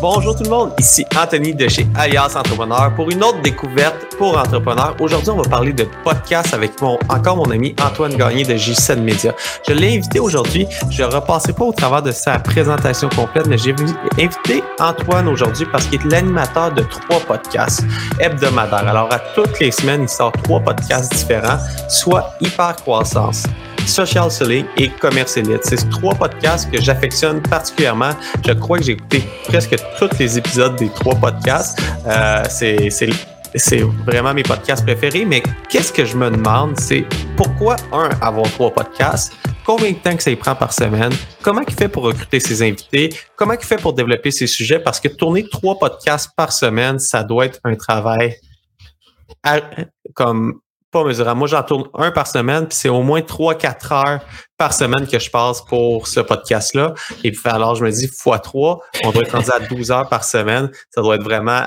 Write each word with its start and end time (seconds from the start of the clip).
Bonjour 0.00 0.36
tout 0.36 0.44
le 0.44 0.50
monde, 0.50 0.72
ici 0.78 1.04
Anthony 1.20 1.54
de 1.54 1.66
chez 1.66 1.84
Alias 1.96 2.36
Entrepreneur 2.36 2.94
pour 2.94 3.10
une 3.10 3.24
autre 3.24 3.42
découverte 3.42 3.96
pour 4.16 4.38
entrepreneurs. 4.38 4.94
Aujourd'hui, 5.00 5.30
on 5.30 5.42
va 5.42 5.48
parler 5.48 5.72
de 5.72 5.88
podcast 6.04 6.54
avec 6.54 6.80
mon, 6.80 6.96
encore 7.08 7.36
mon 7.36 7.50
ami 7.50 7.74
Antoine 7.82 8.14
Gagné 8.14 8.44
de 8.44 8.54
J7 8.54 9.00
Media. 9.00 9.34
Je 9.66 9.72
l'ai 9.72 9.96
invité 9.96 10.20
aujourd'hui, 10.20 10.68
je 10.88 11.02
ne 11.02 11.08
repasserai 11.08 11.52
pas 11.52 11.64
au 11.64 11.72
travers 11.72 12.02
de 12.02 12.12
sa 12.12 12.38
présentation 12.38 13.08
complète, 13.08 13.48
mais 13.48 13.58
j'ai 13.58 13.72
invité 13.72 14.62
Antoine 14.78 15.26
aujourd'hui 15.26 15.66
parce 15.72 15.86
qu'il 15.86 16.00
est 16.00 16.04
l'animateur 16.04 16.70
de 16.72 16.82
trois 16.82 17.18
podcasts 17.18 17.82
hebdomadaires. 18.20 18.86
Alors, 18.86 19.12
à 19.12 19.18
toutes 19.34 19.58
les 19.58 19.72
semaines, 19.72 20.02
il 20.02 20.08
sort 20.08 20.30
trois 20.44 20.60
podcasts 20.60 21.12
différents, 21.12 21.58
soit 21.88 22.34
Hyper 22.40 22.76
Croissance, 22.76 23.42
Social 23.88 24.30
Selling 24.30 24.66
et 24.76 24.88
Commerce 24.88 25.36
Elite. 25.36 25.64
C'est 25.64 25.88
trois 25.90 26.14
podcasts 26.14 26.70
que 26.70 26.80
j'affectionne 26.80 27.42
particulièrement. 27.42 28.10
Je 28.46 28.52
crois 28.52 28.78
que 28.78 28.84
j'ai 28.84 28.92
écouté 28.92 29.24
presque 29.48 29.76
tous 29.98 30.10
les 30.18 30.38
épisodes 30.38 30.76
des 30.76 30.90
trois 30.90 31.14
podcasts. 31.14 31.80
Euh, 32.06 32.44
c'est 32.48 33.80
vraiment 34.04 34.34
mes 34.34 34.42
podcasts 34.42 34.84
préférés, 34.84 35.24
mais 35.24 35.42
qu'est-ce 35.68 35.92
que 35.92 36.04
je 36.04 36.16
me 36.16 36.30
demande, 36.30 36.78
c'est 36.78 37.06
pourquoi, 37.36 37.76
un, 37.92 38.10
avoir 38.20 38.48
trois 38.52 38.70
podcasts, 38.70 39.32
combien 39.64 39.92
de 39.92 39.96
temps 39.96 40.14
que 40.16 40.22
ça 40.22 40.30
y 40.30 40.36
prend 40.36 40.54
par 40.54 40.72
semaine, 40.72 41.12
comment 41.42 41.62
il 41.66 41.74
fait 41.74 41.88
pour 41.88 42.02
recruter 42.04 42.40
ses 42.40 42.62
invités, 42.62 43.08
comment 43.36 43.54
il 43.54 43.64
fait 43.64 43.78
pour 43.78 43.94
développer 43.94 44.30
ses 44.30 44.46
sujets, 44.46 44.78
parce 44.78 45.00
que 45.00 45.08
tourner 45.08 45.48
trois 45.48 45.78
podcasts 45.78 46.30
par 46.36 46.52
semaine, 46.52 46.98
ça 46.98 47.22
doit 47.22 47.46
être 47.46 47.60
un 47.64 47.74
travail 47.74 48.36
comme 50.14 50.60
pas 50.90 51.04
mesurable. 51.04 51.38
Moi, 51.38 51.48
j'en 51.48 51.62
tourne 51.62 51.84
un 51.94 52.10
par 52.10 52.26
semaine, 52.26 52.66
puis 52.66 52.76
c'est 52.76 52.88
au 52.88 53.02
moins 53.02 53.20
3-4 53.20 53.94
heures 53.94 54.20
par 54.56 54.72
semaine 54.72 55.06
que 55.06 55.18
je 55.18 55.30
passe 55.30 55.62
pour 55.62 56.08
ce 56.08 56.20
podcast-là. 56.20 56.94
Et 57.24 57.32
puis 57.32 57.42
alors, 57.44 57.74
je 57.74 57.84
me 57.84 57.90
dis, 57.90 58.08
fois 58.08 58.38
3, 58.38 58.80
on 59.04 59.10
doit 59.10 59.22
être 59.22 59.32
rendu 59.32 59.50
à 59.50 59.60
12 59.60 59.90
heures 59.90 60.08
par 60.08 60.24
semaine. 60.24 60.70
Ça 60.90 61.02
doit 61.02 61.16
être 61.16 61.24
vraiment 61.24 61.62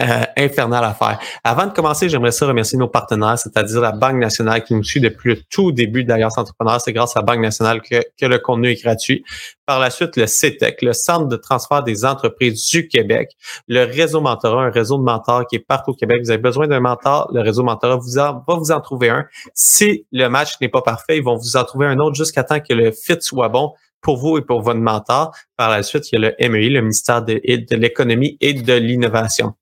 euh, 0.00 0.22
infernal 0.38 0.82
à 0.84 0.94
faire. 0.94 1.18
Avant 1.44 1.66
de 1.66 1.72
commencer, 1.72 2.08
j'aimerais 2.08 2.32
ça 2.32 2.46
remercier 2.46 2.78
nos 2.78 2.88
partenaires, 2.88 3.38
c'est-à-dire 3.38 3.80
la 3.80 3.92
Banque 3.92 4.16
nationale 4.16 4.64
qui 4.64 4.74
nous 4.74 4.82
suit 4.82 5.00
depuis 5.00 5.34
le 5.34 5.42
tout 5.50 5.70
début 5.70 6.02
d'Alliance 6.02 6.38
Entrepreneur. 6.38 6.80
C'est 6.80 6.94
grâce 6.94 7.14
à 7.14 7.20
la 7.20 7.26
Banque 7.26 7.40
nationale 7.40 7.82
que, 7.82 8.02
que, 8.18 8.24
le 8.24 8.38
contenu 8.38 8.70
est 8.70 8.82
gratuit. 8.82 9.22
Par 9.66 9.80
la 9.80 9.90
suite, 9.90 10.16
le 10.16 10.26
CETEC, 10.26 10.80
le 10.80 10.94
Centre 10.94 11.26
de 11.26 11.36
transfert 11.36 11.82
des 11.82 12.06
entreprises 12.06 12.66
du 12.68 12.88
Québec, 12.88 13.32
le 13.68 13.84
réseau 13.84 14.22
Mentorat, 14.22 14.64
un 14.64 14.70
réseau 14.70 14.96
de 14.96 15.02
mentors 15.02 15.46
qui 15.46 15.56
est 15.56 15.66
partout 15.66 15.90
au 15.90 15.94
Québec. 15.94 16.22
Vous 16.22 16.30
avez 16.30 16.40
besoin 16.40 16.66
d'un 16.66 16.80
mentor, 16.80 17.30
le 17.34 17.42
réseau 17.42 17.62
Mentorat 17.62 17.98
va 17.98 18.42
vous 18.48 18.72
en 18.72 18.80
trouver 18.80 19.10
un. 19.10 19.26
Si 19.52 20.06
le 20.10 20.28
match 20.28 20.54
n'est 20.62 20.70
pas 20.70 20.82
parfait, 20.82 21.18
ils 21.18 21.24
vont 21.24 21.36
vous 21.36 21.56
en 21.56 21.64
trouver 21.64 21.86
un 21.86 21.98
autre 21.98 22.14
jusqu'à 22.14 22.44
temps 22.44 22.60
que 22.60 22.72
le 22.72 22.92
fit 22.92 23.18
soit 23.20 23.50
bon 23.50 23.72
pour 24.02 24.18
vous 24.18 24.36
et 24.36 24.42
pour 24.42 24.60
votre 24.60 24.80
mentor. 24.80 25.34
Par 25.56 25.70
la 25.70 25.82
suite, 25.82 26.12
il 26.12 26.20
y 26.20 26.24
a 26.24 26.34
le 26.38 26.48
MEI, 26.48 26.68
le 26.68 26.82
ministère 26.82 27.22
de, 27.22 27.40
l'économie 27.74 28.36
et 28.40 28.52
de 28.52 28.74
l'innovation. 28.74 29.54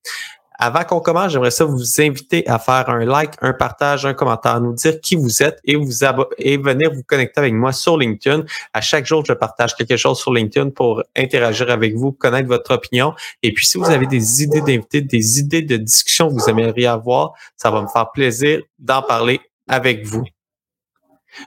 Avant 0.63 0.85
qu'on 0.85 1.01
commence, 1.01 1.33
j'aimerais 1.33 1.51
ça 1.51 1.65
vous 1.65 2.03
inviter 2.03 2.47
à 2.47 2.59
faire 2.59 2.91
un 2.91 3.07
like, 3.07 3.31
un 3.41 3.55
partage, 3.55 4.05
un 4.05 4.13
commentaire, 4.13 4.61
nous 4.61 4.75
dire 4.75 5.01
qui 5.01 5.17
vous 5.17 5.43
êtes 5.43 5.59
et 5.65 5.75
vous 5.75 6.05
et 6.37 6.59
venir 6.59 6.93
vous 6.93 7.03
connecter 7.03 7.41
avec 7.41 7.55
moi 7.55 7.73
sur 7.73 7.97
LinkedIn. 7.97 8.45
À 8.75 8.83
chaque 8.83 9.07
jour, 9.07 9.25
je 9.25 9.33
partage 9.33 9.75
quelque 9.75 9.97
chose 9.97 10.19
sur 10.19 10.35
LinkedIn 10.35 10.69
pour 10.71 11.03
interagir 11.17 11.71
avec 11.71 11.95
vous, 11.95 12.13
connaître 12.13 12.47
votre 12.47 12.75
opinion. 12.75 13.15
Et 13.43 13.55
puis, 13.55 13.65
si 13.65 13.79
vous 13.79 13.89
avez 13.89 14.07
des 14.07 14.43
idées 14.43 14.61
d'invités, 14.61 15.01
des 15.01 15.39
idées 15.39 15.63
de 15.63 15.79
discussion 15.79 16.29
que 16.29 16.35
vous 16.35 16.51
aimeriez 16.51 16.89
avoir, 16.89 17.33
ça 17.57 17.71
va 17.71 17.81
me 17.81 17.89
faire 17.89 18.11
plaisir 18.11 18.61
d'en 18.79 19.01
parler 19.01 19.41
avec 19.67 20.05
vous. 20.05 20.25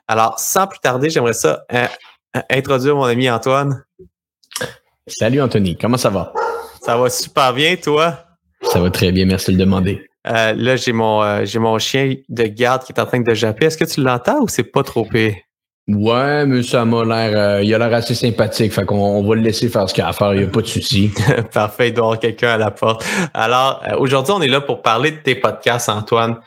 Alors, 0.08 0.40
sans 0.40 0.66
plus 0.66 0.80
tarder, 0.80 1.12
j'aimerais 1.12 1.34
ça 1.34 1.66
euh, 1.72 1.86
introduire 2.50 2.96
mon 2.96 3.04
ami 3.04 3.30
Antoine. 3.30 3.84
Salut 5.08 5.42
Anthony, 5.42 5.78
comment 5.78 5.98
ça 5.98 6.10
va? 6.10 6.34
Ça 6.82 6.98
va 6.98 7.10
super 7.10 7.54
bien, 7.54 7.76
toi? 7.76 8.26
Ça 8.62 8.80
va 8.80 8.90
très 8.90 9.12
bien, 9.12 9.26
merci 9.26 9.52
de 9.52 9.58
le 9.58 9.66
demander. 9.66 10.08
Euh, 10.28 10.54
là, 10.54 10.76
j'ai 10.78 10.94
mon, 10.94 11.22
euh, 11.22 11.44
j'ai 11.44 11.60
mon 11.60 11.78
chien 11.80 12.16
de 12.30 12.44
garde 12.44 12.84
qui 12.84 12.94
est 12.94 13.00
en 13.00 13.06
train 13.06 13.20
de 13.20 13.34
japper. 13.34 13.66
Est-ce 13.66 13.78
que 13.78 13.84
tu 13.84 14.02
l'entends 14.02 14.42
ou 14.42 14.48
c'est 14.48 14.64
pas 14.64 14.84
trop 14.84 15.04
pire? 15.04 15.36
Ouais, 15.90 16.46
mais 16.46 16.64
ça 16.64 16.86
m'a 16.86 17.04
l'air, 17.04 17.38
euh, 17.38 17.62
il 17.62 17.74
a 17.74 17.78
l'air 17.78 17.94
assez 17.94 18.16
sympathique. 18.16 18.72
Fait 18.72 18.86
qu'on 18.86 18.96
on 18.96 19.28
va 19.28 19.36
le 19.36 19.42
laisser 19.42 19.68
faire 19.68 19.90
ce 19.90 19.94
qu'il 19.94 20.02
a 20.02 20.08
à 20.08 20.14
faire. 20.14 20.34
Il 20.34 20.40
n'y 20.40 20.46
a 20.46 20.50
pas 20.50 20.62
de 20.62 20.68
souci. 20.68 21.12
Parfait, 21.54 21.90
il 21.90 21.94
doit 21.94 22.04
y 22.04 22.08
avoir 22.08 22.20
quelqu'un 22.20 22.52
à 22.52 22.58
la 22.58 22.72
porte. 22.72 23.06
Alors, 23.34 23.84
aujourd'hui, 23.98 24.34
on 24.34 24.42
est 24.42 24.48
là 24.48 24.62
pour 24.62 24.82
parler 24.82 25.12
de 25.12 25.18
tes 25.18 25.36
podcasts, 25.36 25.90
Antoine. 25.90 26.40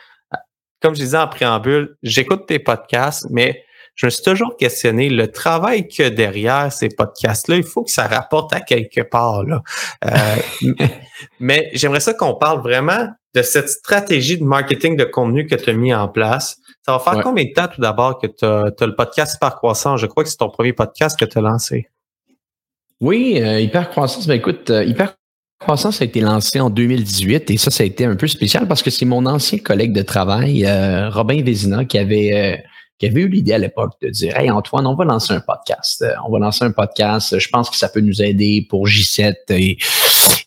Comme 0.81 0.95
je 0.95 1.01
disais 1.01 1.19
en 1.19 1.29
préambule, 1.29 1.97
j'écoute 2.03 2.47
tes 2.47 2.59
podcasts, 2.59 3.27
mais 3.31 3.63
je 3.97 4.05
me 4.05 4.11
suis 4.11 4.23
toujours 4.23 4.57
questionné 4.59 5.09
le 5.09 5.33
travail 5.33 5.89
que 5.89 6.09
derrière 6.09 6.71
ces 6.71 6.91
podcasts-là, 6.91 7.57
il 7.57 7.65
faut 7.65 7.83
que 7.83 7.91
ça 7.91 8.07
rapporte 8.07 8.53
à 8.53 8.61
quelque 8.61 9.01
part. 9.01 9.43
Là. 9.43 9.63
Euh, 10.05 10.37
mais 11.41 11.71
j'aimerais 11.73 12.01
ça 12.01 12.13
qu'on 12.13 12.35
parle 12.35 12.61
vraiment 12.61 13.09
de 13.35 13.43
cette 13.43 13.71
stratégie 13.71 14.39
de 14.39 14.45
marketing 14.45 14.97
de 14.97 15.05
contenu 15.05 15.47
que 15.47 15.55
tu 15.55 15.71
as 15.71 15.73
mis 15.73 15.95
en 15.95 16.09
place. 16.09 16.59
Ça 16.85 16.93
va 16.93 16.99
faire 16.99 17.23
combien 17.23 17.45
de 17.45 17.53
temps 17.55 17.69
tout 17.75 17.81
d'abord 17.81 18.19
que 18.19 18.27
tu 18.27 18.45
as, 18.45 18.87
le 18.87 18.95
podcast 18.95 19.37
Hyper 19.37 19.57
Croissance? 19.57 19.99
Je 20.01 20.07
crois 20.07 20.25
que 20.25 20.31
c'est 20.31 20.37
ton 20.37 20.51
premier 20.51 20.75
podcast 20.75 21.19
que 21.19 21.25
tu 21.25 21.39
as 21.39 21.41
lancé. 21.41 21.89
Oui, 23.01 23.41
euh, 23.43 23.61
Hyper 23.61 23.89
Croissance, 23.89 24.27
ben 24.27 24.35
écoute, 24.35 24.69
euh, 24.71 24.85
Hyper 24.85 25.15
Croissance 25.59 26.03
a 26.03 26.05
été 26.05 26.21
lancé 26.21 26.61
en 26.61 26.69
2018 26.69 27.51
et 27.51 27.57
ça, 27.57 27.71
ça 27.71 27.83
a 27.83 27.87
été 27.87 28.05
un 28.05 28.15
peu 28.15 28.27
spécial 28.27 28.69
parce 28.69 28.83
que 28.83 28.91
c'est 28.91 29.07
mon 29.07 29.25
ancien 29.25 29.59
collègue 29.59 29.95
de 29.95 30.03
travail, 30.03 30.67
Robin 31.11 31.43
Vézina, 31.43 31.87
qui 31.87 31.99
avait 31.99 32.63
qui 32.99 33.07
avait 33.07 33.23
eu 33.23 33.29
l'idée 33.29 33.53
à 33.53 33.59
l'époque 33.59 33.93
de 34.01 34.09
dire 34.09 34.37
Hey 34.37 34.51
Antoine, 34.51 34.87
on 34.87 34.95
va 34.95 35.05
lancer 35.05 35.35
un 35.35 35.41
podcast. 35.41 36.03
Euh, 36.03 36.15
on 36.27 36.33
va 36.33 36.39
lancer 36.39 36.65
un 36.65 36.73
podcast. 36.73 37.39
Je 37.39 37.49
pense 37.49 37.71
que 37.71 37.77
ça 37.77 37.89
peut 37.89 38.01
nous 38.01 38.23
aider 38.23 38.67
pour 38.69 38.87
J7 38.87 39.35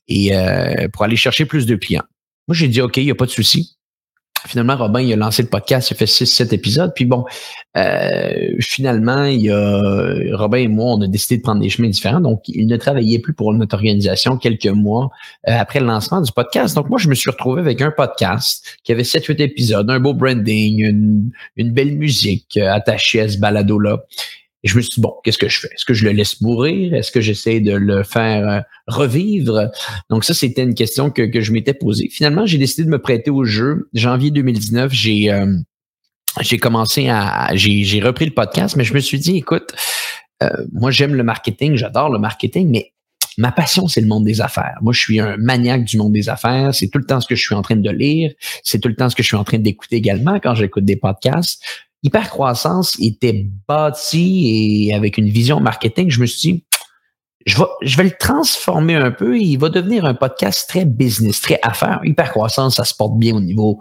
et, 0.08 0.36
euh, 0.36 0.88
pour 0.90 1.04
aller 1.04 1.16
chercher 1.16 1.46
plus 1.46 1.66
de 1.66 1.76
clients. 1.76 2.04
Moi, 2.48 2.56
j'ai 2.56 2.68
dit 2.68 2.82
OK, 2.82 2.98
il 2.98 3.06
n'y 3.06 3.12
a 3.12 3.16
pas 3.16 3.26
de 3.26 3.32
souci. 3.32 3.79
Finalement, 4.48 4.78
Robin, 4.78 5.02
il 5.02 5.14
a 5.14 5.16
lancé 5.16 5.42
le 5.42 5.50
podcast, 5.50 5.90
il 5.90 5.94
a 5.94 5.98
fait 5.98 6.06
6-7 6.06 6.54
épisodes. 6.54 6.92
Puis 6.96 7.06
bon, 7.06 7.26
euh, 7.78 8.56
finalement, 8.60 9.26
il 9.26 9.50
a, 9.52 10.38
Robin 10.38 10.58
et 10.58 10.68
moi, 10.68 10.94
on 10.94 11.02
a 11.02 11.08
décidé 11.08 11.38
de 11.38 11.42
prendre 11.42 11.62
des 11.62 11.70
chemins 11.70 11.90
différents. 11.90 12.20
Donc, 12.20 12.42
il 12.48 12.68
ne 12.68 12.78
travaillait 12.78 13.20
plus 13.20 13.34
pour 13.34 13.54
notre 13.54 13.76
organisation 13.76 14.38
quelques 14.38 14.68
mois 14.68 15.10
euh, 15.48 15.54
après 15.58 15.80
le 15.80 15.86
lancement 15.86 16.22
du 16.22 16.32
podcast. 16.32 16.76
Donc, 16.76 16.90
moi, 16.90 17.00
je 17.00 17.10
me 17.10 17.16
suis 17.16 17.30
retrouvé 17.30 17.62
avec 17.62 17.82
un 17.82 17.92
podcast 17.92 18.66
qui 18.84 18.92
avait 18.92 19.04
7-8 19.04 19.42
épisodes, 19.42 19.90
un 19.90 20.00
beau 20.00 20.14
branding, 20.14 20.80
une, 20.84 21.32
une 21.56 21.72
belle 21.72 21.96
musique 21.96 22.58
euh, 22.58 22.72
attachée 22.72 23.22
à 23.22 23.30
ce 23.30 23.38
balado-là. 23.38 24.04
Et 24.64 24.68
je 24.68 24.76
me 24.76 24.82
suis 24.82 24.90
dit, 24.96 25.02
bon, 25.02 25.14
qu'est-ce 25.24 25.38
que 25.38 25.48
je 25.48 25.60
fais? 25.60 25.68
Est-ce 25.68 25.86
que 25.86 25.94
je 25.94 26.04
le 26.06 26.12
laisse 26.12 26.42
mourir? 26.42 26.94
Est-ce 26.94 27.12
que 27.12 27.22
j'essaie 27.22 27.62
de 27.62 27.74
le 27.74 28.04
faire 28.04 28.48
euh, 28.48 28.60
revivre? 28.88 29.70
Donc 30.10 30.26
ça, 30.26 30.34
c'était 30.34 30.64
une 30.64 30.76
question 30.76 31.12
que, 31.12 31.22
que 31.22 31.40
je 31.40 31.54
m'étais 31.54 31.74
posée. 31.74 32.10
Finalement, 32.10 32.46
j'ai 32.46 32.58
décidé 32.58 32.84
de 32.84 32.90
me 32.90 33.00
prêter 33.00 33.32
au 33.32 33.46
jeu. 33.46 33.90
Janvier 33.94 34.32
2019, 34.32 34.92
j'ai 34.92 35.32
euh, 35.32 35.56
j'ai 36.42 36.58
commencé 36.58 37.10
à... 37.10 37.50
J'ai 37.56 38.02
repris 38.02 38.26
le 38.26 38.34
podcast, 38.34 38.76
mais 38.76 38.84
je 38.84 38.94
me 38.94 39.00
suis 39.00 39.20
dit, 39.20 39.38
écoute, 39.38 39.74
euh, 40.44 40.50
moi, 40.72 40.92
j'aime 40.92 41.16
le 41.16 41.24
marketing, 41.24 41.76
j'adore 41.76 42.10
le 42.10 42.20
marketing, 42.20 42.70
mais 42.70 42.94
ma 43.38 43.52
passion, 43.52 43.88
c'est 43.88 44.02
le 44.02 44.08
monde 44.08 44.26
des 44.26 44.42
affaires. 44.42 44.78
Moi, 44.82 44.94
je 44.94 45.00
suis 45.00 45.20
un 45.20 45.38
maniaque 45.38 45.86
du 45.86 45.98
monde 45.98 46.14
des 46.14 46.30
affaires. 46.30 46.74
C'est 46.74 46.90
tout 46.90 47.00
le 47.00 47.06
temps 47.06 47.20
ce 47.20 47.28
que 47.28 47.36
je 47.36 47.42
suis 47.42 47.56
en 47.56 47.62
train 47.62 47.76
de 47.76 47.90
lire. 47.90 48.32
C'est 48.64 48.80
tout 48.80 48.90
le 48.90 48.96
temps 48.96 49.10
ce 49.10 49.16
que 49.16 49.24
je 49.24 49.28
suis 49.28 49.38
en 49.38 49.44
train 49.44 49.58
d'écouter 49.58 49.96
également 49.96 50.40
quand 50.40 50.56
j'écoute 50.56 50.86
des 50.86 50.98
podcasts 50.98 51.64
hypercroissance 52.04 52.96
était 53.00 53.48
bâti 53.68 54.88
et 54.88 54.94
avec 54.94 55.18
une 55.18 55.30
vision 55.30 55.60
marketing, 55.60 56.10
je 56.10 56.22
me 56.22 56.26
suis 56.26 56.54
dit, 56.54 56.64
je 57.46 57.58
vais, 57.58 57.66
je 57.82 57.98
vais 57.98 58.04
le 58.04 58.12
transformer 58.20 58.96
un 58.96 59.12
peu 59.12 59.38
et 59.38 59.42
il 59.42 59.58
va 59.58 59.70
devenir 59.70 60.06
un 60.06 60.14
podcast 60.14 60.68
très 60.68 60.86
business, 60.86 61.42
très 61.42 61.60
affaires. 61.64 62.02
Hypercroissance, 62.04 62.76
ça 62.76 62.84
se 62.84 62.94
porte 62.94 63.18
bien 63.18 63.36
au 63.36 63.42
niveau 63.42 63.80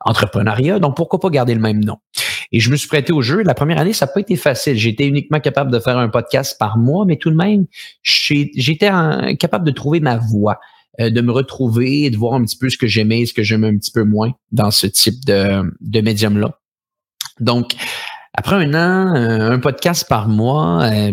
entrepreneuriat, 0.00 0.78
donc 0.78 0.96
pourquoi 0.96 1.20
pas 1.20 1.30
garder 1.30 1.54
le 1.54 1.60
même 1.60 1.84
nom? 1.84 1.98
Et 2.52 2.60
je 2.60 2.70
me 2.70 2.76
suis 2.76 2.88
prêté 2.88 3.12
au 3.12 3.20
jeu. 3.20 3.42
La 3.42 3.54
première 3.54 3.78
année, 3.78 3.92
ça 3.92 4.06
n'a 4.06 4.12
pas 4.12 4.20
été 4.20 4.36
facile. 4.36 4.76
J'étais 4.76 5.06
uniquement 5.06 5.40
capable 5.40 5.70
de 5.70 5.78
faire 5.80 5.98
un 5.98 6.08
podcast 6.08 6.56
par 6.58 6.78
mois, 6.78 7.04
mais 7.04 7.16
tout 7.16 7.30
de 7.30 7.36
même, 7.36 7.66
j'étais 8.02 8.90
capable 9.38 9.66
de 9.66 9.72
trouver 9.72 10.00
ma 10.00 10.18
voie 10.18 10.58
euh, 11.00 11.10
de 11.10 11.20
me 11.20 11.32
retrouver 11.32 12.04
et 12.04 12.10
de 12.10 12.16
voir 12.16 12.34
un 12.34 12.44
petit 12.44 12.56
peu 12.56 12.70
ce 12.70 12.78
que 12.78 12.86
j'aimais, 12.86 13.26
ce 13.26 13.34
que 13.34 13.42
j'aimais 13.42 13.68
un 13.68 13.76
petit 13.76 13.90
peu 13.90 14.04
moins 14.04 14.32
dans 14.52 14.70
ce 14.70 14.86
type 14.86 15.24
de, 15.24 15.62
de 15.80 16.00
médium-là. 16.00 16.60
Donc, 17.40 17.74
après 18.34 18.56
un 18.56 18.74
an, 18.74 19.14
euh, 19.14 19.52
un 19.52 19.58
podcast 19.58 20.06
par 20.08 20.28
mois, 20.28 20.84
euh, 20.84 21.12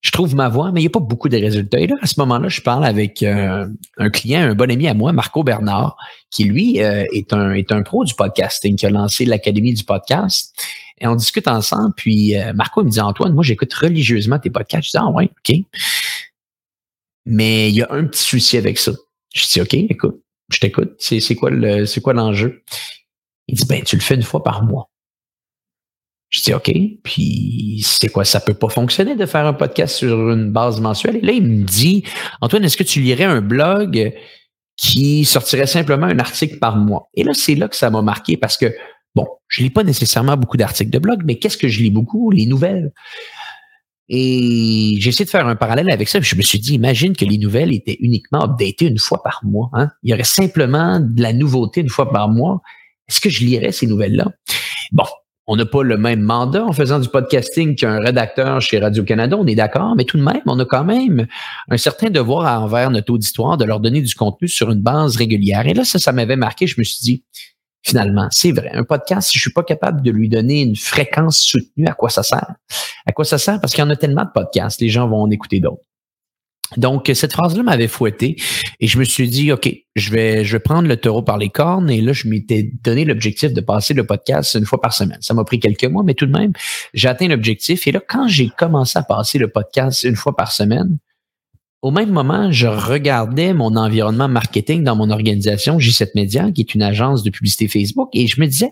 je 0.00 0.10
trouve 0.10 0.34
ma 0.34 0.48
voix, 0.48 0.70
mais 0.70 0.80
il 0.80 0.84
n'y 0.84 0.88
a 0.88 0.90
pas 0.90 1.00
beaucoup 1.00 1.28
de 1.28 1.36
résultats. 1.36 1.78
Et 1.78 1.86
là, 1.86 1.96
à 2.02 2.06
ce 2.06 2.20
moment-là, 2.20 2.48
je 2.48 2.60
parle 2.60 2.84
avec 2.84 3.22
euh, 3.22 3.66
un 3.96 4.10
client, 4.10 4.40
un 4.40 4.54
bon 4.54 4.70
ami 4.70 4.86
à 4.86 4.94
moi, 4.94 5.12
Marco 5.12 5.42
Bernard, 5.42 5.96
qui 6.30 6.44
lui 6.44 6.76
est 6.76 7.32
un 7.32 7.52
est 7.52 7.72
un 7.72 7.82
pro 7.82 8.04
du 8.04 8.14
podcasting, 8.14 8.76
qui 8.76 8.84
a 8.84 8.90
lancé 8.90 9.24
l'académie 9.24 9.72
du 9.72 9.84
podcast. 9.84 10.54
Et 11.00 11.06
on 11.06 11.14
discute 11.14 11.48
ensemble. 11.48 11.94
Puis 11.96 12.34
Marco 12.54 12.84
me 12.84 12.90
dit 12.90 13.00
Antoine, 13.00 13.32
moi 13.32 13.42
j'écoute 13.42 13.72
religieusement 13.72 14.38
tes 14.38 14.50
podcasts. 14.50 14.84
Je 14.84 14.90
dis 14.90 14.98
ah 14.98 15.08
ouais, 15.08 15.30
ok. 15.30 15.56
Mais 17.24 17.70
il 17.70 17.76
y 17.76 17.82
a 17.82 17.90
un 17.90 18.04
petit 18.04 18.22
souci 18.22 18.58
avec 18.58 18.78
ça. 18.78 18.92
Je 19.34 19.46
dis 19.48 19.60
ok, 19.62 19.74
écoute, 19.74 20.22
je 20.52 20.58
t'écoute. 20.58 20.96
C'est 20.98 21.34
quoi 21.34 21.50
l'enjeu? 21.50 22.62
Il 23.48 23.56
dit 23.56 23.64
ben 23.64 23.82
tu 23.82 23.96
le 23.96 24.02
fais 24.02 24.16
une 24.16 24.22
fois 24.22 24.42
par 24.42 24.62
mois. 24.62 24.90
Je 26.34 26.42
dis 26.42 26.52
OK, 26.52 26.72
puis 27.04 27.80
c'est 27.84 28.08
quoi, 28.08 28.24
ça 28.24 28.40
peut 28.40 28.54
pas 28.54 28.68
fonctionner 28.68 29.14
de 29.14 29.24
faire 29.24 29.46
un 29.46 29.52
podcast 29.52 29.94
sur 29.94 30.32
une 30.32 30.50
base 30.50 30.80
mensuelle. 30.80 31.18
Et 31.18 31.20
là, 31.20 31.30
il 31.30 31.44
me 31.44 31.62
dit, 31.62 32.02
Antoine, 32.40 32.64
est-ce 32.64 32.76
que 32.76 32.82
tu 32.82 33.00
lirais 33.00 33.22
un 33.22 33.40
blog 33.40 34.12
qui 34.76 35.24
sortirait 35.24 35.68
simplement 35.68 36.06
un 36.06 36.18
article 36.18 36.58
par 36.58 36.76
mois? 36.76 37.08
Et 37.14 37.22
là, 37.22 37.34
c'est 37.34 37.54
là 37.54 37.68
que 37.68 37.76
ça 37.76 37.88
m'a 37.88 38.02
marqué 38.02 38.36
parce 38.36 38.56
que, 38.56 38.74
bon, 39.14 39.28
je 39.46 39.62
lis 39.62 39.70
pas 39.70 39.84
nécessairement 39.84 40.36
beaucoup 40.36 40.56
d'articles 40.56 40.90
de 40.90 40.98
blog, 40.98 41.22
mais 41.24 41.38
qu'est-ce 41.38 41.56
que 41.56 41.68
je 41.68 41.80
lis 41.80 41.92
beaucoup? 41.92 42.32
Les 42.32 42.46
nouvelles. 42.46 42.92
Et 44.08 44.96
j'ai 44.98 45.10
essayé 45.10 45.26
de 45.26 45.30
faire 45.30 45.46
un 45.46 45.54
parallèle 45.54 45.88
avec 45.88 46.08
ça. 46.08 46.20
Je 46.20 46.34
me 46.34 46.42
suis 46.42 46.58
dit, 46.58 46.74
imagine 46.74 47.14
que 47.14 47.24
les 47.24 47.38
nouvelles 47.38 47.72
étaient 47.72 47.98
uniquement 48.00 48.42
updatées 48.42 48.86
une 48.86 48.98
fois 48.98 49.22
par 49.22 49.38
mois. 49.44 49.70
Hein? 49.74 49.90
Il 50.02 50.10
y 50.10 50.14
aurait 50.14 50.24
simplement 50.24 50.98
de 50.98 51.22
la 51.22 51.32
nouveauté 51.32 51.82
une 51.82 51.90
fois 51.90 52.10
par 52.10 52.28
mois. 52.28 52.60
Est-ce 53.08 53.20
que 53.20 53.30
je 53.30 53.44
lirais 53.44 53.70
ces 53.70 53.86
nouvelles-là? 53.86 54.32
Bon, 54.90 55.06
on 55.46 55.56
n'a 55.56 55.66
pas 55.66 55.82
le 55.82 55.98
même 55.98 56.20
mandat 56.20 56.64
en 56.64 56.72
faisant 56.72 56.98
du 56.98 57.08
podcasting 57.08 57.76
qu'un 57.76 58.00
rédacteur 58.00 58.60
chez 58.60 58.78
Radio-Canada, 58.78 59.36
on 59.38 59.46
est 59.46 59.54
d'accord, 59.54 59.94
mais 59.94 60.04
tout 60.04 60.16
de 60.16 60.22
même, 60.22 60.40
on 60.46 60.58
a 60.58 60.64
quand 60.64 60.84
même 60.84 61.26
un 61.68 61.76
certain 61.76 62.08
devoir 62.08 62.62
envers 62.62 62.90
notre 62.90 63.12
auditoire 63.12 63.56
de 63.56 63.64
leur 63.64 63.80
donner 63.80 64.00
du 64.00 64.14
contenu 64.14 64.48
sur 64.48 64.70
une 64.70 64.80
base 64.80 65.16
régulière. 65.16 65.66
Et 65.66 65.74
là, 65.74 65.84
ça, 65.84 65.98
ça 65.98 66.12
m'avait 66.12 66.36
marqué. 66.36 66.66
Je 66.66 66.76
me 66.78 66.84
suis 66.84 67.00
dit, 67.02 67.24
finalement. 67.82 68.28
C'est 68.30 68.52
vrai. 68.52 68.70
Un 68.72 68.84
podcast, 68.84 69.30
si 69.30 69.38
je 69.38 69.42
suis 69.42 69.52
pas 69.52 69.62
capable 69.62 70.02
de 70.02 70.10
lui 70.10 70.28
donner 70.28 70.62
une 70.62 70.76
fréquence 70.76 71.40
soutenue, 71.40 71.86
à 71.86 71.92
quoi 71.92 72.08
ça 72.08 72.22
sert? 72.22 72.54
À 73.06 73.12
quoi 73.12 73.24
ça 73.24 73.38
sert? 73.38 73.60
Parce 73.60 73.74
qu'il 73.74 73.84
y 73.84 73.86
en 73.86 73.90
a 73.90 73.96
tellement 73.96 74.24
de 74.24 74.30
podcasts, 74.34 74.80
les 74.80 74.88
gens 74.88 75.08
vont 75.08 75.22
en 75.22 75.30
écouter 75.30 75.60
d'autres. 75.60 75.82
Donc, 76.76 77.10
cette 77.14 77.32
phrase-là 77.32 77.62
m'avait 77.62 77.88
fouetté 77.88 78.36
et 78.80 78.86
je 78.86 78.98
me 78.98 79.04
suis 79.04 79.28
dit, 79.28 79.52
OK, 79.52 79.70
je 79.96 80.10
vais, 80.10 80.44
je 80.44 80.52
vais 80.52 80.60
prendre 80.60 80.88
le 80.88 80.96
taureau 80.96 81.22
par 81.22 81.38
les 81.38 81.50
cornes 81.50 81.90
et 81.90 82.00
là, 82.00 82.12
je 82.12 82.28
m'étais 82.28 82.70
donné 82.82 83.04
l'objectif 83.04 83.52
de 83.52 83.60
passer 83.60 83.94
le 83.94 84.04
podcast 84.04 84.54
une 84.54 84.66
fois 84.66 84.80
par 84.80 84.92
semaine. 84.92 85.18
Ça 85.20 85.34
m'a 85.34 85.44
pris 85.44 85.60
quelques 85.60 85.84
mois, 85.84 86.02
mais 86.02 86.14
tout 86.14 86.26
de 86.26 86.32
même, 86.32 86.52
j'ai 86.92 87.08
atteint 87.08 87.28
l'objectif. 87.28 87.86
Et 87.86 87.92
là, 87.92 88.00
quand 88.06 88.28
j'ai 88.28 88.48
commencé 88.48 88.98
à 88.98 89.02
passer 89.02 89.38
le 89.38 89.48
podcast 89.48 90.02
une 90.02 90.16
fois 90.16 90.34
par 90.36 90.52
semaine, 90.52 90.98
au 91.82 91.90
même 91.90 92.10
moment, 92.10 92.50
je 92.50 92.66
regardais 92.66 93.52
mon 93.52 93.76
environnement 93.76 94.26
marketing 94.26 94.84
dans 94.84 94.96
mon 94.96 95.10
organisation 95.10 95.76
J7 95.76 96.12
Media, 96.14 96.50
qui 96.50 96.62
est 96.62 96.74
une 96.74 96.82
agence 96.82 97.22
de 97.22 97.28
publicité 97.28 97.68
Facebook, 97.68 98.08
et 98.14 98.26
je 98.26 98.40
me 98.40 98.46
disais, 98.46 98.70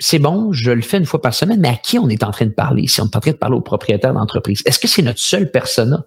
c'est 0.00 0.18
bon, 0.18 0.52
je 0.52 0.70
le 0.70 0.82
fais 0.82 0.98
une 0.98 1.06
fois 1.06 1.20
par 1.20 1.34
semaine, 1.34 1.60
mais 1.60 1.68
à 1.68 1.76
qui 1.76 1.98
on 1.98 2.08
est 2.08 2.22
en 2.22 2.30
train 2.30 2.46
de 2.46 2.50
parler? 2.50 2.86
Si 2.88 3.00
on 3.00 3.04
est 3.04 3.16
en 3.16 3.20
train 3.20 3.30
de 3.30 3.36
parler 3.36 3.56
au 3.56 3.60
propriétaire 3.60 4.12
d'entreprise, 4.12 4.62
est-ce 4.66 4.78
que 4.78 4.88
c'est 4.88 5.02
notre 5.02 5.20
seul 5.20 5.50
persona? 5.50 6.04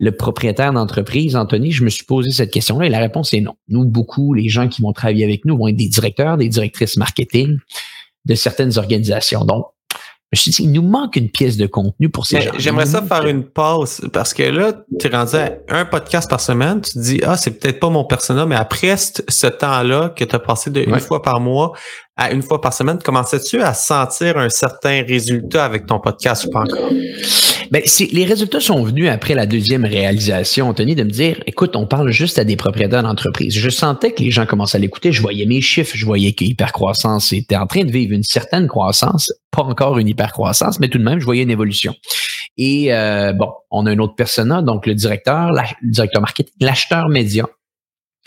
Le 0.00 0.12
propriétaire 0.12 0.72
d'entreprise, 0.72 1.34
Anthony, 1.34 1.72
je 1.72 1.82
me 1.82 1.88
suis 1.88 2.04
posé 2.04 2.30
cette 2.30 2.52
question-là 2.52 2.86
et 2.86 2.90
la 2.90 3.00
réponse 3.00 3.32
est 3.34 3.40
non. 3.40 3.54
Nous, 3.68 3.84
beaucoup, 3.84 4.34
les 4.34 4.48
gens 4.48 4.68
qui 4.68 4.82
vont 4.82 4.92
travailler 4.92 5.24
avec 5.24 5.44
nous 5.44 5.56
vont 5.56 5.68
être 5.68 5.76
des 5.76 5.88
directeurs, 5.88 6.36
des 6.36 6.48
directrices 6.48 6.96
marketing 6.96 7.58
de 8.24 8.34
certaines 8.34 8.78
organisations. 8.78 9.44
Donc, 9.44 9.66
je 10.30 10.38
me 10.38 10.42
suis 10.42 10.50
dit, 10.50 10.62
il 10.64 10.72
nous 10.72 10.82
manque 10.82 11.16
une 11.16 11.30
pièce 11.30 11.56
de 11.56 11.66
contenu 11.66 12.10
pour 12.10 12.26
ces 12.26 12.42
gens. 12.42 12.52
J'aimerais 12.58 12.84
ça 12.84 13.00
faire 13.00 13.26
une 13.26 13.44
pause 13.44 14.06
parce 14.12 14.34
que 14.34 14.42
là, 14.42 14.74
tu 15.00 15.06
es 15.06 15.10
rendu 15.10 15.36
à 15.36 15.58
un 15.70 15.86
podcast 15.86 16.28
par 16.28 16.40
semaine. 16.40 16.82
Tu 16.82 16.92
te 16.92 16.98
dis, 16.98 17.20
ah, 17.24 17.38
c'est 17.38 17.52
peut-être 17.52 17.80
pas 17.80 17.88
mon 17.88 18.04
persona, 18.04 18.44
mais 18.44 18.54
après 18.54 18.94
ce 18.96 19.46
temps-là 19.46 20.10
que 20.10 20.24
tu 20.24 20.36
as 20.36 20.38
passé 20.38 20.70
de 20.70 20.82
une 20.82 21.00
fois 21.00 21.22
par 21.22 21.40
mois 21.40 21.72
à 22.18 22.32
une 22.32 22.42
fois 22.42 22.60
par 22.60 22.74
semaine, 22.74 22.98
commençais-tu 22.98 23.62
à 23.62 23.72
sentir 23.72 24.36
un 24.38 24.48
certain 24.48 25.04
résultat 25.04 25.64
avec 25.64 25.86
ton 25.86 26.00
podcast 26.00 26.44
ou 26.46 26.50
pas 26.50 26.62
encore? 26.62 26.90
Ben, 27.70 27.82
les 28.12 28.24
résultats 28.24 28.60
sont 28.60 28.82
venus 28.82 29.08
après 29.08 29.34
la 29.34 29.46
deuxième 29.46 29.84
réalisation, 29.84 30.68
Anthony, 30.68 30.96
de 30.96 31.04
me 31.04 31.10
dire, 31.10 31.40
écoute, 31.46 31.76
on 31.76 31.86
parle 31.86 32.10
juste 32.10 32.38
à 32.40 32.44
des 32.44 32.56
propriétaires 32.56 33.04
d'entreprise. 33.04 33.54
Je 33.54 33.70
sentais 33.70 34.12
que 34.12 34.22
les 34.22 34.32
gens 34.32 34.46
commençaient 34.46 34.78
à 34.78 34.80
l'écouter, 34.80 35.12
je 35.12 35.22
voyais 35.22 35.46
mes 35.46 35.60
chiffres, 35.60 35.94
je 35.94 36.04
voyais 36.04 36.32
que 36.32 36.42
l'hypercroissance 36.42 37.32
était 37.32 37.56
en 37.56 37.68
train 37.68 37.84
de 37.84 37.92
vivre 37.92 38.12
une 38.12 38.24
certaine 38.24 38.66
croissance, 38.66 39.32
pas 39.52 39.62
encore 39.62 39.98
une 39.98 40.08
hypercroissance, 40.08 40.80
mais 40.80 40.88
tout 40.88 40.98
de 40.98 41.04
même, 41.04 41.20
je 41.20 41.24
voyais 41.24 41.44
une 41.44 41.50
évolution. 41.50 41.94
Et 42.56 42.92
euh, 42.92 43.32
bon, 43.32 43.52
on 43.70 43.86
a 43.86 43.92
un 43.92 43.98
autre 44.00 44.16
persona, 44.16 44.60
donc 44.60 44.86
le 44.86 44.94
directeur, 44.94 45.52
le 45.52 45.90
directeur 45.90 46.20
marketing, 46.20 46.52
l'acheteur 46.60 47.08
média. 47.08 47.44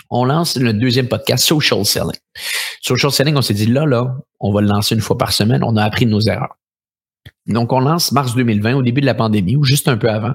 On 0.10 0.26
lance 0.26 0.56
le 0.56 0.72
deuxième 0.72 1.08
podcast, 1.08 1.46
Social 1.46 1.86
Selling. 1.86 2.12
Social 2.82 3.12
Selling, 3.12 3.36
on 3.38 3.42
s'est 3.42 3.54
dit, 3.54 3.68
là, 3.68 3.86
là, 3.86 4.18
on 4.40 4.52
va 4.52 4.62
le 4.62 4.68
lancer 4.68 4.96
une 4.96 5.02
fois 5.02 5.18
par 5.18 5.32
semaine, 5.32 5.64
on 5.64 5.78
a 5.78 5.84
appris 5.84 6.06
de 6.06 6.12
nos 6.12 6.22
erreurs. 6.22 6.58
Donc, 7.46 7.72
on 7.72 7.80
lance 7.80 8.12
mars 8.12 8.36
2020, 8.36 8.76
au 8.76 8.82
début 8.82 9.02
de 9.02 9.06
la 9.06 9.14
pandémie, 9.14 9.56
ou 9.56 9.64
juste 9.64 9.88
un 9.88 9.98
peu 9.98 10.10
avant, 10.10 10.34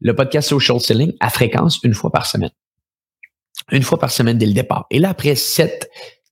le 0.00 0.14
podcast 0.14 0.48
Social 0.48 0.78
Selling 0.78 1.12
à 1.20 1.30
fréquence 1.30 1.80
une 1.82 1.94
fois 1.94 2.10
par 2.10 2.26
semaine. 2.26 2.50
Une 3.72 3.82
fois 3.82 3.98
par 3.98 4.10
semaine 4.10 4.36
dès 4.36 4.46
le 4.46 4.52
départ. 4.52 4.86
Et 4.90 4.98
là, 4.98 5.10
après 5.10 5.34
7, 5.34 5.90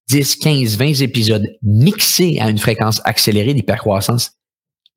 10, 0.09 0.37
15, 0.37 0.77
20 0.77 1.01
épisodes 1.01 1.47
mixés 1.63 2.39
à 2.41 2.51
une 2.51 2.59
fréquence 2.59 3.01
accélérée 3.05 3.55
d'hypercroissance, 3.55 4.33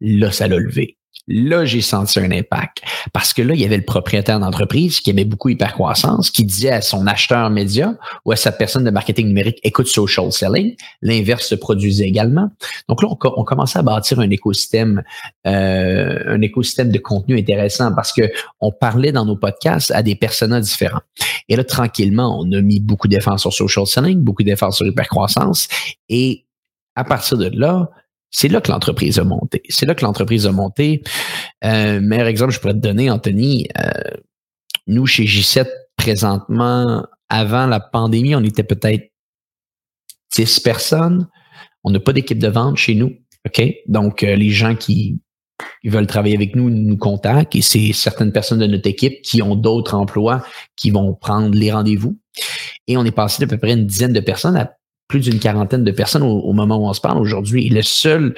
là, 0.02 0.32
ça 0.32 0.48
l'a 0.48 0.58
levé. 0.58 0.98
Là, 1.28 1.66
j'ai 1.66 1.82
senti 1.82 2.20
un 2.20 2.32
impact. 2.32 2.82
Parce 3.12 3.34
que 3.34 3.42
là, 3.42 3.54
il 3.54 3.60
y 3.60 3.66
avait 3.66 3.78
le 3.78 3.84
propriétaire 3.84 4.40
d'entreprise 4.40 5.02
qui 5.02 5.10
aimait 5.10 5.26
beaucoup 5.26 5.50
hypercroissance, 5.50 6.32
qui 6.32 6.46
disait 6.46 6.72
à 6.72 6.82
son 6.82 7.06
acheteur 7.06 7.50
média 7.50 7.96
ou 8.24 8.32
à 8.32 8.38
sa 8.38 8.54
personne 8.54 8.86
de 8.86 8.90
marketing 8.90 9.28
numérique, 9.28 9.60
écoute 9.64 9.88
social 9.88 10.32
selling. 10.32 10.76
L'inverse 11.02 11.48
se 11.48 11.56
produisait 11.56 12.06
également. 12.06 12.50
Donc 12.88 13.04
là, 13.04 13.10
on, 13.10 13.44
commençait 13.44 13.80
à 13.80 13.82
bâtir 13.82 14.20
un 14.20 14.30
écosystème, 14.30 15.04
euh, 15.46 16.24
un 16.28 16.42
écosystème 16.42 16.92
de 16.92 17.00
contenu 17.00 17.38
intéressant 17.38 17.94
parce 17.94 18.14
que 18.14 18.32
on 18.62 18.72
parlait 18.72 19.12
dans 19.12 19.26
nos 19.26 19.36
podcasts 19.36 19.92
à 19.92 20.04
des 20.04 20.16
personnages 20.16 20.64
différents. 20.64 21.02
Et 21.50 21.56
là, 21.58 21.66
tranquillement, 21.66 22.40
on 22.40 22.50
a 22.54 22.62
mis 22.62 22.80
beaucoup 22.80 23.10
d'efforts 23.10 23.40
sur 23.40 23.54
social 23.54 23.86
selling, 23.86 24.20
beaucoup 24.22 24.44
d'efforts 24.44 24.74
sur 24.74 24.86
hypercroissance. 24.86 25.68
Et 26.08 26.46
à 26.96 27.04
partir 27.04 27.38
de 27.38 27.50
là, 27.54 27.90
c'est 28.30 28.48
là 28.48 28.62
que 28.62 28.72
l'entreprise 28.72 29.20
a 29.20 29.24
monté. 29.24 29.62
C'est 29.70 29.86
là 29.86 29.96
que 29.96 30.04
l'entreprise 30.04 30.46
a 30.46 30.52
monté. 30.52 31.04
Euh, 31.64 32.00
meilleur 32.02 32.28
exemple, 32.28 32.52
je 32.52 32.60
pourrais 32.60 32.74
te 32.74 32.80
donner, 32.80 33.10
Anthony. 33.10 33.68
Euh, 33.80 34.18
nous, 34.88 35.06
chez 35.06 35.26
J7, 35.26 35.68
présentement, 35.96 37.06
avant 37.30 37.68
la 37.68 37.80
pandémie, 37.80 38.36
on 38.36 38.44
était 38.44 38.64
peut-être 38.64 39.12
10 40.36 40.60
personnes. 40.60 41.28
On 41.84 41.92
n'a 41.92 42.00
pas 42.00 42.14
d'équipe 42.14 42.40
de 42.40 42.48
vente 42.48 42.78
chez 42.78 42.96
nous. 42.96 43.14
OK? 43.46 43.62
Donc, 43.88 44.24
euh, 44.24 44.36
les 44.36 44.50
gens 44.50 44.76
qui, 44.76 45.20
veulent 45.84 46.06
travailler 46.06 46.36
avec 46.36 46.56
nous 46.56 46.70
nous 46.70 46.98
contactent 46.98 47.56
et 47.56 47.62
c'est 47.62 47.94
certaines 47.94 48.32
personnes 48.32 48.60
de 48.60 48.68
notre 48.68 48.88
équipe 48.88 49.22
qui 49.22 49.42
ont 49.42 49.56
d'autres 49.56 49.96
emplois 49.96 50.46
qui 50.76 50.92
vont 50.92 51.16
prendre 51.16 51.58
les 51.58 51.72
rendez-vous. 51.72 52.20
Et 52.88 52.98
on 52.98 53.06
est 53.06 53.12
passé 53.12 53.44
d'à 53.44 53.48
peu 53.48 53.58
près 53.58 53.72
une 53.74 53.88
dizaine 53.88 54.14
de 54.14 54.20
personnes 54.20 54.58
à 54.58 54.78
plus 55.08 55.22
d'une 55.22 55.40
quarantaine 55.40 55.84
de 55.84 55.92
personnes 55.92 56.24
au, 56.24 56.54
moment 56.54 56.78
où 56.78 56.88
on 56.88 56.94
se 56.94 57.02
parle 57.02 57.20
aujourd'hui. 57.20 57.70
le 57.70 57.82
seul 57.82 58.36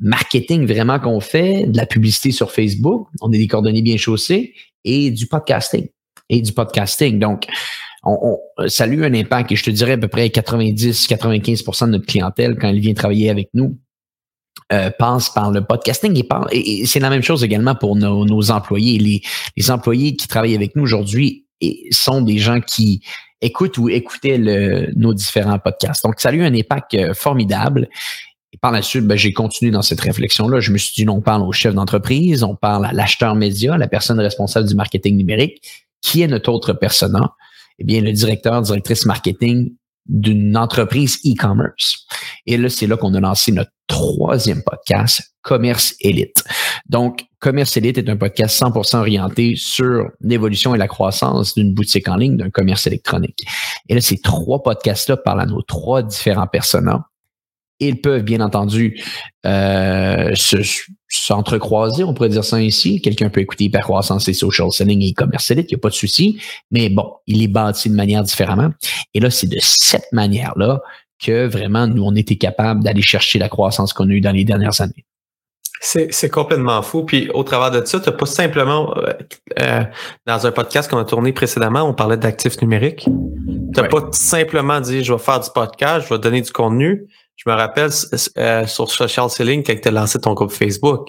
marketing 0.00 0.66
vraiment 0.66 0.98
qu'on 0.98 1.20
fait, 1.20 1.66
de 1.66 1.76
la 1.76 1.86
publicité 1.86 2.30
sur 2.30 2.52
Facebook, 2.52 3.08
on 3.20 3.32
est 3.32 3.38
des 3.38 3.48
coordonnées 3.48 3.82
bien 3.82 3.96
chaussées, 3.96 4.54
et 4.84 5.10
du 5.10 5.26
podcasting. 5.26 5.88
Et 6.28 6.40
du 6.40 6.52
podcasting. 6.52 7.18
Donc, 7.18 7.46
on, 8.04 8.38
ça 8.68 8.84
a 8.84 8.86
eu 8.86 9.04
un 9.04 9.12
impact 9.12 9.52
et 9.52 9.56
je 9.56 9.64
te 9.64 9.70
dirais 9.70 9.92
à 9.92 9.98
peu 9.98 10.08
près 10.08 10.28
90-95% 10.28 11.86
de 11.86 11.90
notre 11.90 12.06
clientèle 12.06 12.56
quand 12.58 12.68
elle 12.68 12.80
vient 12.80 12.94
travailler 12.94 13.28
avec 13.28 13.48
nous 13.54 13.76
euh, 14.72 14.90
passe 14.98 15.30
par 15.30 15.50
le 15.50 15.64
podcasting 15.64 16.16
et, 16.52 16.80
et, 16.80 16.86
c'est 16.86 17.00
la 17.00 17.10
même 17.10 17.22
chose 17.22 17.42
également 17.42 17.74
pour 17.74 17.96
nos, 17.96 18.50
employés. 18.50 18.98
Les, 18.98 19.22
les 19.56 19.70
employés 19.70 20.14
qui 20.14 20.28
travaillent 20.28 20.54
avec 20.54 20.76
nous 20.76 20.82
aujourd'hui 20.82 21.46
sont 21.90 22.20
des 22.20 22.38
gens 22.38 22.60
qui 22.60 23.02
écoute 23.40 23.78
ou 23.78 23.88
écoutait 23.88 24.38
nos 24.96 25.14
différents 25.14 25.58
podcasts. 25.58 26.04
Donc, 26.04 26.20
ça 26.20 26.30
a 26.30 26.32
eu 26.32 26.42
un 26.42 26.54
impact 26.54 26.94
euh, 26.94 27.14
formidable. 27.14 27.88
Et 28.52 28.56
par 28.58 28.72
la 28.72 28.82
suite, 28.82 29.06
ben, 29.06 29.16
j'ai 29.16 29.32
continué 29.32 29.70
dans 29.70 29.82
cette 29.82 30.00
réflexion-là. 30.00 30.60
Je 30.60 30.72
me 30.72 30.78
suis 30.78 30.94
dit, 30.94 31.08
on 31.08 31.20
parle 31.20 31.42
au 31.42 31.52
chef 31.52 31.74
d'entreprise, 31.74 32.42
on 32.42 32.56
parle 32.56 32.86
à 32.86 32.92
l'acheteur 32.92 33.34
média, 33.34 33.76
la 33.76 33.88
personne 33.88 34.18
responsable 34.20 34.68
du 34.68 34.74
marketing 34.74 35.16
numérique. 35.16 35.62
Qui 36.00 36.22
est 36.22 36.28
notre 36.28 36.50
autre 36.50 36.72
persona? 36.72 37.34
Eh 37.78 37.84
bien, 37.84 38.00
le 38.00 38.12
directeur, 38.12 38.62
directrice 38.62 39.04
marketing 39.04 39.72
d'une 40.08 40.56
entreprise 40.56 41.18
e-commerce. 41.24 42.06
Et 42.46 42.56
là, 42.56 42.68
c'est 42.68 42.86
là 42.86 42.96
qu'on 42.96 43.14
a 43.14 43.20
lancé 43.20 43.52
notre 43.52 43.70
troisième 43.86 44.62
podcast, 44.62 45.22
Commerce 45.42 45.94
Élite. 46.00 46.44
Donc, 46.88 47.24
Commerce 47.40 47.76
Elite 47.76 47.98
est 47.98 48.08
un 48.08 48.16
podcast 48.16 48.60
100% 48.60 48.98
orienté 48.98 49.54
sur 49.56 50.08
l'évolution 50.20 50.74
et 50.74 50.78
la 50.78 50.88
croissance 50.88 51.54
d'une 51.54 51.74
boutique 51.74 52.08
en 52.08 52.16
ligne, 52.16 52.36
d'un 52.36 52.50
commerce 52.50 52.86
électronique. 52.86 53.40
Et 53.88 53.94
là, 53.94 54.00
ces 54.00 54.18
trois 54.18 54.62
podcasts-là 54.62 55.16
parlent 55.16 55.40
à 55.40 55.46
nos 55.46 55.62
trois 55.62 56.02
différents 56.02 56.46
personnages. 56.46 57.00
Ils 57.80 58.00
peuvent, 58.00 58.22
bien 58.22 58.40
entendu, 58.40 59.02
euh, 59.46 60.34
s'entrecroiser, 61.08 62.04
on 62.04 62.14
pourrait 62.14 62.28
dire 62.28 62.44
ça 62.44 62.60
ici. 62.60 63.00
Quelqu'un 63.00 63.30
peut 63.30 63.40
écouter 63.40 63.64
Hypercroissance 63.64 64.28
et 64.28 64.34
Social 64.34 64.70
Selling 64.70 65.02
et 65.02 65.12
Commerce 65.12 65.50
Elite, 65.50 65.70
il 65.70 65.74
n'y 65.74 65.78
a 65.78 65.80
pas 65.80 65.90
de 65.90 65.94
souci. 65.94 66.40
Mais 66.70 66.88
bon, 66.88 67.12
il 67.26 67.42
est 67.42 67.48
bâti 67.48 67.88
de 67.88 67.94
manière 67.94 68.22
différemment. 68.22 68.70
Et 69.14 69.20
là, 69.20 69.30
c'est 69.30 69.46
de 69.46 69.58
cette 69.60 70.12
manière-là 70.12 70.80
que 71.22 71.46
vraiment, 71.46 71.86
nous, 71.86 72.02
on 72.02 72.14
était 72.14 72.36
capable 72.36 72.82
d'aller 72.82 73.02
chercher 73.02 73.38
la 73.38 73.48
croissance 73.48 73.92
qu'on 73.92 74.08
a 74.08 74.12
eue 74.12 74.20
dans 74.20 74.32
les 74.32 74.44
dernières 74.44 74.80
années. 74.80 75.04
C'est 75.80 76.30
complètement 76.30 76.82
fou. 76.82 77.04
Puis 77.04 77.30
au 77.32 77.44
travers 77.44 77.70
de 77.70 77.84
ça, 77.86 78.00
tu 78.00 78.10
n'as 78.10 78.16
pas 78.16 78.26
simplement, 78.26 78.96
euh, 78.96 79.12
euh, 79.60 79.84
dans 80.26 80.46
un 80.46 80.50
podcast 80.50 80.90
qu'on 80.90 80.98
a 80.98 81.04
tourné 81.04 81.32
précédemment, 81.32 81.82
on 81.82 81.94
parlait 81.94 82.16
d'actifs 82.16 82.60
numériques. 82.60 83.04
Tu 83.04 83.80
n'as 83.80 83.88
pas 83.88 84.08
simplement 84.12 84.80
dit 84.80 85.04
je 85.04 85.12
vais 85.12 85.18
faire 85.18 85.40
du 85.40 85.50
podcast, 85.54 86.06
je 86.08 86.14
vais 86.14 86.20
donner 86.20 86.40
du 86.40 86.50
contenu. 86.50 87.06
Je 87.38 87.48
me 87.48 87.54
rappelle 87.54 87.90
euh, 88.36 88.66
sur 88.66 88.90
Social 88.90 89.30
Selling 89.30 89.62
quand 89.62 89.80
tu 89.80 89.88
as 89.88 89.90
lancé 89.90 90.20
ton 90.20 90.34
groupe 90.34 90.52
Facebook. 90.52 91.08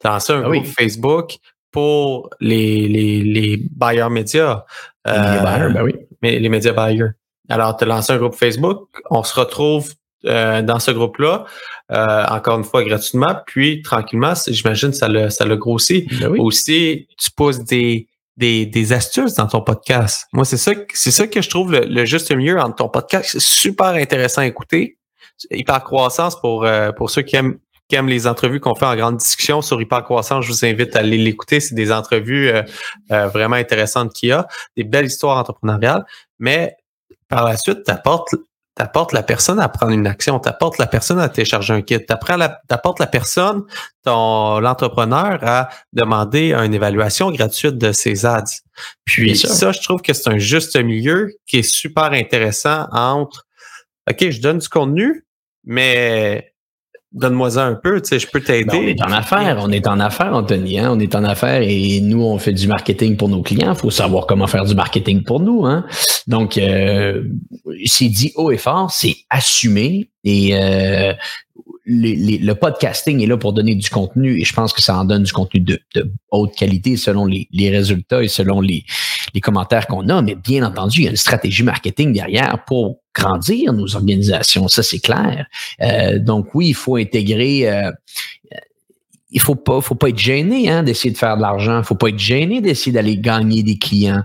Tu 0.00 0.06
as 0.06 0.10
lancé 0.10 0.32
un 0.32 0.42
ah 0.44 0.48
groupe 0.48 0.66
Facebook 0.66 1.38
pour 1.72 2.30
les, 2.40 2.86
les, 2.86 3.22
les 3.24 3.56
buyers 3.56 4.10
médias. 4.10 4.64
les 5.06 5.12
buyers, 5.12 5.72
ben 5.72 5.82
oui. 5.82 5.94
Mais 6.22 6.38
les 6.38 6.48
médias 6.48 6.72
buyers. 6.72 7.10
Alors, 7.48 7.76
tu 7.76 7.84
as 7.84 7.86
lancé 7.86 8.12
un 8.12 8.18
groupe 8.18 8.34
Facebook. 8.36 8.88
On 9.10 9.22
se 9.24 9.38
retrouve 9.38 9.92
euh, 10.26 10.60
dans 10.60 10.78
ce 10.78 10.90
groupe-là, 10.90 11.46
euh, 11.92 12.24
encore 12.28 12.58
une 12.58 12.64
fois 12.64 12.84
gratuitement, 12.84 13.36
puis 13.46 13.80
tranquillement, 13.80 14.34
j'imagine 14.46 14.92
ça 14.92 15.08
le 15.08 15.30
ça 15.30 15.46
le 15.46 15.56
grossi. 15.56 16.06
Ben 16.20 16.38
Aussi, 16.38 17.08
tu 17.18 17.30
poses 17.30 17.64
des, 17.64 18.06
des, 18.36 18.66
des 18.66 18.92
astuces 18.92 19.34
dans 19.34 19.46
ton 19.46 19.62
podcast. 19.62 20.26
Moi, 20.34 20.44
c'est 20.44 20.58
ça 20.58 20.72
c'est 20.92 21.10
ça 21.10 21.26
que 21.26 21.40
je 21.40 21.48
trouve 21.48 21.72
le, 21.72 22.04
juste 22.04 22.34
mieux 22.36 22.60
entre 22.60 22.76
ton 22.76 22.90
podcast. 22.90 23.30
C'est 23.32 23.40
super 23.40 23.86
intéressant 23.86 24.42
à 24.42 24.46
écouter. 24.46 24.98
Hyper 25.50 25.82
croissance 25.84 26.40
pour 26.40 26.64
euh, 26.64 26.92
pour 26.92 27.10
ceux 27.10 27.22
qui 27.22 27.36
aiment 27.36 27.58
qui 27.88 27.96
aiment 27.96 28.08
les 28.08 28.26
entrevues 28.28 28.60
qu'on 28.60 28.76
fait 28.76 28.86
en 28.86 28.94
grande 28.94 29.16
discussion 29.16 29.62
sur 29.62 29.80
Hypercroissance, 29.80 30.44
je 30.44 30.52
vous 30.52 30.64
invite 30.64 30.94
à 30.94 31.00
aller 31.00 31.18
l'écouter. 31.18 31.58
C'est 31.58 31.74
des 31.74 31.90
entrevues 31.90 32.52
vraiment 33.08 33.56
intéressantes 33.56 34.12
qu'il 34.12 34.28
y 34.28 34.32
a, 34.32 34.46
des 34.76 34.84
belles 34.84 35.06
histoires 35.06 35.38
entrepreneuriales. 35.38 36.04
Mais 36.38 36.76
par 37.28 37.44
la 37.44 37.56
suite, 37.56 37.80
tu 37.84 37.90
apportes 37.90 39.12
la 39.12 39.22
personne 39.22 39.60
à 39.60 39.68
prendre 39.68 39.92
une 39.92 40.06
action, 40.06 40.38
t'apportes 40.38 40.78
la 40.78 40.86
personne 40.86 41.18
à 41.18 41.28
télécharger 41.28 41.72
un 41.72 41.82
kit, 41.82 42.04
t'apportes 42.04 42.98
la 42.98 43.06
personne, 43.06 43.64
ton 44.04 44.58
l'entrepreneur 44.58 45.38
à 45.42 45.68
demander 45.92 46.52
une 46.52 46.74
évaluation 46.74 47.30
gratuite 47.30 47.78
de 47.78 47.92
ses 47.92 48.26
ads. 48.26 48.44
Puis 49.04 49.36
ça, 49.36 49.72
je 49.72 49.80
trouve 49.80 50.02
que 50.02 50.12
c'est 50.12 50.28
un 50.28 50.38
juste 50.38 50.76
milieu 50.76 51.32
qui 51.46 51.58
est 51.58 51.70
super 51.70 52.12
intéressant 52.12 52.86
entre 52.92 53.46
OK, 54.10 54.30
je 54.30 54.40
donne 54.40 54.58
du 54.58 54.68
contenu, 54.68 55.24
mais 55.64 56.52
donne-moi 57.12 57.58
un 57.58 57.74
peu, 57.74 58.00
tu 58.00 58.08
sais, 58.08 58.18
je 58.18 58.28
peux 58.28 58.40
t'aider. 58.40 58.64
Ben, 58.66 58.78
on 58.78 58.86
est 58.86 59.02
en 59.02 59.12
affaires, 59.12 59.58
on 59.60 59.70
est 59.70 59.86
en 59.86 59.98
affaires, 59.98 60.34
Anthony, 60.34 60.78
hein? 60.78 60.90
on 60.92 61.00
est 61.00 61.14
en 61.14 61.24
affaires 61.24 61.62
et 61.62 62.00
nous, 62.00 62.22
on 62.22 62.38
fait 62.38 62.52
du 62.52 62.68
marketing 62.68 63.16
pour 63.16 63.28
nos 63.28 63.42
clients. 63.42 63.72
Il 63.72 63.78
faut 63.78 63.90
savoir 63.90 64.26
comment 64.26 64.46
faire 64.46 64.64
du 64.64 64.74
marketing 64.74 65.24
pour 65.24 65.40
nous. 65.40 65.66
Hein? 65.66 65.84
Donc, 66.26 66.56
euh, 66.56 67.24
c'est 67.84 68.08
dit 68.08 68.32
haut 68.36 68.50
et 68.50 68.58
fort, 68.58 68.90
c'est 68.90 69.16
assumé 69.28 70.10
et 70.22 70.50
euh, 70.54 71.12
le 71.86 72.52
podcasting 72.52 73.20
est 73.20 73.26
là 73.26 73.36
pour 73.36 73.52
donner 73.52 73.74
du 73.74 73.90
contenu 73.90 74.40
et 74.40 74.44
je 74.44 74.52
pense 74.52 74.72
que 74.72 74.80
ça 74.80 74.96
en 74.96 75.04
donne 75.04 75.24
du 75.24 75.32
contenu 75.32 75.60
de, 75.60 75.80
haute 76.30 76.54
qualité 76.54 76.96
selon 76.96 77.26
les, 77.26 77.48
résultats 77.70 78.22
et 78.22 78.28
selon 78.28 78.60
les, 78.60 78.84
commentaires 79.42 79.86
qu'on 79.88 80.08
a. 80.08 80.22
Mais 80.22 80.36
bien 80.36 80.64
entendu, 80.64 81.00
il 81.00 81.04
y 81.04 81.08
a 81.08 81.10
une 81.10 81.16
stratégie 81.16 81.64
marketing 81.64 82.12
derrière 82.12 82.64
pour 82.64 82.99
grandir 83.14 83.72
nos 83.72 83.96
organisations. 83.96 84.68
Ça, 84.68 84.82
c'est 84.82 85.00
clair. 85.00 85.46
Euh, 85.80 86.18
donc 86.18 86.54
oui, 86.54 86.68
il 86.68 86.74
faut 86.74 86.96
intégrer. 86.96 87.68
Euh, 87.68 87.90
il 89.32 89.40
faut 89.40 89.54
pas, 89.54 89.80
faut 89.80 89.94
pas 89.94 90.08
être 90.08 90.18
gêné 90.18 90.68
hein, 90.68 90.82
d'essayer 90.82 91.12
de 91.12 91.18
faire 91.18 91.36
de 91.36 91.42
l'argent. 91.42 91.82
Faut 91.82 91.94
pas 91.94 92.08
être 92.08 92.18
gêné 92.18 92.60
d'essayer 92.60 92.92
d'aller 92.92 93.16
gagner 93.16 93.62
des 93.62 93.78
clients. 93.78 94.24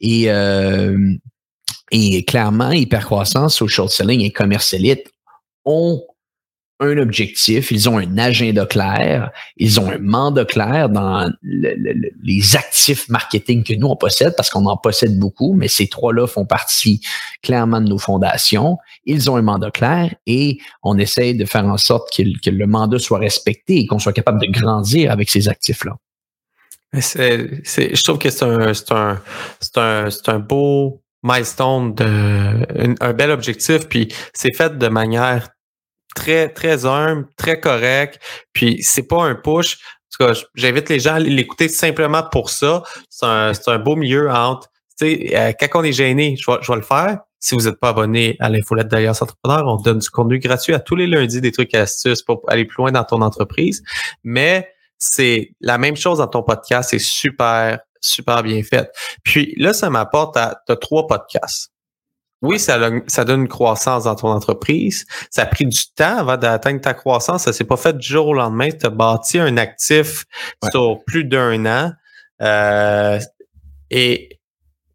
Et 0.00 0.30
euh, 0.30 0.96
et 1.92 2.24
clairement, 2.24 2.72
hypercroissance, 2.72 3.56
social 3.56 3.88
selling 3.88 4.22
et 4.22 4.32
commerce 4.32 4.72
élite 4.72 5.12
ont 5.64 6.02
un 6.78 6.98
objectif, 6.98 7.70
ils 7.70 7.88
ont 7.88 7.98
un 7.98 8.18
agenda 8.18 8.66
clair, 8.66 9.30
ils 9.56 9.80
ont 9.80 9.90
un 9.90 9.98
mandat 9.98 10.44
clair 10.44 10.90
dans 10.90 11.30
les 11.42 12.56
actifs 12.56 13.08
marketing 13.08 13.64
que 13.64 13.72
nous 13.74 13.86
on 13.86 13.96
possède 13.96 14.34
parce 14.36 14.50
qu'on 14.50 14.66
en 14.66 14.76
possède 14.76 15.18
beaucoup, 15.18 15.54
mais 15.54 15.68
ces 15.68 15.88
trois-là 15.88 16.26
font 16.26 16.44
partie 16.44 17.00
clairement 17.42 17.80
de 17.80 17.88
nos 17.88 17.98
fondations. 17.98 18.76
Ils 19.06 19.30
ont 19.30 19.36
un 19.36 19.42
mandat 19.42 19.70
clair 19.70 20.14
et 20.26 20.58
on 20.82 20.98
essaie 20.98 21.32
de 21.32 21.46
faire 21.46 21.64
en 21.64 21.78
sorte 21.78 22.14
que, 22.14 22.50
le 22.50 22.66
mandat 22.66 22.98
soit 22.98 23.18
respecté 23.18 23.78
et 23.78 23.86
qu'on 23.86 23.98
soit 23.98 24.12
capable 24.12 24.40
de 24.40 24.50
grandir 24.50 25.10
avec 25.10 25.30
ces 25.30 25.48
actifs-là. 25.48 25.96
Je 26.92 28.02
trouve 28.02 28.18
que 28.18 28.30
c'est 28.30 28.44
un, 28.44 28.72
un, 28.90 29.20
un, 29.76 30.08
un 30.26 30.38
beau 30.38 31.02
milestone, 31.22 31.94
de, 31.94 32.94
un 33.00 33.12
bel 33.12 33.30
objectif, 33.30 33.88
puis 33.88 34.08
c'est 34.32 34.54
fait 34.54 34.78
de 34.78 34.88
manière 34.88 35.48
très, 36.16 36.48
très 36.48 36.86
humble, 36.86 37.26
très 37.36 37.60
correct. 37.60 38.18
Puis 38.52 38.82
c'est 38.82 39.06
pas 39.06 39.22
un 39.22 39.34
push. 39.34 39.76
En 39.76 40.26
tout 40.26 40.32
cas, 40.32 40.40
j'invite 40.54 40.88
les 40.88 40.98
gens 40.98 41.14
à 41.14 41.18
l'écouter 41.20 41.68
simplement 41.68 42.24
pour 42.24 42.50
ça. 42.50 42.82
C'est 43.10 43.26
un, 43.26 43.52
un, 43.66 43.78
beau 43.78 43.94
milieu 43.94 44.30
entre. 44.30 44.68
Tu 44.98 45.06
sais, 45.06 45.36
euh, 45.36 45.52
quand 45.60 45.80
on 45.80 45.84
est 45.84 45.92
gêné, 45.92 46.36
je 46.36 46.50
vais, 46.50 46.58
je 46.62 46.72
vais 46.72 46.76
le 46.76 46.82
faire. 46.84 47.18
Si 47.38 47.54
vous 47.54 47.62
n'êtes 47.62 47.78
pas 47.78 47.90
abonné 47.90 48.36
à 48.40 48.48
l'infolette 48.48 48.88
d'Alliance 48.88 49.20
Entrepreneur, 49.20 49.62
on 49.66 49.76
donne 49.76 49.98
du 49.98 50.08
contenu 50.08 50.38
gratuit 50.38 50.74
à 50.74 50.80
tous 50.80 50.96
les 50.96 51.06
lundis, 51.06 51.40
des 51.40 51.52
trucs 51.52 51.74
et 51.74 51.78
astuces 51.78 52.22
pour 52.22 52.42
aller 52.48 52.64
plus 52.64 52.78
loin 52.78 52.92
dans 52.92 53.04
ton 53.04 53.20
entreprise. 53.20 53.82
Mais 54.24 54.68
c'est 54.98 55.50
la 55.60 55.76
même 55.76 55.96
chose 55.96 56.18
dans 56.18 56.26
ton 56.28 56.42
podcast. 56.42 56.90
C'est 56.90 56.98
super, 56.98 57.78
super 58.00 58.42
bien 58.42 58.62
fait. 58.62 58.90
Puis 59.22 59.54
là, 59.58 59.74
ça 59.74 59.90
m'apporte 59.90 60.36
à, 60.36 60.62
trois 60.80 61.06
podcasts. 61.06 61.72
Oui, 62.46 62.58
ça, 62.58 62.78
ça 63.06 63.24
donne 63.24 63.42
une 63.42 63.48
croissance 63.48 64.04
dans 64.04 64.14
ton 64.14 64.28
entreprise. 64.28 65.04
Ça 65.30 65.42
a 65.42 65.46
pris 65.46 65.66
du 65.66 65.86
temps 65.94 66.18
avant 66.18 66.36
d'atteindre 66.36 66.80
ta 66.80 66.94
croissance. 66.94 67.42
Ça 67.42 67.52
s'est 67.52 67.64
pas 67.64 67.76
fait 67.76 67.96
du 67.96 68.06
jour 68.06 68.28
au 68.28 68.34
lendemain. 68.34 68.70
Tu 68.70 68.86
as 68.86 68.90
bâti 68.90 69.38
un 69.38 69.56
actif 69.56 70.24
sur 70.70 71.02
plus 71.04 71.24
d'un 71.24 71.66
an. 71.66 71.92
Euh, 72.42 73.18
et 73.90 74.40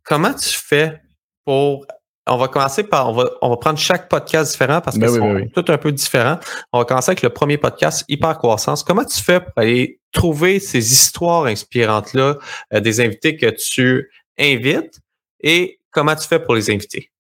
comment 0.04 0.34
tu 0.34 0.50
fais 0.50 1.02
pour 1.46 1.86
on 2.28 2.38
va 2.38 2.48
commencer 2.48 2.84
par, 2.84 3.10
on 3.10 3.14
va, 3.14 3.30
on 3.42 3.50
va 3.50 3.58
prendre 3.58 3.80
chaque 3.80 4.08
podcast 4.08 4.52
différent 4.52 4.80
parce 4.80 4.98
que 4.98 5.02
ben 5.02 5.50
c'est 5.54 5.64
tout 5.64 5.72
un 5.72 5.78
peu 5.78 5.92
différent. 5.92 6.40
On 6.72 6.80
va 6.80 6.86
commencer 6.86 7.10
avec 7.10 7.24
le 7.24 7.30
premier 7.30 7.58
podcast, 7.58 8.06
Hyper 8.08 8.38
Croissance. 8.38 8.84
Comment 8.84 9.04
tu 9.04 9.22
fais 9.22 9.40
pour 9.40 9.52
aller 9.56 10.00
trouver 10.12 10.60
ces 10.60 10.94
histoires 10.94 11.46
inspirantes-là, 11.46 12.38
euh, 12.74 12.80
des 12.80 13.02
invités 13.02 13.38
que 13.38 13.48
tu 13.48 14.10
invites 14.38 15.00
et 15.42 15.80
comment 15.90 16.16
tu 16.16 16.28
fais 16.28 16.40
pour 16.40 16.56
les 16.56 16.70
inviter? 16.70 17.11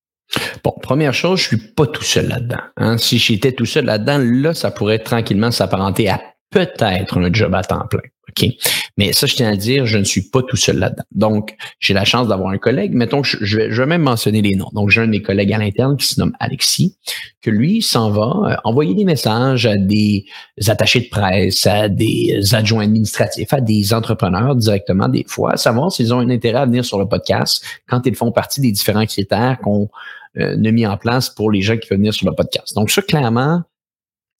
Bon, 0.63 0.73
première 0.81 1.13
chose, 1.13 1.39
je 1.39 1.47
suis 1.47 1.57
pas 1.57 1.87
tout 1.87 2.03
seul 2.03 2.27
là-dedans. 2.27 2.61
Hein. 2.77 2.97
Si 2.97 3.17
j'étais 3.17 3.51
tout 3.51 3.65
seul 3.65 3.85
là-dedans, 3.85 4.19
là, 4.19 4.53
ça 4.53 4.71
pourrait 4.71 4.99
tranquillement 4.99 5.51
s'apparenter 5.51 6.09
à 6.09 6.21
peut-être 6.51 7.17
un 7.17 7.31
job 7.33 7.55
à 7.55 7.63
temps 7.63 7.87
plein. 7.89 8.01
OK? 8.29 8.49
Mais 8.97 9.13
ça, 9.13 9.25
je 9.25 9.35
tiens 9.35 9.51
à 9.51 9.55
dire, 9.55 9.85
je 9.85 9.97
ne 9.97 10.03
suis 10.03 10.29
pas 10.29 10.41
tout 10.43 10.57
seul 10.57 10.77
là-dedans. 10.77 11.03
Donc, 11.11 11.55
j'ai 11.79 11.93
la 11.93 12.05
chance 12.05 12.27
d'avoir 12.27 12.49
un 12.49 12.57
collègue. 12.57 12.93
Mettons 12.93 13.21
que 13.21 13.27
je, 13.27 13.57
vais, 13.57 13.71
je 13.71 13.81
vais 13.81 13.87
même 13.87 14.01
mentionner 14.01 14.41
les 14.41 14.55
noms. 14.55 14.69
Donc, 14.73 14.89
j'ai 14.89 15.01
un 15.01 15.05
de 15.05 15.11
mes 15.11 15.21
collègues 15.21 15.53
à 15.53 15.57
l'interne 15.57 15.97
qui 15.97 16.05
se 16.05 16.19
nomme 16.19 16.33
Alexis, 16.39 16.97
que 17.41 17.49
lui 17.49 17.81
s'en 17.81 18.11
va 18.11 18.51
euh, 18.51 18.55
envoyer 18.63 18.93
des 18.93 19.05
messages 19.05 19.65
à 19.65 19.77
des 19.77 20.25
attachés 20.67 21.01
de 21.01 21.09
presse, 21.09 21.65
à 21.65 21.89
des 21.89 22.53
adjoints 22.53 22.83
administratifs, 22.83 23.53
à 23.53 23.61
des 23.61 23.93
entrepreneurs 23.93 24.55
directement, 24.55 25.07
des 25.07 25.25
fois, 25.27 25.57
savoir 25.57 25.91
s'ils 25.91 26.13
ont 26.13 26.19
un 26.19 26.29
intérêt 26.29 26.59
à 26.59 26.65
venir 26.65 26.85
sur 26.85 26.99
le 26.99 27.07
podcast 27.07 27.63
quand 27.87 28.05
ils 28.05 28.15
font 28.15 28.31
partie 28.31 28.61
des 28.61 28.71
différents 28.71 29.05
critères 29.05 29.57
qu'on 29.61 29.89
euh, 30.37 30.53
a 30.53 30.71
mis 30.71 30.85
en 30.85 30.97
place 30.97 31.29
pour 31.29 31.51
les 31.51 31.61
gens 31.61 31.77
qui 31.77 31.89
veulent 31.89 31.99
venir 31.99 32.13
sur 32.13 32.29
le 32.29 32.35
podcast. 32.35 32.75
Donc, 32.75 32.91
ça, 32.91 33.01
clairement, 33.01 33.61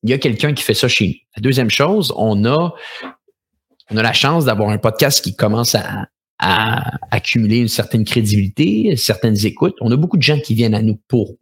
il 0.03 0.10
y 0.10 0.13
a 0.13 0.17
quelqu'un 0.17 0.53
qui 0.53 0.63
fait 0.63 0.74
ça 0.74 0.88
chez 0.88 1.07
nous. 1.07 1.13
La 1.38 1.41
deuxième 1.41 1.69
chose, 1.69 2.13
on 2.15 2.45
a, 2.45 2.74
on 3.89 3.98
a 3.98 4.01
la 4.01 4.13
chance 4.13 4.45
d'avoir 4.45 4.69
un 4.69 4.77
podcast 4.77 5.24
qui 5.24 5.36
commence 5.36 5.75
à, 5.75 6.07
à 6.39 6.98
accumuler 7.12 7.60
une 7.60 7.67
certaine 7.67 8.03
crédibilité, 8.03 8.95
certaines 8.98 9.45
écoutes. 9.45 9.75
On 9.79 9.91
a 9.91 9.95
beaucoup 9.95 10.17
de 10.17 10.24
gens 10.24 10.39
qui 10.39 10.55
viennent 10.55 10.74
à 10.74 10.81
nous 10.81 11.00
pour 11.07 11.36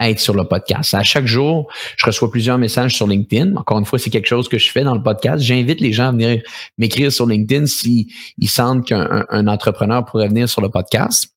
être 0.00 0.20
sur 0.20 0.34
le 0.34 0.44
podcast. 0.44 0.94
À 0.94 1.02
chaque 1.02 1.26
jour, 1.26 1.70
je 1.96 2.04
reçois 2.04 2.30
plusieurs 2.30 2.58
messages 2.58 2.94
sur 2.94 3.06
LinkedIn. 3.06 3.56
Encore 3.56 3.78
une 3.78 3.84
fois, 3.84 3.98
c'est 3.98 4.10
quelque 4.10 4.26
chose 4.26 4.48
que 4.48 4.58
je 4.58 4.70
fais 4.70 4.84
dans 4.84 4.94
le 4.94 5.02
podcast. 5.02 5.42
J'invite 5.42 5.80
les 5.80 5.92
gens 5.92 6.08
à 6.08 6.12
venir 6.12 6.42
m'écrire 6.76 7.10
sur 7.12 7.26
LinkedIn 7.26 7.66
s'ils 7.66 8.08
sentent 8.46 8.86
qu'un 8.86 9.46
entrepreneur 9.46 10.04
pourrait 10.04 10.28
venir 10.28 10.48
sur 10.48 10.60
le 10.60 10.68
podcast. 10.68 11.31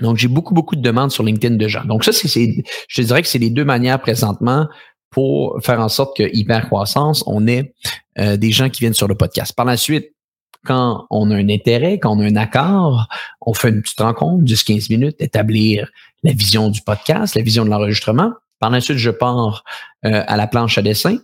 Donc, 0.00 0.16
j'ai 0.16 0.28
beaucoup, 0.28 0.54
beaucoup 0.54 0.76
de 0.76 0.82
demandes 0.82 1.10
sur 1.10 1.24
LinkedIn 1.24 1.56
de 1.56 1.68
gens. 1.68 1.84
Donc, 1.84 2.04
ça, 2.04 2.12
c'est, 2.12 2.64
je 2.88 3.02
dirais 3.02 3.22
que 3.22 3.28
c'est 3.28 3.38
les 3.38 3.50
deux 3.50 3.64
manières 3.64 4.00
présentement 4.00 4.66
pour 5.10 5.58
faire 5.62 5.80
en 5.80 5.88
sorte 5.88 6.16
que 6.16 6.28
hyper 6.34 6.66
croissance, 6.66 7.24
on 7.26 7.46
ait 7.46 7.72
euh, 8.18 8.36
des 8.36 8.50
gens 8.50 8.68
qui 8.68 8.80
viennent 8.80 8.94
sur 8.94 9.08
le 9.08 9.14
podcast. 9.14 9.54
Par 9.54 9.64
la 9.64 9.76
suite, 9.76 10.12
quand 10.66 11.06
on 11.10 11.30
a 11.30 11.36
un 11.36 11.48
intérêt, 11.48 11.98
quand 11.98 12.16
on 12.16 12.20
a 12.20 12.24
un 12.24 12.36
accord, 12.36 13.06
on 13.40 13.54
fait 13.54 13.70
une 13.70 13.82
petite 13.82 14.00
rencontre, 14.00 14.44
10-15 14.44 14.90
minutes, 14.90 15.16
établir 15.20 15.90
la 16.22 16.32
vision 16.32 16.68
du 16.68 16.82
podcast, 16.82 17.34
la 17.34 17.42
vision 17.42 17.64
de 17.64 17.70
l'enregistrement. 17.70 18.32
Par 18.58 18.70
la 18.70 18.80
suite, 18.80 18.98
je 18.98 19.10
pars 19.10 19.64
euh, 20.04 20.22
à 20.26 20.36
la 20.36 20.46
planche 20.46 20.76
à 20.76 20.82
dessin. 20.82 21.18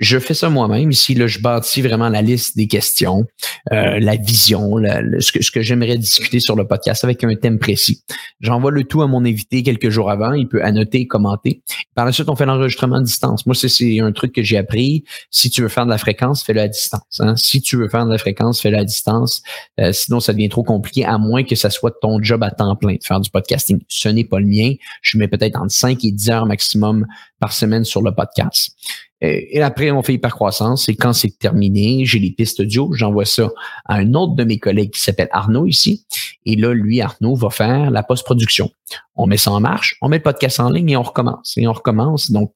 Je 0.00 0.18
fais 0.18 0.34
ça 0.34 0.48
moi-même. 0.48 0.90
Ici, 0.90 1.14
là, 1.14 1.26
je 1.26 1.38
bâtis 1.38 1.82
vraiment 1.82 2.08
la 2.08 2.22
liste 2.22 2.56
des 2.56 2.66
questions, 2.66 3.26
euh, 3.70 4.00
la 4.00 4.16
vision, 4.16 4.76
ce 4.78 5.30
que, 5.30 5.42
ce 5.42 5.50
que 5.50 5.60
j'aimerais 5.60 5.98
discuter 5.98 6.40
sur 6.40 6.56
le 6.56 6.66
podcast 6.66 7.04
avec 7.04 7.22
un 7.22 7.34
thème 7.36 7.58
précis. 7.58 8.02
J'envoie 8.40 8.70
le 8.70 8.84
tout 8.84 9.02
à 9.02 9.06
mon 9.06 9.24
invité 9.26 9.62
quelques 9.62 9.90
jours 9.90 10.10
avant. 10.10 10.32
Il 10.32 10.48
peut 10.48 10.64
annoter, 10.64 11.06
commenter. 11.06 11.62
Par 11.94 12.06
la 12.06 12.12
suite, 12.12 12.30
on 12.30 12.36
fait 12.36 12.46
l'enregistrement 12.46 12.96
à 12.96 13.02
distance. 13.02 13.44
Moi, 13.44 13.54
c'est 13.54 14.00
un 14.00 14.12
truc 14.12 14.32
que 14.32 14.42
j'ai 14.42 14.56
appris. 14.56 15.04
Si 15.30 15.50
tu 15.50 15.60
veux 15.60 15.68
faire 15.68 15.84
de 15.84 15.90
la 15.90 15.98
fréquence, 15.98 16.42
fais-le 16.42 16.62
à 16.62 16.68
distance. 16.68 17.20
Hein. 17.20 17.36
Si 17.36 17.60
tu 17.60 17.76
veux 17.76 17.88
faire 17.88 18.06
de 18.06 18.10
la 18.10 18.18
fréquence, 18.18 18.62
fais-le 18.62 18.78
à 18.78 18.84
distance. 18.84 19.42
Euh, 19.78 19.92
sinon, 19.92 20.20
ça 20.20 20.32
devient 20.32 20.48
trop 20.48 20.64
compliqué, 20.64 21.04
à 21.04 21.18
moins 21.18 21.44
que 21.44 21.54
ça 21.54 21.68
soit 21.68 21.92
ton 22.00 22.22
job 22.22 22.42
à 22.42 22.50
temps 22.50 22.74
plein 22.74 22.94
de 22.94 23.04
faire 23.04 23.20
du 23.20 23.28
podcasting. 23.28 23.80
Ce 23.88 24.08
n'est 24.08 24.24
pas 24.24 24.40
le 24.40 24.46
mien. 24.46 24.72
Je 25.02 25.18
mets 25.18 25.28
peut-être 25.28 25.60
entre 25.60 25.72
5 25.72 26.02
et 26.06 26.12
10 26.12 26.30
heures 26.30 26.46
maximum 26.46 27.06
par 27.38 27.52
semaine 27.52 27.84
sur 27.84 28.00
le 28.00 28.12
podcast. 28.14 28.74
Et 29.22 29.60
après, 29.60 29.90
on 29.90 30.02
fait 30.02 30.14
hypercroissance. 30.14 30.88
Et 30.88 30.96
quand 30.96 31.12
c'est 31.12 31.38
terminé, 31.38 32.06
j'ai 32.06 32.18
les 32.18 32.30
pistes 32.30 32.60
audio. 32.60 32.90
J'envoie 32.94 33.26
ça 33.26 33.50
à 33.84 33.96
un 33.96 34.14
autre 34.14 34.34
de 34.34 34.44
mes 34.44 34.58
collègues 34.58 34.92
qui 34.92 35.00
s'appelle 35.00 35.28
Arnaud 35.30 35.66
ici. 35.66 36.06
Et 36.46 36.56
là, 36.56 36.72
lui, 36.72 37.02
Arnaud, 37.02 37.34
va 37.34 37.50
faire 37.50 37.90
la 37.90 38.02
post-production. 38.02 38.70
On 39.14 39.26
met 39.26 39.36
ça 39.36 39.50
en 39.52 39.60
marche, 39.60 39.96
on 40.00 40.08
met 40.08 40.16
le 40.16 40.22
podcast 40.22 40.58
en 40.58 40.70
ligne 40.70 40.90
et 40.90 40.96
on 40.96 41.02
recommence. 41.02 41.54
Et 41.58 41.66
on 41.66 41.72
recommence. 41.72 42.30
Donc, 42.30 42.54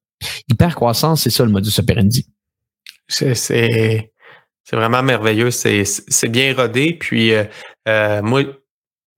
hypercroissance, 0.49 1.23
c'est 1.23 1.31
ça 1.31 1.45
le 1.45 1.51
modus 1.51 1.79
operandi. 1.79 2.27
C'est, 3.09 3.35
c'est, 3.35 4.13
vraiment 4.73 5.03
merveilleux. 5.03 5.51
C'est, 5.51 6.29
bien 6.29 6.55
rodé. 6.55 6.95
Puis, 6.95 7.35
euh, 7.35 7.45
euh, 7.89 8.23
moi, 8.23 8.43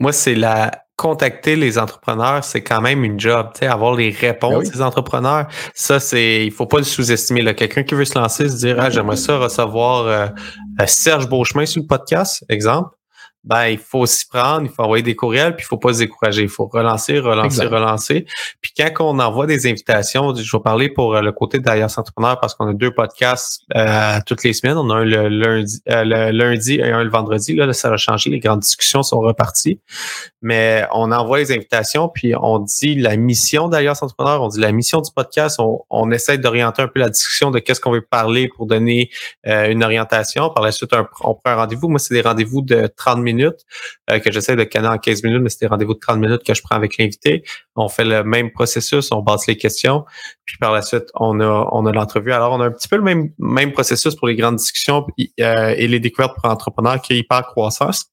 moi, 0.01 0.13
c'est 0.13 0.35
la, 0.35 0.86
contacter 0.97 1.57
les 1.57 1.79
entrepreneurs, 1.79 2.43
c'est 2.43 2.63
quand 2.63 2.81
même 2.81 3.05
une 3.05 3.21
job, 3.21 3.51
tu 3.55 3.61
sais, 3.61 3.67
avoir 3.67 3.95
les 3.95 4.11
réponses 4.11 4.65
ben 4.65 4.71
des 4.71 4.83
entrepreneurs. 4.83 5.47
Ça, 5.75 6.01
c'est, 6.01 6.45
il 6.47 6.51
faut 6.51 6.67
pas 6.67 6.79
le 6.79 6.85
sous-estimer. 6.85 7.55
Quelqu'un 7.55 7.83
qui 7.83 7.95
veut 7.95 8.07
se 8.07 8.19
lancer, 8.19 8.49
se 8.49 8.57
dire, 8.57 8.77
ah, 8.81 8.89
j'aimerais 8.89 9.17
ça 9.17 9.39
recevoir 9.39 10.07
euh, 10.07 10.27
euh, 10.81 10.87
Serge 10.87 11.29
Beauchemin 11.29 11.67
sur 11.67 11.83
le 11.83 11.87
podcast, 11.87 12.45
exemple 12.49 12.96
ben 13.47 13.69
il 13.69 13.79
faut 13.79 14.07
s'y 14.07 14.27
prendre, 14.27 14.63
il 14.67 14.69
faut 14.69 14.83
envoyer 14.83 15.05
des 15.05 15.15
courriels, 15.15 15.55
puis 15.55 15.65
il 15.65 15.69
faut 15.69 15.77
pas 15.77 15.95
se 15.95 16.01
décourager. 16.01 16.43
Il 16.43 16.49
faut 16.49 16.67
relancer, 16.67 17.21
relancer, 17.21 17.65
relancer. 17.67 18.27
Puis 18.61 18.73
quand 18.77 18.91
on 19.05 19.21
envoie 19.21 19.47
des 19.47 19.69
invitations, 19.69 20.35
je 20.35 20.57
vais 20.57 20.63
parler 20.63 20.89
pour 20.89 21.15
euh, 21.15 21.21
le 21.21 21.31
côté 21.31 21.61
d'Alias 21.61 21.95
Entrepreneur 21.97 22.41
parce 22.41 22.57
qu'on 22.57 22.67
a 22.67 22.75
deux 22.75 22.93
podcasts 22.93 23.63
euh, 23.77 24.19
toutes 24.27 24.43
les 24.43 24.53
semaines. 24.53 24.77
On 24.77 24.91
a 24.91 24.97
un 24.97 25.05
le 25.05 25.29
lundi, 25.29 25.81
euh, 25.89 26.03
le 26.05 26.31
lundi 26.33 26.75
et 26.75 26.91
un 26.91 27.05
le 27.05 27.11
vendredi. 27.11 27.55
Là, 27.55 27.73
ça 27.73 27.89
va 27.89 27.97
changer. 27.97 28.31
Les 28.31 28.41
grandes 28.41 28.61
discussions 28.61 29.05
sont 29.05 29.21
reparties. 29.21 29.81
Mais 30.43 30.85
on 30.93 31.13
envoie 31.13 31.39
les 31.39 31.53
invitations, 31.53 32.09
puis 32.09 32.35
on 32.35 32.59
dit 32.59 32.97
la 32.97 33.17
mission 33.17 33.69
d'Alias 33.69 34.01
Entrepreneur, 34.03 34.43
on 34.43 34.49
dit 34.49 34.61
la 34.61 34.73
mission 34.73 35.01
du 35.01 35.11
podcast. 35.15 35.61
On, 35.61 35.83
on 35.89 36.11
essaie 36.11 36.39
d'orienter 36.39 36.83
un 36.83 36.89
peu 36.89 36.99
la 36.99 37.11
discussion 37.11 37.53
de 37.53 37.61
qu'est-ce 37.61 37.81
qu'on 37.81 37.93
veut 37.93 38.03
parler 38.03 38.49
pour 38.49 38.67
donner 38.67 39.11
une 39.45 39.85
orientation. 39.85 40.51
Par 40.51 40.65
la 40.65 40.73
suite, 40.73 40.93
on 41.21 41.35
prend 41.35 41.41
un 41.45 41.55
rendez-vous. 41.55 41.89
Moi, 41.89 41.99
c'est 41.99 42.15
des 42.15 42.23
rendez-vous 42.23 42.63
de 42.63 42.89
30 42.97 43.21
minutes 43.21 43.36
minutes, 43.37 43.61
euh, 44.11 44.19
que 44.19 44.33
j'essaie 44.33 44.57
de 44.57 44.65
canner 44.65 44.89
en 44.89 44.99
15 44.99 45.23
minutes, 45.23 45.43
mais 45.43 45.49
c'est 45.49 45.61
des 45.61 45.67
rendez-vous 45.67 45.95
de 45.95 45.99
30 45.99 46.19
minutes 46.19 46.43
que 46.45 46.55
je 46.55 46.63
prends 46.63 46.77
avec 46.77 46.99
l'invité. 46.99 47.45
On 47.77 47.89
fait 47.89 48.05
le 48.05 48.25
même 48.25 48.51
processus, 48.51 49.13
on 49.13 49.23
base 49.23 49.47
les 49.47 49.57
questions, 49.57 50.05
puis 50.45 50.57
par 50.59 50.73
la 50.73 50.83
suite, 50.83 51.11
on 51.15 51.41
a, 51.41 51.69
on 51.73 51.87
a 51.87 51.93
l'entrevue. 51.93 52.33
Alors, 52.33 52.53
on 52.53 52.61
a 52.61 52.67
un 52.67 52.71
petit 52.73 52.89
peu 52.89 52.97
le 52.97 53.03
même, 53.03 53.31
même 53.39 53.73
processus 53.73 54.15
pour 54.15 54.29
les 54.29 54.37
grandes 54.37 54.57
discussions 54.57 55.07
euh, 55.41 55.75
et 55.77 55.89
les 55.89 56.01
découvertes 56.01 56.35
pour 56.35 56.51
entrepreneurs 56.51 57.01
qui 57.01 57.13
est 57.15 57.19
hyper 57.19 57.43
croissance. 57.47 58.11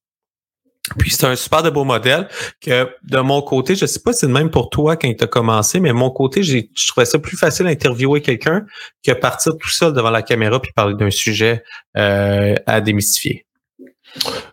Puis 0.98 1.10
c'est 1.10 1.24
un 1.24 1.34
super 1.34 1.62
de 1.62 1.70
beau 1.70 1.84
modèle 1.84 2.28
que 2.60 2.90
de 3.04 3.18
mon 3.18 3.40
côté, 3.40 3.74
je 3.74 3.86
sais 3.86 4.00
pas 4.00 4.12
si 4.12 4.20
c'est 4.20 4.26
le 4.26 4.34
même 4.34 4.50
pour 4.50 4.68
toi 4.68 4.96
quand 4.96 5.12
tu 5.16 5.24
as 5.24 5.26
commencé, 5.26 5.80
mais 5.80 5.94
mon 5.94 6.10
côté, 6.10 6.42
je 6.42 6.60
trouvais 6.88 7.06
ça 7.06 7.18
plus 7.18 7.38
facile 7.38 7.64
d'interviewer 7.64 8.20
quelqu'un 8.20 8.66
que 9.02 9.12
partir 9.12 9.56
tout 9.56 9.70
seul 9.70 9.94
devant 9.94 10.10
la 10.10 10.22
caméra 10.22 10.60
puis 10.60 10.72
parler 10.72 10.94
d'un 10.94 11.10
sujet 11.10 11.64
euh, 11.96 12.54
à 12.66 12.82
démystifier. 12.82 13.46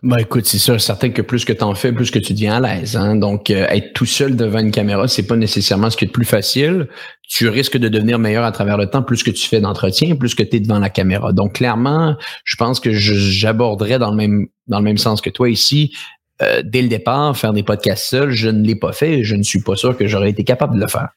Ben 0.02 0.18
écoute, 0.18 0.46
c'est 0.46 0.58
sûr, 0.58 0.80
certain 0.80 1.10
que 1.10 1.22
plus 1.22 1.44
que 1.44 1.52
tu 1.52 1.62
en 1.62 1.74
fais, 1.74 1.92
plus 1.92 2.10
que 2.10 2.18
tu 2.18 2.32
deviens 2.32 2.60
à 2.60 2.60
l'aise. 2.60 2.96
Hein? 2.96 3.14
Donc, 3.14 3.50
euh, 3.50 3.66
être 3.68 3.92
tout 3.92 4.06
seul 4.06 4.34
devant 4.34 4.58
une 4.58 4.72
caméra, 4.72 5.06
c'est 5.06 5.26
pas 5.26 5.36
nécessairement 5.36 5.90
ce 5.90 5.96
qui 5.96 6.04
est 6.04 6.08
le 6.08 6.12
plus 6.12 6.24
facile. 6.24 6.88
Tu 7.28 7.48
risques 7.48 7.76
de 7.78 7.88
devenir 7.88 8.18
meilleur 8.18 8.44
à 8.44 8.50
travers 8.50 8.76
le 8.76 8.86
temps, 8.86 9.02
plus 9.02 9.22
que 9.22 9.30
tu 9.30 9.48
fais 9.48 9.60
d'entretien, 9.60 10.16
plus 10.16 10.34
que 10.34 10.42
tu 10.42 10.56
es 10.56 10.60
devant 10.60 10.80
la 10.80 10.90
caméra. 10.90 11.32
Donc, 11.32 11.54
clairement, 11.54 12.16
je 12.44 12.56
pense 12.56 12.80
que 12.80 12.92
j'aborderais 12.92 13.98
dans 13.98 14.10
le 14.10 14.16
même 14.16 14.46
dans 14.66 14.78
le 14.78 14.84
même 14.84 14.98
sens 14.98 15.20
que 15.20 15.30
toi 15.30 15.48
ici. 15.48 15.92
Euh, 16.40 16.62
dès 16.64 16.82
le 16.82 16.88
départ, 16.88 17.36
faire 17.36 17.52
des 17.52 17.62
podcasts 17.62 18.06
seuls, 18.06 18.30
je 18.30 18.48
ne 18.48 18.64
l'ai 18.66 18.74
pas 18.74 18.92
fait 18.92 19.20
et 19.20 19.24
je 19.24 19.36
ne 19.36 19.42
suis 19.42 19.62
pas 19.62 19.76
sûr 19.76 19.96
que 19.96 20.06
j'aurais 20.06 20.30
été 20.30 20.44
capable 20.44 20.74
de 20.74 20.80
le 20.80 20.88
faire. 20.88 21.10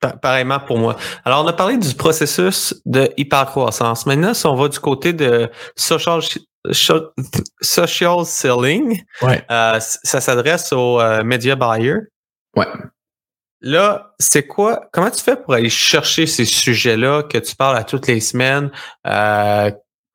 Pareillement 0.00 0.60
pour 0.60 0.78
moi. 0.78 0.96
Alors, 1.24 1.44
on 1.44 1.48
a 1.48 1.52
parlé 1.52 1.78
du 1.78 1.94
processus 1.94 2.74
de 2.84 3.10
hypercroissance. 3.16 4.06
Maintenant, 4.06 4.34
si 4.34 4.46
on 4.46 4.54
va 4.54 4.68
du 4.68 4.78
côté 4.78 5.12
de 5.12 5.50
social 5.74 6.20
social 6.72 8.24
selling. 8.24 9.02
Euh, 9.22 9.80
ça 9.80 10.20
s'adresse 10.20 10.72
aux 10.72 11.00
euh, 11.00 11.22
media 11.22 11.56
buyers. 11.56 12.00
Ouais. 12.56 12.66
Là, 13.60 14.14
c'est 14.18 14.46
quoi? 14.46 14.88
Comment 14.92 15.10
tu 15.10 15.22
fais 15.22 15.36
pour 15.36 15.54
aller 15.54 15.70
chercher 15.70 16.26
ces 16.26 16.44
sujets-là 16.44 17.22
que 17.22 17.38
tu 17.38 17.56
parles 17.56 17.76
à 17.76 17.84
toutes 17.84 18.06
les 18.06 18.20
semaines? 18.20 18.70
Euh, 19.06 19.70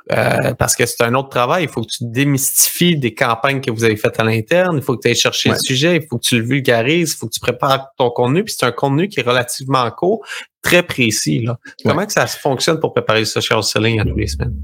parce 0.08 0.76
que 0.76 0.86
c'est 0.86 1.04
un 1.04 1.14
autre 1.16 1.30
travail. 1.30 1.64
Il 1.64 1.70
faut 1.70 1.82
que 1.82 1.92
tu 1.92 2.04
démystifies 2.06 2.98
des 2.98 3.14
campagnes 3.14 3.62
que 3.62 3.72
vous 3.72 3.84
avez 3.84 3.96
faites 3.96 4.20
à 4.20 4.24
l'interne. 4.24 4.78
Il 4.78 4.84
faut 4.84 4.96
que 4.96 5.02
tu 5.02 5.08
ailles 5.10 5.16
chercher 5.16 5.50
le 5.50 5.58
sujet. 5.64 5.98
Il 5.98 6.08
faut 6.08 6.18
que 6.18 6.26
tu 6.26 6.40
le 6.40 6.46
vulgarises. 6.46 7.14
Il 7.14 7.18
faut 7.18 7.28
que 7.28 7.34
tu 7.34 7.40
prépares 7.40 7.90
ton 7.98 8.10
contenu. 8.10 8.44
Puis 8.44 8.56
c'est 8.58 8.66
un 8.66 8.72
contenu 8.72 9.08
qui 9.08 9.20
est 9.20 9.24
relativement 9.24 9.90
court, 9.92 10.26
très 10.62 10.84
précis. 10.84 11.42
Là. 11.42 11.58
Comment 11.84 12.06
que 12.06 12.14
ça 12.14 12.28
fonctionne 12.28 12.80
pour 12.80 12.94
préparer 12.94 13.20
le 13.20 13.26
social 13.26 13.64
selling 13.64 14.00
à 14.00 14.04
toutes 14.04 14.18
les 14.18 14.28
semaines? 14.28 14.56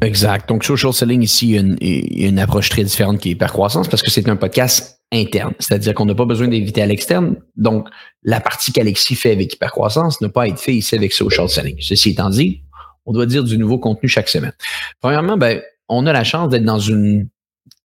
Exact. 0.00 0.48
Donc, 0.48 0.64
social 0.64 0.92
selling 0.92 1.22
ici, 1.22 1.50
il 1.50 2.20
y 2.20 2.24
a 2.24 2.28
une, 2.28 2.38
approche 2.38 2.68
très 2.68 2.84
différente 2.84 3.18
qui 3.18 3.30
est 3.30 3.32
hypercroissance 3.32 3.88
parce 3.88 4.02
que 4.02 4.10
c'est 4.10 4.28
un 4.28 4.36
podcast 4.36 5.00
interne. 5.12 5.54
C'est-à-dire 5.58 5.94
qu'on 5.94 6.04
n'a 6.04 6.14
pas 6.14 6.24
besoin 6.24 6.46
d'inviter 6.46 6.82
à 6.82 6.86
l'externe. 6.86 7.36
Donc, 7.56 7.88
la 8.22 8.40
partie 8.40 8.72
qu'Alexis 8.72 9.16
fait 9.16 9.32
avec 9.32 9.54
hypercroissance 9.54 10.20
n'a 10.20 10.28
pas 10.28 10.42
à 10.42 10.46
être 10.46 10.60
fait 10.60 10.74
ici 10.74 10.94
avec 10.94 11.12
social 11.12 11.48
selling. 11.48 11.76
Ceci 11.80 12.10
étant 12.10 12.30
dit, 12.30 12.62
on 13.08 13.12
doit 13.12 13.26
dire 13.26 13.42
du 13.42 13.58
nouveau 13.58 13.78
contenu 13.78 14.08
chaque 14.08 14.28
semaine. 14.28 14.52
Premièrement, 15.00 15.38
ben, 15.38 15.62
on 15.88 16.06
a 16.06 16.12
la 16.12 16.24
chance 16.24 16.50
d'être 16.50 16.64
dans 16.64 16.78
une 16.78 17.28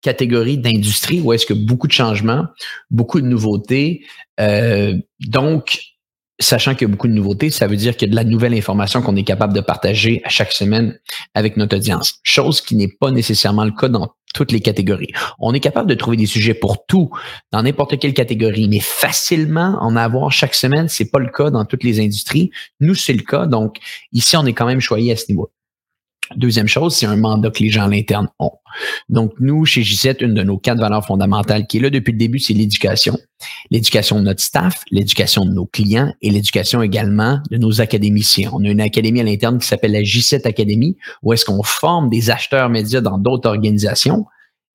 catégorie 0.02 0.58
d'industrie 0.58 1.20
où 1.22 1.32
est-ce 1.32 1.46
que 1.46 1.54
beaucoup 1.54 1.86
de 1.86 1.92
changements, 1.92 2.44
beaucoup 2.90 3.22
de 3.22 3.26
nouveautés. 3.26 4.04
Euh, 4.38 4.94
donc, 5.20 5.80
sachant 6.38 6.74
qu'il 6.74 6.86
y 6.86 6.90
a 6.90 6.92
beaucoup 6.92 7.08
de 7.08 7.14
nouveautés, 7.14 7.48
ça 7.48 7.66
veut 7.66 7.76
dire 7.76 7.96
qu'il 7.96 8.08
y 8.08 8.10
a 8.10 8.12
de 8.12 8.16
la 8.16 8.24
nouvelle 8.24 8.52
information 8.52 9.00
qu'on 9.00 9.16
est 9.16 9.24
capable 9.24 9.54
de 9.54 9.62
partager 9.62 10.20
à 10.24 10.28
chaque 10.28 10.52
semaine 10.52 10.98
avec 11.34 11.56
notre 11.56 11.76
audience. 11.76 12.20
Chose 12.22 12.60
qui 12.60 12.76
n'est 12.76 12.92
pas 13.00 13.10
nécessairement 13.10 13.64
le 13.64 13.72
cas 13.72 13.88
dans 13.88 14.12
toutes 14.34 14.52
les 14.52 14.60
catégories. 14.60 15.12
On 15.38 15.54
est 15.54 15.60
capable 15.60 15.88
de 15.88 15.94
trouver 15.94 16.18
des 16.18 16.26
sujets 16.26 16.52
pour 16.52 16.84
tout 16.84 17.10
dans 17.52 17.62
n'importe 17.62 17.98
quelle 17.98 18.12
catégorie, 18.12 18.68
mais 18.68 18.80
facilement 18.80 19.78
en 19.80 19.96
avoir 19.96 20.30
chaque 20.30 20.54
semaine, 20.54 20.88
c'est 20.88 21.10
pas 21.10 21.20
le 21.20 21.30
cas 21.30 21.48
dans 21.50 21.64
toutes 21.64 21.84
les 21.84 22.00
industries. 22.00 22.50
Nous, 22.80 22.94
c'est 22.94 23.14
le 23.14 23.22
cas. 23.22 23.46
Donc, 23.46 23.78
ici, 24.12 24.36
on 24.36 24.44
est 24.44 24.52
quand 24.52 24.66
même 24.66 24.80
choyé 24.80 25.12
à 25.12 25.16
ce 25.16 25.30
niveau. 25.30 25.50
Deuxième 26.36 26.68
chose, 26.68 26.96
c'est 26.96 27.06
un 27.06 27.16
mandat 27.16 27.50
que 27.50 27.62
les 27.62 27.68
gens 27.68 27.84
à 27.84 27.88
l'interne 27.88 28.28
ont. 28.38 28.52
Donc, 29.10 29.32
nous, 29.40 29.66
chez 29.66 29.82
J7, 29.82 30.24
une 30.24 30.34
de 30.34 30.42
nos 30.42 30.56
quatre 30.56 30.80
valeurs 30.80 31.04
fondamentales 31.04 31.66
qui 31.66 31.76
est 31.76 31.80
là 31.80 31.90
depuis 31.90 32.12
le 32.12 32.18
début, 32.18 32.38
c'est 32.38 32.54
l'éducation. 32.54 33.18
L'éducation 33.70 34.18
de 34.18 34.24
notre 34.24 34.40
staff, 34.40 34.82
l'éducation 34.90 35.44
de 35.44 35.52
nos 35.52 35.66
clients 35.66 36.12
et 36.22 36.30
l'éducation 36.30 36.82
également 36.82 37.40
de 37.50 37.58
nos 37.58 37.82
académiciens. 37.82 38.50
On 38.54 38.64
a 38.64 38.68
une 38.68 38.80
académie 38.80 39.20
à 39.20 39.24
l'interne 39.24 39.58
qui 39.58 39.66
s'appelle 39.66 39.92
la 39.92 40.00
J7 40.00 40.46
Academy, 40.46 40.96
où 41.22 41.34
est-ce 41.34 41.44
qu'on 41.44 41.62
forme 41.62 42.08
des 42.08 42.30
acheteurs 42.30 42.70
médias 42.70 43.02
dans 43.02 43.18
d'autres 43.18 43.48
organisations. 43.48 44.24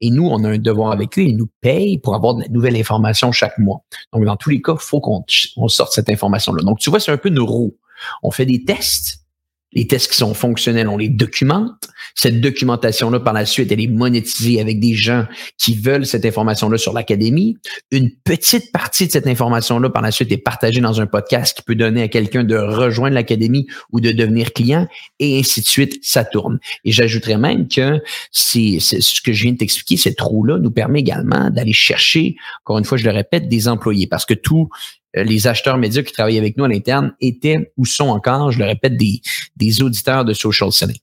Et 0.01 0.11
nous, 0.11 0.27
on 0.27 0.43
a 0.43 0.49
un 0.49 0.59
devoir 0.59 0.91
avec 0.91 1.17
eux. 1.17 1.23
Ils 1.23 1.35
nous 1.35 1.49
payent 1.61 1.97
pour 1.97 2.15
avoir 2.15 2.35
de 2.35 2.43
la 2.43 2.47
nouvelle 2.49 2.77
information 2.77 3.31
chaque 3.31 3.57
mois. 3.57 3.83
Donc, 4.13 4.23
dans 4.23 4.37
tous 4.37 4.51
les 4.51 4.61
cas, 4.61 4.73
il 4.73 4.83
faut 4.83 5.01
qu'on 5.01 5.67
sorte 5.67 5.93
cette 5.93 6.09
information-là. 6.09 6.63
Donc, 6.63 6.79
tu 6.79 6.89
vois, 6.89 6.99
c'est 6.99 7.11
un 7.11 7.17
peu 7.17 7.29
nos 7.29 7.45
roues. 7.45 7.75
On 8.23 8.31
fait 8.31 8.45
des 8.45 8.63
tests 8.63 9.25
les 9.73 9.87
tests 9.87 10.11
qui 10.11 10.17
sont 10.17 10.33
fonctionnels, 10.33 10.87
on 10.87 10.97
les 10.97 11.09
documente. 11.09 11.89
Cette 12.15 12.41
documentation-là, 12.41 13.19
par 13.19 13.33
la 13.33 13.45
suite, 13.45 13.71
elle 13.71 13.81
est 13.81 13.87
monétisée 13.87 14.59
avec 14.59 14.79
des 14.79 14.93
gens 14.93 15.25
qui 15.57 15.75
veulent 15.75 16.05
cette 16.05 16.25
information-là 16.25 16.77
sur 16.77 16.93
l'académie. 16.93 17.57
Une 17.91 18.09
petite 18.11 18.71
partie 18.71 19.07
de 19.07 19.11
cette 19.11 19.27
information-là, 19.27 19.89
par 19.89 20.01
la 20.01 20.11
suite, 20.11 20.31
est 20.31 20.37
partagée 20.37 20.81
dans 20.81 20.99
un 21.01 21.05
podcast 21.05 21.55
qui 21.55 21.63
peut 21.63 21.75
donner 21.75 22.01
à 22.01 22.07
quelqu'un 22.07 22.43
de 22.43 22.55
rejoindre 22.55 23.13
l'académie 23.13 23.67
ou 23.91 24.01
de 24.01 24.11
devenir 24.11 24.53
client, 24.53 24.87
et 25.19 25.39
ainsi 25.39 25.61
de 25.61 25.67
suite, 25.67 25.99
ça 26.01 26.25
tourne. 26.25 26.59
Et 26.83 26.91
j'ajouterais 26.91 27.37
même 27.37 27.67
que 27.67 28.01
c'est 28.31 28.79
ce 28.79 29.21
que 29.21 29.33
je 29.33 29.43
viens 29.43 29.53
de 29.53 29.57
t'expliquer, 29.57 29.97
cette 29.97 30.19
roue-là 30.19 30.57
nous 30.57 30.71
permet 30.71 30.99
également 30.99 31.49
d'aller 31.49 31.73
chercher, 31.73 32.35
encore 32.63 32.79
une 32.79 32.85
fois, 32.85 32.97
je 32.97 33.05
le 33.05 33.11
répète, 33.11 33.47
des 33.47 33.67
employés, 33.67 34.07
parce 34.07 34.25
que 34.25 34.33
tout 34.33 34.69
les 35.13 35.47
acheteurs 35.47 35.77
médias 35.77 36.03
qui 36.03 36.13
travaillent 36.13 36.37
avec 36.37 36.57
nous 36.57 36.65
à 36.65 36.67
l'interne 36.67 37.13
étaient 37.19 37.71
ou 37.77 37.85
sont 37.85 38.09
encore, 38.09 38.51
je 38.51 38.59
le 38.59 38.65
répète, 38.65 38.97
des, 38.97 39.21
des 39.55 39.81
auditeurs 39.81 40.25
de 40.25 40.33
social 40.33 40.71
selling. 40.71 40.99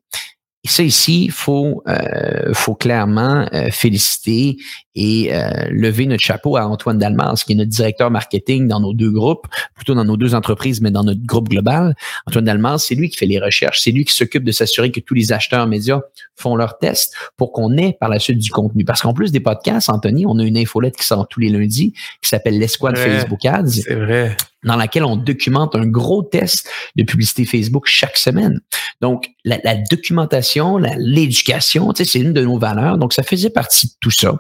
Et 0.67 0.69
ça 0.69 0.83
ici, 0.83 1.27
il 1.27 1.31
faut, 1.31 1.85
euh, 1.87 2.53
faut 2.53 2.75
clairement 2.75 3.47
euh, 3.55 3.71
féliciter 3.71 4.57
et 4.97 5.33
euh, 5.33 5.69
lever 5.71 6.07
notre 6.07 6.25
chapeau 6.25 6.57
à 6.57 6.67
Antoine 6.67 6.99
Dalmas, 6.99 7.45
qui 7.47 7.53
est 7.53 7.55
notre 7.55 7.71
directeur 7.71 8.11
marketing 8.11 8.67
dans 8.67 8.81
nos 8.81 8.93
deux 8.93 9.13
groupes, 9.13 9.47
plutôt 9.77 9.95
dans 9.95 10.05
nos 10.05 10.17
deux 10.17 10.35
entreprises, 10.35 10.81
mais 10.81 10.91
dans 10.91 11.05
notre 11.05 11.25
groupe 11.25 11.51
global. 11.51 11.95
Antoine 12.27 12.47
Dalmas, 12.47 12.79
c'est 12.79 12.97
lui 12.97 13.09
qui 13.11 13.17
fait 13.17 13.27
les 13.27 13.39
recherches, 13.39 13.81
c'est 13.81 13.93
lui 13.93 14.05
qui 14.05 14.13
s'occupe 14.13 14.43
de 14.43 14.51
s'assurer 14.51 14.91
que 14.91 14.99
tous 14.99 15.15
les 15.15 15.33
acheteurs 15.33 15.69
médias 15.69 16.01
font 16.35 16.57
leurs 16.57 16.79
tests 16.79 17.15
pour 17.37 17.53
qu'on 17.53 17.77
ait 17.77 17.97
par 18.01 18.09
la 18.09 18.19
suite 18.19 18.39
du 18.39 18.51
contenu. 18.51 18.85
Parce 18.85 19.03
qu'en 19.03 19.15
plus 19.15 19.31
des 19.31 19.39
podcasts, 19.39 19.89
Anthony, 19.89 20.27
on 20.27 20.37
a 20.41 20.43
une 20.43 20.59
infolette 20.59 20.97
qui 20.97 21.07
sort 21.07 21.29
tous 21.29 21.39
les 21.39 21.49
lundis 21.49 21.93
qui 22.21 22.29
s'appelle 22.29 22.59
l'escouade 22.59 22.99
Facebook 22.99 23.45
Ads. 23.45 23.69
C'est 23.69 23.95
vrai 23.95 24.37
dans 24.65 24.77
laquelle 24.77 25.05
on 25.05 25.17
documente 25.17 25.75
un 25.75 25.87
gros 25.87 26.23
test 26.23 26.69
de 26.97 27.05
publicité 27.05 27.45
Facebook 27.45 27.87
chaque 27.87 28.17
semaine. 28.17 28.61
Donc, 29.01 29.29
la, 29.45 29.59
documentation, 29.91 30.79
l'éducation, 30.99 31.93
tu 31.93 32.05
sais, 32.05 32.11
c'est 32.11 32.21
une 32.21 32.33
de 32.33 32.43
nos 32.43 32.59
valeurs. 32.59 32.99
Donc, 32.99 33.13
ça 33.13 33.23
faisait 33.23 33.51
partie 33.51 33.89
de 33.89 33.93
tout 34.01 34.11
ça. 34.11 34.35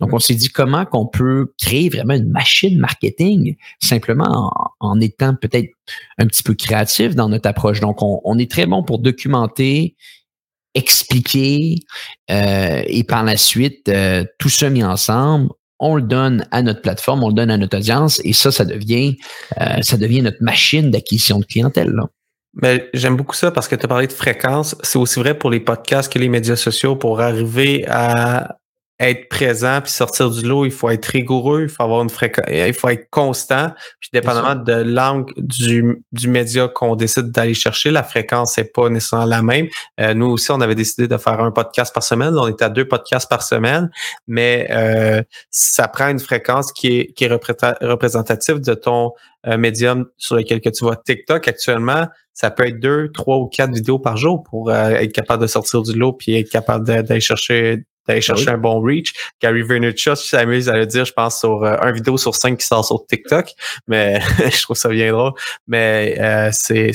Donc, 0.00 0.12
on 0.12 0.18
s'est 0.18 0.34
dit 0.34 0.48
comment 0.48 0.86
qu'on 0.86 1.06
peut 1.06 1.52
créer 1.60 1.88
vraiment 1.90 2.14
une 2.14 2.30
machine 2.30 2.78
marketing 2.78 3.56
simplement 3.82 4.50
en, 4.80 5.00
étant 5.00 5.34
peut-être 5.34 5.68
un 6.18 6.26
petit 6.26 6.42
peu 6.42 6.54
créatif 6.54 7.14
dans 7.14 7.28
notre 7.28 7.48
approche. 7.48 7.80
Donc, 7.80 7.98
on, 8.00 8.38
est 8.38 8.50
très 8.50 8.66
bon 8.66 8.82
pour 8.82 8.98
documenter, 8.98 9.94
expliquer 10.74 11.76
euh, 12.30 12.82
et 12.86 13.04
par 13.04 13.24
la 13.24 13.36
suite, 13.36 13.88
euh, 13.88 14.24
tout 14.38 14.48
ça 14.48 14.70
mis 14.70 14.84
ensemble, 14.84 15.50
on 15.80 15.96
le 15.96 16.02
donne 16.02 16.46
à 16.50 16.62
notre 16.62 16.82
plateforme, 16.82 17.24
on 17.24 17.28
le 17.28 17.34
donne 17.34 17.50
à 17.50 17.56
notre 17.56 17.78
audience 17.78 18.20
et 18.24 18.32
ça, 18.32 18.52
ça 18.52 18.64
devient, 18.64 19.16
euh, 19.60 19.80
ça 19.82 19.96
devient 19.96 20.22
notre 20.22 20.42
machine 20.42 20.90
d'acquisition 20.90 21.38
de 21.38 21.44
clientèle. 21.44 21.92
Mais 22.54 22.90
j'aime 22.94 23.16
beaucoup 23.16 23.34
ça 23.34 23.50
parce 23.50 23.68
que 23.68 23.76
tu 23.76 23.84
as 23.84 23.88
parlé 23.88 24.06
de 24.06 24.12
fréquence. 24.12 24.76
C'est 24.82 24.98
aussi 24.98 25.18
vrai 25.18 25.38
pour 25.38 25.50
les 25.50 25.60
podcasts 25.60 26.12
que 26.12 26.18
les 26.18 26.28
médias 26.28 26.56
sociaux 26.56 26.96
pour 26.96 27.20
arriver 27.20 27.86
à 27.88 28.59
être 29.00 29.30
présent 29.30 29.80
puis 29.80 29.90
sortir 29.90 30.30
du 30.30 30.46
lot, 30.46 30.66
il 30.66 30.70
faut 30.70 30.90
être 30.90 31.06
rigoureux, 31.06 31.62
il 31.62 31.68
faut 31.70 31.82
avoir 31.82 32.02
une 32.02 32.10
fréquence, 32.10 32.44
il 32.50 32.74
faut 32.74 32.90
être 32.90 33.08
constant. 33.08 33.72
Puis 33.98 34.10
dépendamment 34.12 34.54
de 34.54 34.74
l'angle 34.74 35.32
du, 35.38 36.04
du 36.12 36.28
média 36.28 36.68
qu'on 36.68 36.96
décide 36.96 37.30
d'aller 37.30 37.54
chercher, 37.54 37.90
la 37.90 38.02
fréquence 38.02 38.58
n'est 38.58 38.64
pas 38.64 38.90
nécessairement 38.90 39.24
la 39.24 39.42
même. 39.42 39.68
Euh, 40.00 40.12
nous 40.12 40.26
aussi, 40.26 40.50
on 40.50 40.60
avait 40.60 40.74
décidé 40.74 41.08
de 41.08 41.16
faire 41.16 41.40
un 41.40 41.50
podcast 41.50 41.94
par 41.94 42.02
semaine. 42.02 42.36
On 42.36 42.46
est 42.46 42.60
à 42.60 42.68
deux 42.68 42.86
podcasts 42.86 43.28
par 43.28 43.42
semaine, 43.42 43.90
mais 44.28 44.68
euh, 44.70 45.22
ça 45.50 45.88
prend 45.88 46.08
une 46.08 46.20
fréquence 46.20 46.70
qui 46.70 46.98
est, 46.98 47.12
qui 47.14 47.24
est 47.24 47.28
représentative 47.32 48.60
de 48.60 48.74
ton 48.74 49.12
euh, 49.46 49.56
médium 49.56 50.06
sur 50.18 50.36
lequel 50.36 50.60
que 50.60 50.68
tu 50.68 50.84
vois. 50.84 50.96
TikTok 50.96 51.48
actuellement, 51.48 52.06
ça 52.34 52.50
peut 52.50 52.66
être 52.66 52.80
deux, 52.80 53.10
trois 53.12 53.38
ou 53.38 53.46
quatre 53.46 53.72
vidéos 53.72 53.98
par 53.98 54.18
jour 54.18 54.42
pour 54.42 54.72
être 54.72 55.12
capable 55.12 55.42
de 55.42 55.46
sortir 55.46 55.82
du 55.82 55.98
lot 55.98 56.12
puis 56.12 56.38
être 56.38 56.50
capable 56.50 56.86
d'aller 56.86 57.20
chercher 57.20 57.84
d'aller 58.10 58.20
chercher 58.20 58.50
un 58.50 58.58
bon 58.58 58.80
reach. 58.80 59.12
Gary 59.40 59.62
Vaynerchuk 59.62 60.16
s'amuse 60.16 60.68
à 60.68 60.76
le 60.76 60.86
dire, 60.86 61.04
je 61.04 61.12
pense, 61.12 61.40
sur 61.40 61.64
euh, 61.64 61.76
un 61.80 61.92
vidéo 61.92 62.18
sur 62.18 62.34
cinq 62.34 62.58
qui 62.58 62.66
sort 62.66 62.84
sur 62.84 63.06
TikTok, 63.06 63.52
mais 63.86 64.20
je 64.38 64.62
trouve 64.62 64.76
ça 64.76 64.88
bien 64.88 65.12
drôle. 65.12 65.32
Mais 65.66 66.16
euh, 66.20 66.50
c'est 66.52 66.92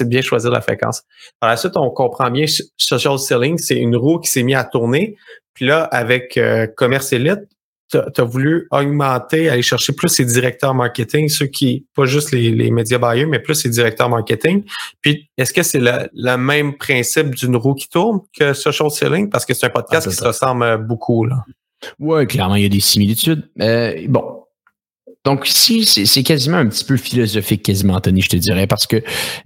de 0.00 0.08
bien 0.08 0.22
choisir 0.22 0.50
la 0.50 0.60
fréquence. 0.60 1.02
Par 1.40 1.50
la 1.50 1.56
suite, 1.56 1.76
on 1.76 1.90
comprend 1.90 2.30
bien 2.30 2.46
social 2.76 3.18
selling, 3.18 3.58
c'est 3.58 3.76
une 3.76 3.96
roue 3.96 4.18
qui 4.18 4.30
s'est 4.30 4.42
mise 4.42 4.56
à 4.56 4.64
tourner. 4.64 5.16
Puis 5.54 5.66
là, 5.66 5.82
avec 5.84 6.36
euh, 6.36 6.66
Commerce 6.66 7.12
Elite, 7.12 7.40
tu 7.90 7.98
as, 7.98 8.24
voulu 8.24 8.66
augmenter, 8.70 9.48
aller 9.48 9.62
chercher 9.62 9.92
plus 9.92 10.08
ces 10.08 10.24
directeurs 10.24 10.74
marketing, 10.74 11.28
ceux 11.28 11.46
qui, 11.46 11.86
pas 11.94 12.04
juste 12.04 12.32
les, 12.32 12.50
les 12.50 12.70
médias 12.70 12.98
buyers, 12.98 13.26
mais 13.26 13.38
plus 13.38 13.54
ces 13.54 13.68
directeurs 13.68 14.08
marketing. 14.08 14.64
Puis, 15.00 15.28
est-ce 15.36 15.52
que 15.52 15.62
c'est 15.62 15.80
le, 15.80 16.36
même 16.36 16.76
principe 16.76 17.34
d'une 17.34 17.56
roue 17.56 17.74
qui 17.74 17.88
tourne 17.88 18.20
que 18.38 18.52
social 18.52 18.90
selling? 18.90 19.28
Parce 19.28 19.44
que 19.44 19.54
c'est 19.54 19.66
un 19.66 19.70
podcast 19.70 20.06
ah, 20.06 20.10
qui 20.10 20.16
se 20.16 20.24
ressemble 20.24 20.78
beaucoup, 20.86 21.24
là. 21.24 21.44
Oui, 21.98 22.26
clairement, 22.26 22.56
il 22.56 22.62
y 22.62 22.66
a 22.66 22.68
des 22.68 22.80
similitudes. 22.80 23.48
Euh, 23.60 24.04
bon, 24.08 24.44
donc 25.24 25.48
ici, 25.48 25.84
c'est 25.84 26.22
quasiment 26.22 26.56
un 26.56 26.66
petit 26.66 26.84
peu 26.84 26.96
philosophique, 26.96 27.62
quasiment, 27.62 27.94
Anthony, 27.94 28.22
je 28.22 28.30
te 28.30 28.36
dirais, 28.36 28.66
parce 28.66 28.86
que 28.86 29.02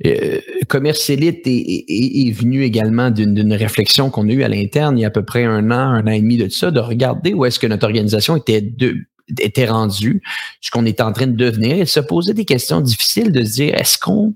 euh, 0.06 0.40
Commerce 0.68 1.10
Elite 1.10 1.42
est, 1.46 2.30
venu 2.30 2.62
également 2.62 3.10
d'une 3.10 3.52
réflexion 3.52 4.08
qu'on 4.08 4.28
a 4.28 4.32
eue 4.32 4.44
à 4.44 4.48
l'interne 4.48 4.96
il 4.96 5.02
y 5.02 5.04
a 5.04 5.08
à 5.08 5.10
peu 5.10 5.24
près 5.24 5.44
un 5.44 5.72
an, 5.72 5.74
un 5.74 6.06
an 6.06 6.10
et 6.12 6.20
demi 6.20 6.36
de 6.36 6.48
ça, 6.48 6.70
de 6.70 6.78
regarder 6.78 7.34
où 7.34 7.44
est-ce 7.44 7.58
que 7.58 7.66
notre 7.66 7.86
organisation 7.86 8.36
était 8.36 8.60
de, 8.60 8.96
était 9.40 9.66
rendue, 9.66 10.22
ce 10.60 10.70
qu'on 10.70 10.86
était 10.86 11.02
en 11.02 11.12
train 11.12 11.26
de 11.26 11.36
devenir, 11.36 11.76
et 11.76 11.86
se 11.86 12.00
poser 12.00 12.34
des 12.34 12.44
questions 12.44 12.80
difficiles, 12.80 13.32
de 13.32 13.44
se 13.44 13.54
dire, 13.54 13.74
est-ce 13.74 13.98
qu'on 13.98 14.34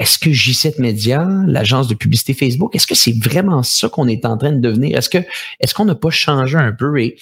est-ce 0.00 0.18
que 0.18 0.30
J7 0.30 0.80
Media, 0.80 1.26
l'agence 1.46 1.86
de 1.86 1.94
publicité 1.94 2.34
Facebook, 2.34 2.74
est-ce 2.74 2.86
que 2.86 2.96
c'est 2.96 3.16
vraiment 3.16 3.62
ça 3.62 3.88
qu'on 3.88 4.08
est 4.08 4.24
en 4.26 4.36
train 4.36 4.52
de 4.52 4.60
devenir? 4.60 4.98
Est-ce 4.98 5.08
que 5.08 5.18
est-ce 5.60 5.72
qu'on 5.72 5.84
n'a 5.84 5.94
pas 5.94 6.10
changé 6.10 6.58
un 6.58 6.72
peu 6.72 7.00
et, 7.00 7.16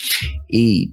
et 0.50 0.90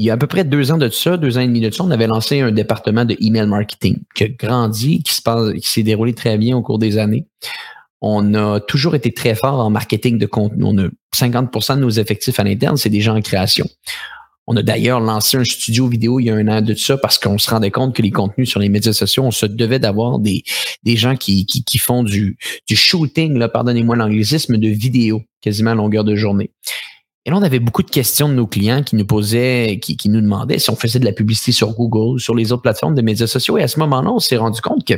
il 0.00 0.04
y 0.04 0.10
a 0.10 0.14
à 0.14 0.16
peu 0.16 0.26
près 0.26 0.44
deux 0.44 0.72
ans 0.72 0.78
de 0.78 0.88
ça, 0.88 1.18
deux 1.18 1.36
ans 1.36 1.42
et 1.42 1.46
demi 1.46 1.60
de 1.60 1.70
ça, 1.70 1.84
on 1.84 1.90
avait 1.90 2.06
lancé 2.06 2.40
un 2.40 2.52
département 2.52 3.04
de 3.04 3.18
email 3.20 3.46
marketing 3.46 3.98
qui 4.14 4.24
a 4.24 4.28
grandi, 4.28 5.02
qui 5.02 5.14
s'est 5.60 5.82
déroulé 5.82 6.14
très 6.14 6.38
bien 6.38 6.56
au 6.56 6.62
cours 6.62 6.78
des 6.78 6.96
années. 6.96 7.26
On 8.00 8.32
a 8.32 8.60
toujours 8.60 8.94
été 8.94 9.12
très 9.12 9.34
fort 9.34 9.60
en 9.60 9.68
marketing 9.68 10.16
de 10.16 10.24
contenu. 10.24 10.64
On 10.64 10.78
a 10.78 10.88
50% 11.14 11.76
de 11.76 11.80
nos 11.82 11.90
effectifs 11.90 12.40
à 12.40 12.44
l'interne, 12.44 12.78
c'est 12.78 12.88
des 12.88 13.02
gens 13.02 13.14
en 13.14 13.20
création. 13.20 13.66
On 14.46 14.56
a 14.56 14.62
d'ailleurs 14.62 15.00
lancé 15.00 15.36
un 15.36 15.44
studio 15.44 15.86
vidéo 15.86 16.18
il 16.18 16.24
y 16.24 16.30
a 16.30 16.34
un 16.34 16.48
an 16.48 16.62
de 16.62 16.72
ça 16.72 16.96
parce 16.96 17.18
qu'on 17.18 17.36
se 17.36 17.50
rendait 17.50 17.70
compte 17.70 17.94
que 17.94 18.00
les 18.00 18.10
contenus 18.10 18.48
sur 18.48 18.58
les 18.58 18.70
médias 18.70 18.94
sociaux, 18.94 19.24
on 19.24 19.30
se 19.30 19.44
devait 19.44 19.80
d'avoir 19.80 20.18
des, 20.18 20.42
gens 20.86 21.14
qui, 21.14 21.46
font 21.78 22.04
du, 22.04 22.38
shooting, 22.72 23.46
pardonnez-moi 23.48 23.96
l'anglicisme, 23.96 24.56
de 24.56 24.68
vidéo, 24.68 25.20
quasiment 25.42 25.72
à 25.72 25.74
longueur 25.74 26.04
de 26.04 26.16
journée. 26.16 26.52
Et 27.26 27.30
là, 27.30 27.36
on 27.36 27.42
avait 27.42 27.58
beaucoup 27.58 27.82
de 27.82 27.90
questions 27.90 28.28
de 28.28 28.34
nos 28.34 28.46
clients 28.46 28.82
qui 28.82 28.96
nous 28.96 29.04
posaient, 29.04 29.78
qui, 29.82 29.96
qui 29.96 30.08
nous 30.08 30.22
demandaient 30.22 30.58
si 30.58 30.70
on 30.70 30.76
faisait 30.76 30.98
de 30.98 31.04
la 31.04 31.12
publicité 31.12 31.52
sur 31.52 31.74
Google, 31.74 32.18
sur 32.18 32.34
les 32.34 32.50
autres 32.52 32.62
plateformes 32.62 32.94
de 32.94 33.02
médias 33.02 33.26
sociaux. 33.26 33.58
Et 33.58 33.62
à 33.62 33.68
ce 33.68 33.78
moment-là, 33.80 34.10
on 34.10 34.20
s'est 34.20 34.38
rendu 34.38 34.60
compte 34.62 34.86
que, 34.86 34.94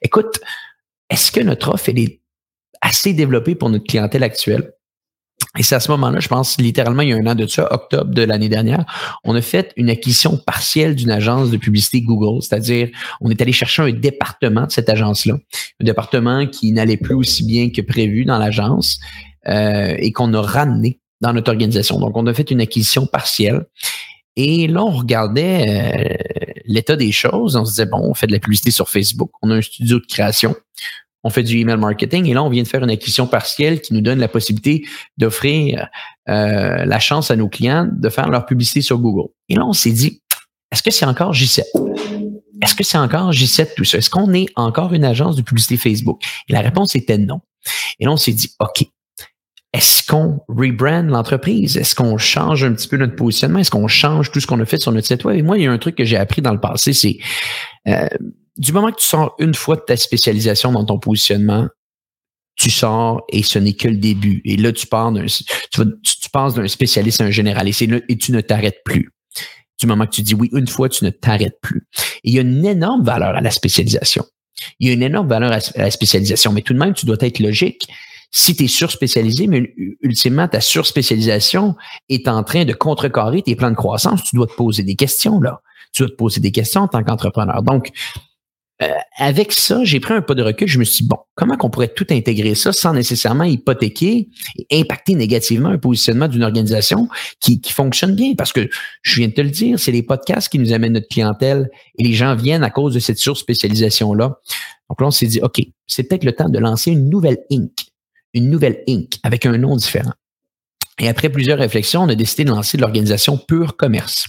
écoute, 0.00 0.40
est-ce 1.10 1.30
que 1.30 1.40
notre 1.40 1.68
offre, 1.74 1.90
est 1.90 2.20
assez 2.80 3.12
développée 3.12 3.54
pour 3.54 3.68
notre 3.68 3.86
clientèle 3.86 4.22
actuelle? 4.22 4.72
Et 5.56 5.62
c'est 5.62 5.74
à 5.74 5.80
ce 5.80 5.90
moment-là, 5.92 6.20
je 6.20 6.28
pense 6.28 6.58
littéralement 6.58 7.02
il 7.02 7.10
y 7.10 7.12
a 7.12 7.16
un 7.16 7.26
an 7.26 7.34
de 7.34 7.46
ça, 7.46 7.72
octobre 7.72 8.12
de 8.12 8.22
l'année 8.22 8.48
dernière, 8.48 8.84
on 9.24 9.34
a 9.34 9.40
fait 9.40 9.72
une 9.76 9.88
acquisition 9.88 10.36
partielle 10.36 10.94
d'une 10.94 11.10
agence 11.10 11.50
de 11.50 11.56
publicité 11.56 12.02
Google, 12.02 12.42
c'est-à-dire 12.42 12.88
on 13.20 13.30
est 13.30 13.40
allé 13.40 13.52
chercher 13.52 13.82
un 13.82 13.92
département 13.92 14.66
de 14.66 14.72
cette 14.72 14.88
agence-là, 14.88 15.34
un 15.80 15.84
département 15.84 16.46
qui 16.46 16.72
n'allait 16.72 16.96
plus 16.96 17.14
aussi 17.14 17.44
bien 17.44 17.70
que 17.70 17.80
prévu 17.80 18.24
dans 18.24 18.38
l'agence 18.38 18.98
euh, 19.48 19.94
et 19.98 20.12
qu'on 20.12 20.34
a 20.34 20.42
ramené 20.42 21.00
dans 21.20 21.32
notre 21.32 21.50
organisation. 21.50 21.98
Donc, 21.98 22.16
on 22.16 22.26
a 22.26 22.34
fait 22.34 22.50
une 22.50 22.60
acquisition 22.60 23.06
partielle. 23.06 23.66
Et 24.36 24.68
là, 24.68 24.84
on 24.84 24.90
regardait 24.90 25.66
euh, 25.68 26.54
l'état 26.64 26.96
des 26.96 27.10
choses. 27.10 27.56
On 27.56 27.64
se 27.64 27.72
disait, 27.72 27.86
bon, 27.86 27.98
on 27.98 28.14
fait 28.14 28.28
de 28.28 28.32
la 28.32 28.38
publicité 28.38 28.70
sur 28.70 28.88
Facebook. 28.88 29.30
On 29.42 29.50
a 29.50 29.56
un 29.56 29.62
studio 29.62 29.98
de 29.98 30.06
création. 30.06 30.54
On 31.24 31.30
fait 31.30 31.42
du 31.42 31.58
email 31.58 31.76
marketing. 31.76 32.26
Et 32.26 32.34
là, 32.34 32.44
on 32.44 32.48
vient 32.48 32.62
de 32.62 32.68
faire 32.68 32.84
une 32.84 32.90
acquisition 32.90 33.26
partielle 33.26 33.80
qui 33.80 33.94
nous 33.94 34.00
donne 34.00 34.20
la 34.20 34.28
possibilité 34.28 34.86
d'offrir 35.16 35.88
euh, 36.28 36.84
la 36.84 37.00
chance 37.00 37.30
à 37.32 37.36
nos 37.36 37.48
clients 37.48 37.88
de 37.90 38.08
faire 38.08 38.28
leur 38.28 38.46
publicité 38.46 38.80
sur 38.80 38.98
Google. 38.98 39.28
Et 39.48 39.56
là, 39.56 39.66
on 39.66 39.72
s'est 39.72 39.90
dit, 39.90 40.22
est-ce 40.70 40.82
que 40.82 40.90
c'est 40.90 41.06
encore 41.06 41.32
J7? 41.32 41.62
Est-ce 42.62 42.74
que 42.74 42.84
c'est 42.84 42.98
encore 42.98 43.32
J7 43.32 43.74
tout 43.76 43.84
ça? 43.84 43.98
Est-ce 43.98 44.10
qu'on 44.10 44.32
est 44.34 44.46
encore 44.54 44.92
une 44.92 45.04
agence 45.04 45.36
de 45.36 45.42
publicité 45.42 45.76
Facebook? 45.76 46.22
Et 46.48 46.52
la 46.52 46.60
réponse 46.60 46.94
était 46.94 47.18
non. 47.18 47.40
Et 47.98 48.04
là, 48.04 48.12
on 48.12 48.16
s'est 48.16 48.32
dit, 48.32 48.52
OK, 48.60 48.86
est-ce 49.78 50.02
qu'on 50.02 50.40
rebrand 50.48 51.02
l'entreprise? 51.02 51.76
Est-ce 51.76 51.94
qu'on 51.94 52.18
change 52.18 52.64
un 52.64 52.72
petit 52.72 52.88
peu 52.88 52.96
notre 52.96 53.14
positionnement? 53.14 53.60
Est-ce 53.60 53.70
qu'on 53.70 53.86
change 53.86 54.32
tout 54.32 54.40
ce 54.40 54.46
qu'on 54.48 54.58
a 54.58 54.64
fait 54.64 54.78
sur 54.78 54.90
notre 54.90 55.06
site 55.06 55.24
web? 55.24 55.38
Et 55.38 55.42
moi, 55.42 55.56
il 55.56 55.62
y 55.62 55.66
a 55.68 55.70
un 55.70 55.78
truc 55.78 55.94
que 55.94 56.04
j'ai 56.04 56.16
appris 56.16 56.42
dans 56.42 56.52
le 56.52 56.58
passé, 56.58 56.92
c'est 56.92 57.18
euh, 57.86 58.08
du 58.56 58.72
moment 58.72 58.90
que 58.90 58.96
tu 58.96 59.06
sors 59.06 59.36
une 59.38 59.54
fois 59.54 59.76
de 59.76 59.82
ta 59.82 59.96
spécialisation 59.96 60.72
dans 60.72 60.84
ton 60.84 60.98
positionnement, 60.98 61.68
tu 62.56 62.70
sors 62.70 63.22
et 63.28 63.44
ce 63.44 63.60
n'est 63.60 63.74
que 63.74 63.86
le 63.86 63.98
début. 63.98 64.42
Et 64.44 64.56
là, 64.56 64.72
tu 64.72 64.88
pars 64.88 65.12
d'un, 65.12 65.26
tu, 65.26 65.44
tu, 65.70 66.30
passes 66.32 66.54
d'un 66.54 66.66
spécialiste 66.66 67.20
à 67.20 67.24
un 67.26 67.30
généraliste 67.30 67.82
et, 67.82 68.04
et 68.08 68.18
tu 68.18 68.32
ne 68.32 68.40
t'arrêtes 68.40 68.82
plus. 68.84 69.12
Du 69.80 69.86
moment 69.86 70.06
que 70.06 70.10
tu 70.10 70.22
dis 70.22 70.34
oui 70.34 70.50
une 70.52 70.66
fois, 70.66 70.88
tu 70.88 71.04
ne 71.04 71.10
t'arrêtes 71.10 71.60
plus. 71.62 71.86
Et 72.24 72.30
il 72.30 72.34
y 72.34 72.38
a 72.38 72.42
une 72.42 72.66
énorme 72.66 73.04
valeur 73.04 73.36
à 73.36 73.40
la 73.40 73.52
spécialisation. 73.52 74.24
Il 74.80 74.88
y 74.88 74.90
a 74.90 74.94
une 74.94 75.04
énorme 75.04 75.28
valeur 75.28 75.52
à 75.52 75.60
la 75.76 75.90
spécialisation, 75.92 76.52
mais 76.52 76.62
tout 76.62 76.74
de 76.74 76.80
même, 76.80 76.94
tu 76.94 77.06
dois 77.06 77.16
être 77.20 77.38
logique 77.38 77.88
si 78.30 78.54
tu 78.54 78.64
es 78.64 78.68
surspécialisé, 78.68 79.46
mais 79.46 79.74
ultimement, 80.02 80.48
ta 80.48 80.60
surspécialisation 80.60 81.76
est 82.08 82.28
en 82.28 82.42
train 82.42 82.64
de 82.64 82.72
contrecarrer 82.72 83.42
tes 83.42 83.56
plans 83.56 83.70
de 83.70 83.76
croissance, 83.76 84.22
tu 84.24 84.36
dois 84.36 84.46
te 84.46 84.54
poser 84.54 84.82
des 84.82 84.96
questions, 84.96 85.40
là. 85.40 85.62
Tu 85.92 86.02
dois 86.02 86.10
te 86.10 86.16
poser 86.16 86.40
des 86.40 86.52
questions 86.52 86.82
en 86.82 86.88
tant 86.88 87.02
qu'entrepreneur. 87.02 87.62
Donc, 87.62 87.90
euh, 88.80 88.92
avec 89.16 89.52
ça, 89.52 89.82
j'ai 89.82 89.98
pris 89.98 90.14
un 90.14 90.22
pas 90.22 90.34
de 90.34 90.42
recul. 90.42 90.68
Je 90.68 90.78
me 90.78 90.84
suis 90.84 91.02
dit, 91.02 91.08
bon, 91.08 91.16
comment 91.34 91.56
qu'on 91.56 91.70
pourrait 91.70 91.88
tout 91.88 92.06
intégrer 92.10 92.54
ça 92.54 92.72
sans 92.72 92.92
nécessairement 92.92 93.44
hypothéquer 93.44 94.28
et 94.70 94.80
impacter 94.80 95.14
négativement 95.14 95.70
un 95.70 95.78
positionnement 95.78 96.28
d'une 96.28 96.44
organisation 96.44 97.08
qui, 97.40 97.60
qui 97.60 97.72
fonctionne 97.72 98.14
bien? 98.14 98.34
Parce 98.36 98.52
que 98.52 98.68
je 99.02 99.16
viens 99.16 99.28
de 99.28 99.32
te 99.32 99.40
le 99.40 99.50
dire, 99.50 99.80
c'est 99.80 99.90
les 99.90 100.04
podcasts 100.04 100.48
qui 100.48 100.60
nous 100.60 100.72
amènent 100.72 100.92
notre 100.92 101.08
clientèle 101.08 101.70
et 101.98 102.04
les 102.04 102.12
gens 102.12 102.36
viennent 102.36 102.62
à 102.62 102.70
cause 102.70 102.94
de 102.94 103.00
cette 103.00 103.18
surspécialisation-là. 103.18 104.38
Donc 104.88 105.00
là, 105.00 105.06
on 105.08 105.10
s'est 105.10 105.26
dit, 105.26 105.40
OK, 105.40 105.60
c'est 105.86 106.04
peut-être 106.04 106.24
le 106.24 106.32
temps 106.32 106.48
de 106.48 106.58
lancer 106.58 106.92
une 106.92 107.08
nouvelle 107.08 107.38
Inc 107.50 107.87
une 108.34 108.50
nouvelle 108.50 108.82
Inc. 108.88 109.18
avec 109.22 109.46
un 109.46 109.56
nom 109.58 109.76
différent. 109.76 110.12
Et 110.98 111.08
après 111.08 111.28
plusieurs 111.28 111.58
réflexions, 111.58 112.02
on 112.02 112.08
a 112.08 112.14
décidé 112.14 112.44
de 112.44 112.50
lancer 112.50 112.76
l'organisation 112.76 113.38
Pure 113.38 113.76
Commerce. 113.76 114.26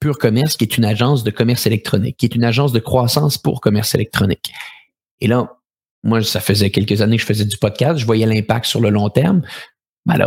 Pure 0.00 0.18
Commerce, 0.18 0.56
qui 0.56 0.64
est 0.64 0.76
une 0.76 0.84
agence 0.84 1.22
de 1.22 1.30
commerce 1.30 1.66
électronique, 1.66 2.16
qui 2.16 2.26
est 2.26 2.34
une 2.34 2.44
agence 2.44 2.72
de 2.72 2.80
croissance 2.80 3.38
pour 3.38 3.60
commerce 3.60 3.94
électronique. 3.94 4.52
Et 5.20 5.28
là, 5.28 5.58
moi, 6.02 6.22
ça 6.22 6.40
faisait 6.40 6.70
quelques 6.70 7.00
années 7.00 7.16
que 7.16 7.22
je 7.22 7.26
faisais 7.26 7.44
du 7.44 7.56
podcast, 7.56 7.98
je 7.98 8.06
voyais 8.06 8.26
l'impact 8.26 8.66
sur 8.66 8.80
le 8.80 8.90
long 8.90 9.08
terme. 9.08 9.42
Ben 10.04 10.18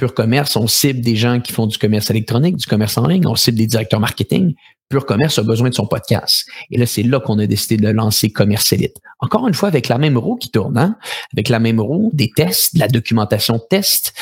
Pure 0.00 0.14
Commerce, 0.14 0.56
on 0.56 0.66
cible 0.66 1.02
des 1.02 1.14
gens 1.14 1.40
qui 1.40 1.52
font 1.52 1.66
du 1.66 1.76
commerce 1.76 2.08
électronique, 2.08 2.56
du 2.56 2.64
commerce 2.64 2.96
en 2.96 3.06
ligne, 3.06 3.26
on 3.26 3.34
cible 3.34 3.58
des 3.58 3.66
directeurs 3.66 4.00
marketing. 4.00 4.54
Pure 4.88 5.04
Commerce 5.04 5.38
a 5.38 5.42
besoin 5.42 5.68
de 5.68 5.74
son 5.74 5.86
podcast. 5.86 6.46
Et 6.70 6.78
là, 6.78 6.86
c'est 6.86 7.02
là 7.02 7.20
qu'on 7.20 7.38
a 7.38 7.46
décidé 7.46 7.76
de 7.76 7.86
lancer 7.90 8.30
Commerce 8.30 8.72
Elite. 8.72 8.96
Encore 9.18 9.46
une 9.46 9.52
fois, 9.52 9.68
avec 9.68 9.88
la 9.88 9.98
même 9.98 10.16
roue 10.16 10.36
qui 10.36 10.50
tourne, 10.50 10.78
hein? 10.78 10.96
avec 11.34 11.50
la 11.50 11.58
même 11.58 11.80
roue, 11.80 12.08
des 12.14 12.30
tests, 12.34 12.76
de 12.76 12.80
la 12.80 12.88
documentation 12.88 13.56
de 13.56 13.62
tests, 13.68 14.14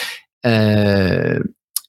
euh, 0.47 1.39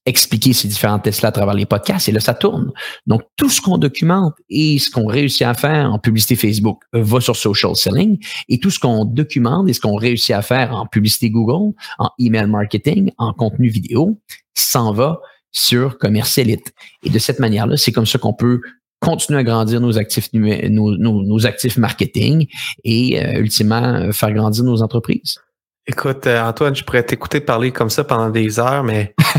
expliquer 0.05 0.53
ces 0.53 0.67
différents 0.67 0.99
tests-là 0.99 1.29
à 1.29 1.31
travers 1.31 1.53
les 1.53 1.65
podcasts 1.65 2.09
et 2.09 2.11
là, 2.11 2.19
ça 2.19 2.33
tourne. 2.33 2.71
Donc, 3.05 3.21
tout 3.35 3.49
ce 3.49 3.61
qu'on 3.61 3.77
documente 3.77 4.33
et 4.49 4.79
ce 4.79 4.89
qu'on 4.89 5.05
réussit 5.05 5.43
à 5.43 5.53
faire 5.53 5.91
en 5.91 5.99
publicité 5.99 6.35
Facebook 6.35 6.81
va 6.93 7.21
sur 7.21 7.35
social 7.35 7.75
selling 7.75 8.17
et 8.47 8.59
tout 8.59 8.71
ce 8.71 8.79
qu'on 8.79 9.05
documente 9.05 9.69
et 9.69 9.73
ce 9.73 9.79
qu'on 9.79 9.95
réussit 9.95 10.31
à 10.31 10.41
faire 10.41 10.75
en 10.75 10.85
publicité 10.87 11.29
Google, 11.29 11.75
en 11.99 12.09
email 12.19 12.47
marketing, 12.47 13.11
en 13.17 13.33
contenu 13.33 13.69
vidéo, 13.69 14.19
s'en 14.55 14.93
va 14.93 15.19
sur 15.51 15.97
Commerce 15.97 16.37
Elite. 16.37 16.73
Et 17.03 17.09
de 17.09 17.19
cette 17.19 17.39
manière-là, 17.39 17.77
c'est 17.77 17.91
comme 17.91 18.05
ça 18.05 18.19
qu'on 18.19 18.33
peut 18.33 18.61
continuer 18.99 19.39
à 19.39 19.43
grandir 19.43 19.79
nos 19.79 19.97
actifs, 19.97 20.29
nos, 20.33 20.97
nos, 20.97 21.45
actifs 21.45 21.77
marketing 21.77 22.47
et 22.83 23.23
euh, 23.23 23.39
ultimement 23.39 24.11
faire 24.11 24.33
grandir 24.33 24.63
nos 24.63 24.81
entreprises. 24.81 25.39
Écoute, 25.87 26.27
euh, 26.27 26.43
Antoine, 26.43 26.75
je 26.75 26.83
pourrais 26.83 27.03
t'écouter 27.03 27.39
parler 27.39 27.71
comme 27.71 27.89
ça 27.89 28.03
pendant 28.03 28.29
des 28.29 28.59
heures, 28.59 28.83
mais 28.83 29.15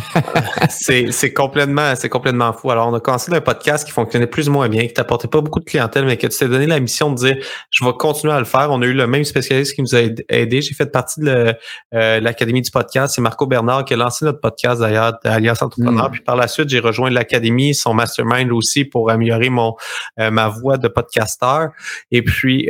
c'est 0.69 1.33
complètement, 1.33 1.95
c'est 1.97 2.09
complètement 2.09 2.53
fou. 2.53 2.71
Alors, 2.71 2.89
on 2.89 2.95
a 2.95 3.01
commencé 3.01 3.33
un 3.33 3.41
podcast 3.41 3.87
qui 3.87 3.93
fonctionnait 3.93 4.27
plus 4.27 4.49
ou 4.49 4.53
moins 4.53 4.69
bien, 4.69 4.87
qui 4.87 4.95
t'apportait 4.95 5.29
pas 5.29 5.41
beaucoup 5.41 5.61
de 5.61 5.65
clientèle, 5.65 6.05
mais 6.05 6.17
que 6.17 6.27
tu 6.27 6.39
t'es 6.39 6.49
donné 6.49 6.67
la 6.67 6.81
mission 6.81 7.11
de 7.11 7.17
dire, 7.17 7.37
je 7.71 7.85
vais 7.85 7.93
continuer 7.99 8.33
à 8.33 8.39
le 8.39 8.45
faire. 8.45 8.69
On 8.71 8.83
a 8.83 8.87
eu 8.87 8.93
le 8.93 9.07
même 9.07 9.25
spécialiste 9.25 9.75
qui 9.75 9.83
nous 9.83 9.95
a 9.95 10.01
aidé. 10.29 10.63
J'ai 10.63 10.75
fait 10.75 10.87
partie 10.87 11.21
de 11.21 11.55
euh, 11.95 12.21
l'Académie 12.21 12.63
du 12.63 12.71
podcast. 12.71 13.15
C'est 13.15 13.23
Marco 13.23 13.47
Bernard 13.47 13.85
qui 13.85 13.95
a 13.95 13.97
lancé 13.97 14.25
notre 14.25 14.41
podcast 14.41 14.81
d'ailleurs, 14.81 15.19
Alliance 15.25 15.63
Entrepreneur. 15.63 16.09
Mm. 16.09 16.13
Puis 16.13 16.21
par 16.23 16.37
la 16.37 16.49
suite, 16.49 16.69
j'ai 16.69 16.81
rejoint 16.81 17.11
l'Académie, 17.11 17.75
son 17.75 17.95
mastermind 17.95 18.51
aussi 18.53 18.85
pour 18.85 19.11
améliorer 19.11 19.51
mon 19.51 19.75
euh, 20.19 20.31
ma 20.31 20.49
voix 20.49 20.77
de 20.77 20.89
podcasteur. 20.89 21.71
Et 22.11 22.23
puis, 22.23 22.69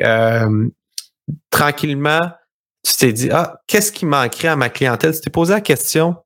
tranquillement, 1.50 2.20
tu 2.84 2.96
t'es 2.96 3.12
dit, 3.12 3.28
ah, 3.30 3.60
qu'est-ce 3.66 3.92
qui 3.92 4.06
manquerait 4.06 4.48
à 4.48 4.56
ma 4.56 4.68
clientèle? 4.68 5.14
Tu 5.14 5.20
t'es 5.20 5.30
posé 5.30 5.52
la 5.52 5.60
question, 5.60 6.16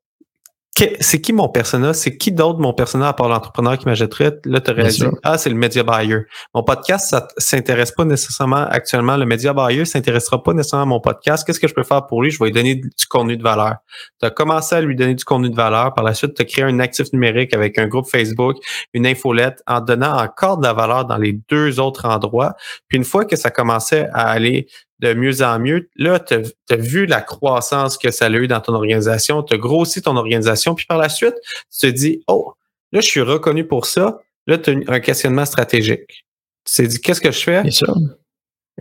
c'est 1.01 1.21
qui 1.21 1.33
mon 1.33 1.49
persona? 1.49 1.95
C'est 1.95 2.17
qui 2.17 2.33
d'autre 2.33 2.59
mon 2.59 2.73
persona 2.73 3.09
à 3.09 3.13
part 3.13 3.29
l'entrepreneur 3.29 3.79
qui 3.79 3.87
m'achèterait? 3.87 4.41
Là, 4.45 4.61
tu 4.61 4.73
réalisé, 4.73 5.07
ah, 5.23 5.39
c'est 5.39 5.51
le 5.51 5.55
media 5.55 5.85
buyer. 5.85 6.23
Mon 6.53 6.65
podcast, 6.65 7.09
ça 7.11 7.29
s'intéresse 7.39 7.93
pas 7.93 8.05
nécessairement 8.05 8.67
actuellement. 8.69 9.17
Le 9.17 9.25
media 9.25 9.53
buyer 9.53 9.85
s'intéressera 9.85 10.43
pas 10.43 10.53
nécessairement 10.53 10.83
à 10.83 10.87
mon 10.87 11.01
podcast. 11.01 11.47
Qu'est-ce 11.47 11.61
que 11.61 11.69
je 11.69 11.75
peux 11.75 11.85
faire 11.85 12.07
pour 12.07 12.23
lui? 12.23 12.33
Je 12.33 12.39
vais 12.41 12.47
lui 12.47 12.53
donner 12.53 12.75
du 12.75 13.07
contenu 13.09 13.37
de 13.37 13.43
valeur. 13.43 13.77
Tu 14.21 14.27
as 14.27 14.31
commencé 14.31 14.75
à 14.75 14.81
lui 14.81 14.97
donner 14.97 15.15
du 15.15 15.25
contenu 15.25 15.49
de 15.49 15.57
valeur. 15.57 15.95
Par 15.95 16.05
la 16.05 16.13
suite, 16.13 16.35
tu 16.35 16.43
as 16.43 16.45
créé 16.45 16.65
un 16.65 16.81
actif 16.81 17.13
numérique 17.13 17.55
avec 17.55 17.79
un 17.79 17.87
groupe 17.87 18.09
Facebook, 18.09 18.57
une 18.95 19.07
infolette, 19.07 19.63
en 19.69 19.81
donnant 19.81 20.17
encore 20.19 20.59
de 20.59 20.65
la 20.65 20.73
valeur 20.73 21.05
dans 21.05 21.19
les 21.19 21.39
deux 21.49 21.79
autres 21.79 22.05
endroits. 22.05 22.55
Puis 22.89 22.99
une 22.99 23.05
fois 23.05 23.25
que 23.25 23.37
ça 23.37 23.51
commençait 23.51 24.09
à 24.13 24.29
aller 24.29 24.67
de 25.01 25.15
mieux 25.15 25.43
en 25.43 25.59
mieux. 25.59 25.89
Là, 25.97 26.21
tu 26.21 26.35
as, 26.35 26.77
vu 26.77 27.07
la 27.07 27.21
croissance 27.21 27.99
que 27.99 28.11
ça 28.11 28.27
a 28.27 28.31
eu 28.31 28.49
dans 28.49 28.61
ton 28.61 28.75
organisation, 28.75 29.43
tu 29.43 29.55
as 29.55 29.59
grossi 29.59 30.03
ton 30.03 30.17
organisation, 30.17 30.75
puis 30.75 30.87
par 30.87 30.99
la 30.99 31.09
suite, 31.09 31.35
tu 31.71 31.81
te 31.81 31.87
dis, 31.87 32.23
oh, 32.29 32.53
là, 32.93 33.01
je 33.01 33.07
suis 33.07 33.21
reconnu 33.21 33.67
pour 33.67 33.87
ça. 33.87 34.21
Là, 34.47 34.59
tu 34.59 34.71
as 34.71 34.93
un 34.93 35.01
questionnement 35.01 35.45
stratégique. 35.45 36.25
Tu 36.65 36.75
t'es 36.77 36.87
dit, 36.87 37.01
qu'est-ce 37.01 37.21
que 37.21 37.31
je 37.31 37.41
fais? 37.41 37.63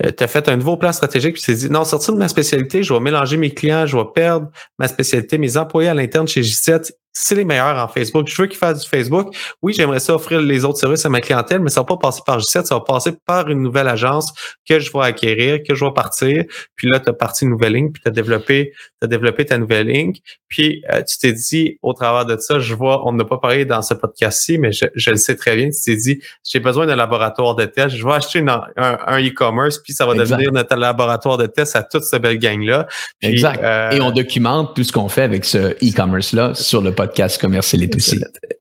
Euh, 0.04 0.12
tu 0.16 0.24
as 0.24 0.28
fait 0.28 0.50
un 0.50 0.58
nouveau 0.58 0.78
plan 0.78 0.92
stratégique, 0.92 1.34
puis 1.34 1.42
tu 1.42 1.48
t'es 1.48 1.58
dit, 1.58 1.70
non, 1.70 1.86
sortir 1.86 2.14
de 2.14 2.20
ma 2.20 2.28
spécialité, 2.28 2.82
je 2.82 2.94
vais 2.94 3.00
mélanger 3.00 3.38
mes 3.38 3.54
clients, 3.54 3.86
je 3.86 3.96
vais 3.96 4.06
perdre 4.14 4.50
ma 4.80 4.88
spécialité, 4.88 5.38
mes 5.38 5.58
employés 5.58 5.90
à 5.90 5.94
l'interne 5.94 6.28
chez 6.28 6.42
G7, 6.42 6.92
c'est 7.14 7.36
les 7.36 7.46
meilleurs 7.46 7.78
en 7.78 7.88
Facebook. 7.88 8.28
Je 8.28 8.42
veux 8.42 8.48
qu'ils 8.48 8.58
fassent 8.58 8.82
du 8.82 8.90
Facebook. 8.90 9.36
Oui, 9.62 9.74
j'aimerais 9.74 10.00
ça 10.00 10.16
offrir 10.16 10.42
les 10.42 10.66
autres 10.66 10.80
services 10.80 11.06
à 11.06 11.10
ma 11.10 11.22
clientèle, 11.22 11.60
mais 11.60 11.70
ça 11.70 11.82
va 11.82 11.86
pas 11.86 11.98
passer 11.98 12.22
par 12.26 12.40
G7, 12.40 12.66
ça 12.66 12.76
va 12.76 12.82
passer 12.82 13.12
par 13.26 13.50
une 13.50 13.62
nouvelle 13.62 13.88
agence 13.88 14.34
que 14.68 14.80
je 14.80 14.92
vais 14.92 15.04
acquérir, 15.04 15.60
que 15.62 15.76
je 15.76 15.86
vais 15.86 15.92
partir. 15.92 16.44
Puis 16.76 16.90
là, 16.90 17.00
tu 17.00 17.10
as 17.10 17.14
parti 17.14 17.46
une 17.46 17.52
nouvelle 17.52 17.74
ligne, 17.74 17.92
puis 17.92 18.02
tu 18.02 18.10
as 18.10 18.12
développé, 18.12 18.74
as 19.02 19.08
développé 19.08 19.46
ta 19.46 19.60
nouvelle 19.60 19.88
ligne. 19.88 20.14
Puis 20.48 20.84
euh, 20.92 21.04
tu 21.04 21.20
t'es 21.20 21.34
dit, 21.34 21.78
au 21.84 21.94
travers 21.94 22.26
de 22.26 22.36
ça, 22.40 22.60
je 22.60 22.74
vois, 22.74 23.08
on 23.08 23.14
n'a 23.14 23.26
pas 23.26 23.38
parlé 23.38 23.66
dans 23.66 23.84
ce 23.84 23.94
podcast-ci, 23.94 24.58
mais 24.58 24.72
je, 24.72 25.10
le 25.10 25.18
sais 25.18 25.36
très 25.36 25.56
bien, 25.56 25.70
tu 25.70 25.82
t'es 25.86 25.96
dit, 25.96 26.20
j'ai 26.44 26.60
besoin 26.60 26.88
d'un 26.88 26.96
laboratoire 26.96 27.56
de 27.56 27.66
test, 27.66 27.96
je 27.96 28.04
vais 28.04 28.14
acheter 28.14 28.44
un, 28.48 29.20
e-commerce, 29.20 29.78
puis 29.78 29.94
ça 29.94 30.08
va 30.08 30.16
devenir 30.16 30.52
notre 30.52 30.76
laboratoire 30.76 31.38
de 31.38 31.46
test 31.46 31.76
à 31.76 31.84
toute 31.84 32.04
cette 32.04 32.22
belle 32.22 32.40
gang-là. 32.40 32.88
Exact. 33.22 33.64
Euh, 33.64 33.92
Et 33.92 34.02
on 34.02 34.10
documente 34.10 34.76
tout 34.76 34.84
ce 34.84 34.92
qu'on 34.92 35.10
fait 35.10 35.22
avec 35.22 35.46
ce 35.46 35.74
e-commerce-là 35.84 36.56
sur 36.56 36.82
le 36.82 36.92
podcast 36.92 37.03
podcast 37.04 37.40
commercial. 37.40 37.90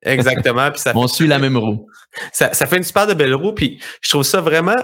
Exactement. 0.03 0.71
Puis 0.71 0.81
ça 0.81 0.93
On 0.97 1.07
suit 1.07 1.27
la 1.27 1.39
même 1.39 1.57
roue. 1.57 1.87
Ça, 2.33 2.53
ça, 2.53 2.67
fait 2.67 2.77
une 2.77 2.83
super 2.83 3.07
de 3.07 3.15
belle 3.15 3.35
roue. 3.35 3.53
Puis 3.53 3.81
je 4.03 4.11
trouve 4.11 4.23
ça 4.23 4.41
vraiment, 4.41 4.83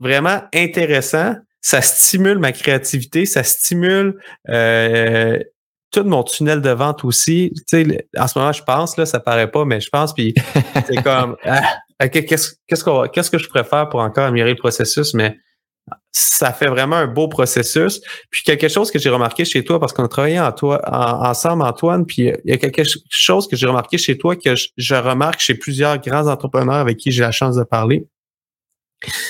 vraiment 0.00 0.42
intéressant. 0.54 1.34
Ça 1.60 1.80
stimule 1.80 2.38
ma 2.38 2.52
créativité, 2.52 3.24
ça 3.24 3.42
stimule 3.42 4.20
euh, 4.50 5.38
tout 5.90 6.04
mon 6.04 6.22
tunnel 6.22 6.60
de 6.60 6.70
vente 6.70 7.04
aussi. 7.04 7.52
Tu 7.54 7.84
sais, 7.84 8.08
en 8.18 8.28
ce 8.28 8.38
moment, 8.38 8.52
je 8.52 8.62
pense, 8.62 8.98
là, 8.98 9.06
ça 9.06 9.18
paraît 9.18 9.50
pas, 9.50 9.64
mais 9.64 9.80
je 9.80 9.88
pense, 9.88 10.12
puis 10.12 10.34
c'est 10.86 11.02
comme 11.02 11.36
ah, 11.44 12.08
qu'est-ce, 12.08 12.56
qu'est-ce, 12.66 12.84
qu'on, 12.84 13.08
qu'est-ce 13.08 13.30
que 13.30 13.38
je 13.38 13.48
préfère 13.48 13.88
pour 13.88 14.00
encore 14.00 14.26
améliorer 14.26 14.52
le 14.52 14.58
processus, 14.58 15.14
mais 15.14 15.38
ça 16.14 16.52
fait 16.52 16.68
vraiment 16.68 16.96
un 16.96 17.08
beau 17.08 17.26
processus. 17.26 18.00
Puis 18.30 18.42
quelque 18.44 18.68
chose 18.68 18.90
que 18.90 18.98
j'ai 18.98 19.10
remarqué 19.10 19.44
chez 19.44 19.64
toi, 19.64 19.80
parce 19.80 19.92
qu'on 19.92 20.04
a 20.04 20.08
travaillé 20.08 20.40
ensemble, 20.40 21.62
Antoine, 21.62 22.06
puis 22.06 22.30
il 22.44 22.50
y 22.50 22.52
a 22.52 22.56
quelque 22.56 22.82
chose 23.10 23.48
que 23.48 23.56
j'ai 23.56 23.66
remarqué 23.66 23.98
chez 23.98 24.16
toi 24.16 24.36
que 24.36 24.54
je, 24.54 24.94
remarque 24.94 25.40
chez 25.40 25.54
plusieurs 25.54 25.98
grands 25.98 26.28
entrepreneurs 26.28 26.76
avec 26.76 26.98
qui 26.98 27.10
j'ai 27.10 27.22
la 27.22 27.32
chance 27.32 27.56
de 27.56 27.64
parler 27.64 28.06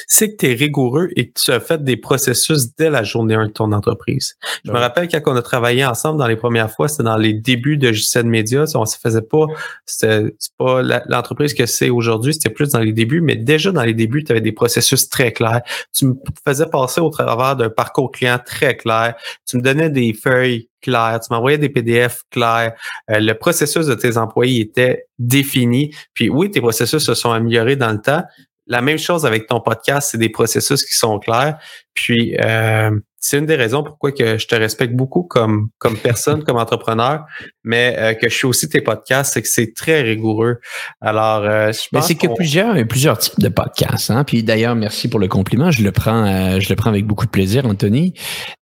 c'est 0.06 0.32
que 0.32 0.36
tu 0.36 0.50
es 0.50 0.54
rigoureux 0.54 1.08
et 1.16 1.28
que 1.28 1.40
tu 1.40 1.50
as 1.50 1.60
fait 1.60 1.82
des 1.82 1.96
processus 1.96 2.74
dès 2.76 2.90
la 2.90 3.02
journée 3.02 3.34
1 3.34 3.46
de 3.48 3.52
ton 3.52 3.72
entreprise. 3.72 4.36
Je 4.64 4.70
me 4.70 4.78
rappelle 4.78 5.08
quand 5.08 5.20
on 5.26 5.36
a 5.36 5.42
travaillé 5.42 5.84
ensemble 5.84 6.18
dans 6.18 6.26
les 6.26 6.36
premières 6.36 6.70
fois, 6.70 6.88
c'était 6.88 7.02
dans 7.02 7.16
les 7.16 7.32
débuts 7.32 7.76
de 7.76 7.90
J7 7.90 8.24
Media. 8.24 8.64
On 8.74 8.86
se 8.86 8.96
faisait 8.98 9.22
pas, 9.22 9.46
c'était 9.86 10.34
pas 10.58 10.82
l'entreprise 11.08 11.54
que 11.54 11.66
c'est 11.66 11.90
aujourd'hui, 11.90 12.34
c'était 12.34 12.50
plus 12.50 12.70
dans 12.70 12.80
les 12.80 12.92
débuts, 12.92 13.20
mais 13.20 13.36
déjà 13.36 13.72
dans 13.72 13.82
les 13.82 13.94
débuts, 13.94 14.24
tu 14.24 14.32
avais 14.32 14.40
des 14.40 14.52
processus 14.52 15.08
très 15.08 15.32
clairs. 15.32 15.62
Tu 15.92 16.06
me 16.06 16.14
faisais 16.46 16.66
passer 16.66 17.00
au 17.00 17.10
travers 17.10 17.56
d'un 17.56 17.70
parcours 17.70 18.10
client 18.10 18.38
très 18.44 18.76
clair. 18.76 19.14
Tu 19.48 19.56
me 19.56 19.62
donnais 19.62 19.90
des 19.90 20.12
feuilles 20.12 20.68
claires, 20.84 21.18
tu 21.20 21.32
m'envoyais 21.32 21.58
des 21.58 21.68
PDF 21.68 22.22
clairs. 22.30 22.74
Euh, 23.10 23.18
le 23.18 23.32
processus 23.34 23.86
de 23.86 23.94
tes 23.94 24.16
employés 24.16 24.60
était 24.60 25.06
défini. 25.18 25.94
Puis 26.12 26.28
oui, 26.28 26.50
tes 26.50 26.60
processus 26.60 27.02
se 27.02 27.14
sont 27.14 27.32
améliorés 27.32 27.76
dans 27.76 27.90
le 27.92 28.00
temps, 28.00 28.22
la 28.66 28.80
même 28.80 28.98
chose 28.98 29.26
avec 29.26 29.46
ton 29.46 29.60
podcast, 29.60 30.10
c'est 30.10 30.18
des 30.18 30.28
processus 30.28 30.84
qui 30.84 30.96
sont 30.96 31.18
clairs. 31.18 31.58
Puis 31.92 32.36
euh, 32.40 32.90
c'est 33.18 33.38
une 33.38 33.46
des 33.46 33.54
raisons 33.54 33.82
pourquoi 33.82 34.12
que 34.12 34.36
je 34.38 34.46
te 34.46 34.54
respecte 34.54 34.94
beaucoup 34.94 35.22
comme 35.22 35.68
comme 35.78 35.96
personne, 35.96 36.42
comme 36.42 36.56
entrepreneur, 36.56 37.24
mais 37.62 37.94
euh, 37.98 38.14
que 38.14 38.28
je 38.28 38.34
suis 38.34 38.46
aussi 38.46 38.68
tes 38.68 38.80
podcasts, 38.80 39.34
c'est 39.34 39.42
que 39.42 39.48
c'est 39.48 39.74
très 39.74 40.02
rigoureux. 40.02 40.58
Alors, 41.00 41.44
euh, 41.44 41.72
je 41.72 41.88
pense 41.92 42.06
c'est 42.06 42.14
que 42.14 42.26
plusieurs 42.34 42.74
plusieurs 42.86 43.18
types 43.18 43.38
de 43.38 43.48
podcasts. 43.48 44.10
Hein? 44.10 44.24
Puis 44.24 44.42
d'ailleurs, 44.42 44.74
merci 44.74 45.08
pour 45.08 45.20
le 45.20 45.28
compliment. 45.28 45.70
Je 45.70 45.82
le 45.82 45.92
prends 45.92 46.58
je 46.58 46.68
le 46.68 46.76
prends 46.76 46.90
avec 46.90 47.06
beaucoup 47.06 47.26
de 47.26 47.30
plaisir, 47.30 47.66
Anthony. 47.66 48.14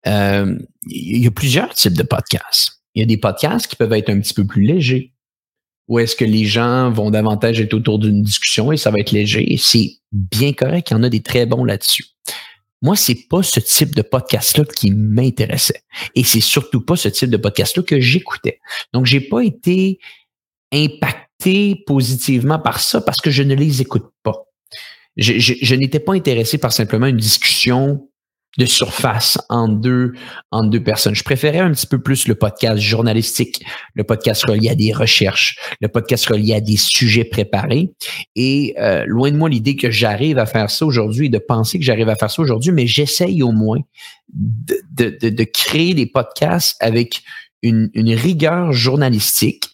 il 0.05 0.59
y 0.89 1.27
a 1.27 1.31
plusieurs 1.31 1.73
types 1.75 1.97
de 1.97 2.05
podcasts. 2.05 2.83
Il 2.95 3.01
y 3.01 3.03
a 3.03 3.07
des 3.07 3.17
podcasts 3.17 3.69
qui 3.69 3.77
peuvent 3.77 3.93
être 3.95 4.11
un 4.11 4.21
petit 4.21 4.35
peu 4.35 4.45
plus 4.45 4.63
légers 4.63 5.13
ou 5.89 5.99
est-ce 5.99 6.17
que 6.17 6.25
les 6.25 6.45
gens 6.45 6.91
vont 6.91 7.11
davantage 7.11 7.61
être 7.61 7.75
autour 7.75 7.99
d'une 7.99 8.23
discussion 8.23 8.73
et 8.73 8.77
ça 8.77 8.91
va 8.91 8.99
être 8.99 9.13
léger? 9.13 9.57
C'est 9.59 9.97
bien 10.13 10.53
correct, 10.53 10.91
il 10.91 10.95
y 10.95 10.97
en 10.97 11.03
a 11.03 11.09
des 11.09 11.23
très 11.23 11.47
bons 11.47 11.65
là-dessus. 11.65 12.05
Moi, 12.83 12.97
c'est 12.97 13.29
pas 13.29 13.43
ce 13.43 13.61
type 13.61 13.95
de 13.95 14.03
podcast-là 14.03 14.65
qui 14.65 14.91
m'intéressait. 14.91 15.83
Et 16.17 16.25
c'est 16.25 16.41
surtout 16.41 16.81
pas 16.81 16.97
ce 16.97 17.09
type 17.09 17.31
de 17.31 17.37
podcast-là 17.37 17.85
que 17.85 18.01
j'écoutais. 18.01 18.61
Donc, 18.93 19.07
j'ai 19.07 19.21
pas 19.21 19.41
été 19.45 20.01
impacté 20.73 21.77
positivement 21.87 22.59
par 22.59 22.81
ça 22.81 23.01
parce 23.01 23.19
que 23.19 23.31
je 23.31 23.45
ne 23.45 23.55
les 23.55 23.83
écoute 23.83 24.11
pas. 24.25 24.49
Je, 25.17 25.39
je 25.39 25.75
n'étais 25.75 26.01
pas 26.01 26.15
intéressé 26.15 26.59
par 26.59 26.73
simplement 26.73 27.07
une 27.07 27.19
discussion 27.19 28.09
de 28.59 28.67
surface 28.67 29.39
en 29.49 29.69
deux, 29.69 30.13
en 30.51 30.65
deux 30.65 30.83
personnes. 30.83 31.15
Je 31.15 31.25
préférais 31.25 31.61
un 31.61 31.73
petit 31.73 31.87
peu 31.87 32.01
plus 32.01 32.29
le 32.29 32.35
podcast 32.35 32.81
journalistique, 32.81 33.65
le 33.95 34.05
podcast 34.05 34.45
relié 34.45 34.71
à 34.71 34.75
des 34.75 34.93
recherches, 34.93 35.59
le 35.81 35.89
podcast 35.89 36.27
relié 36.27 36.55
à 36.55 36.61
des 36.61 36.77
sujets 36.77 37.25
préparés. 37.25 37.93
Et 38.37 38.75
euh, 38.79 39.05
loin 39.07 39.31
de 39.31 39.37
moi 39.37 39.49
l'idée 39.49 39.77
que 39.77 39.91
j'arrive 39.91 40.39
à 40.39 40.47
faire 40.47 40.71
ça 40.71 40.85
aujourd'hui, 40.85 41.31
de 41.31 41.39
penser 41.39 41.79
que 41.79 41.85
j'arrive 41.85 42.09
à 42.09 42.17
faire 42.17 42.31
ça 42.31 42.43
aujourd'hui, 42.43 42.73
mais 42.73 42.87
j'essaye 42.87 43.43
au 43.43 43.53
moins 43.53 43.81
de, 44.35 45.19
de, 45.19 45.45
créer 45.45 45.95
des 45.95 46.07
podcasts 46.07 46.77
avec 46.81 47.23
une 47.63 47.91
rigueur 48.15 48.73
journalistique 48.73 49.72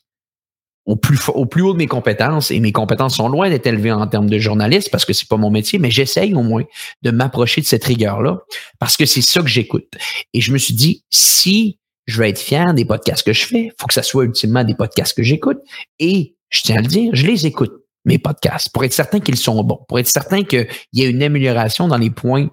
au 0.88 0.96
plus, 0.96 1.20
au 1.29 1.44
plus 1.44 1.61
haut 1.61 1.74
de 1.74 1.79
mes 1.79 1.87
compétences, 1.87 2.51
et 2.51 2.59
mes 2.61 2.72
compétences 2.72 3.16
sont 3.16 3.29
loin 3.29 3.51
d'être 3.51 3.66
élevées 3.66 3.92
en 3.92 4.07
termes 4.07 4.31
de 4.31 4.38
journaliste 4.38 4.90
parce 4.90 5.05
que 5.05 5.12
c'est 5.12 5.29
pas 5.29 5.37
mon 5.37 5.51
métier, 5.51 5.79
mais 5.79 5.90
j'essaye 5.90 6.35
au 6.35 6.42
moins 6.42 6.64
de 7.03 7.11
m'approcher 7.11 7.61
de 7.61 7.66
cette 7.66 7.85
rigueur-là 7.85 8.38
parce 8.79 8.96
que 8.96 9.05
c'est 9.05 9.20
ça 9.20 9.42
que 9.42 9.48
j'écoute. 9.48 9.87
Et 10.33 10.40
je 10.40 10.51
me 10.51 10.57
suis 10.57 10.72
dit, 10.72 11.05
si 11.11 11.79
je 12.07 12.18
veux 12.18 12.27
être 12.27 12.38
fier 12.38 12.72
des 12.72 12.87
podcasts 12.87 13.22
que 13.22 13.35
je 13.35 13.44
fais, 13.44 13.70
faut 13.79 13.87
que 13.87 13.92
ça 13.92 14.03
soit 14.03 14.24
ultimement 14.24 14.64
des 14.64 14.74
podcasts 14.74 15.14
que 15.14 15.22
j'écoute. 15.22 15.59
Et 15.98 16.37
je 16.48 16.62
tiens 16.62 16.77
à 16.79 16.81
le 16.81 16.87
dire, 16.87 17.11
je 17.12 17.27
les 17.27 17.46
écoute, 17.46 17.74
mes 18.07 18.18
podcasts, 18.18 18.70
pour 18.72 18.83
être 18.83 18.94
certain 18.94 19.20
qu'ils 19.20 19.37
sont 19.37 19.62
bons, 19.62 19.85
pour 19.88 19.98
être 19.98 20.09
certain 20.09 20.42
qu'il 20.42 20.68
y 20.94 21.05
a 21.05 21.07
une 21.07 21.22
amélioration 21.22 21.87
dans 21.87 21.98
les 21.98 22.11
points 22.11 22.48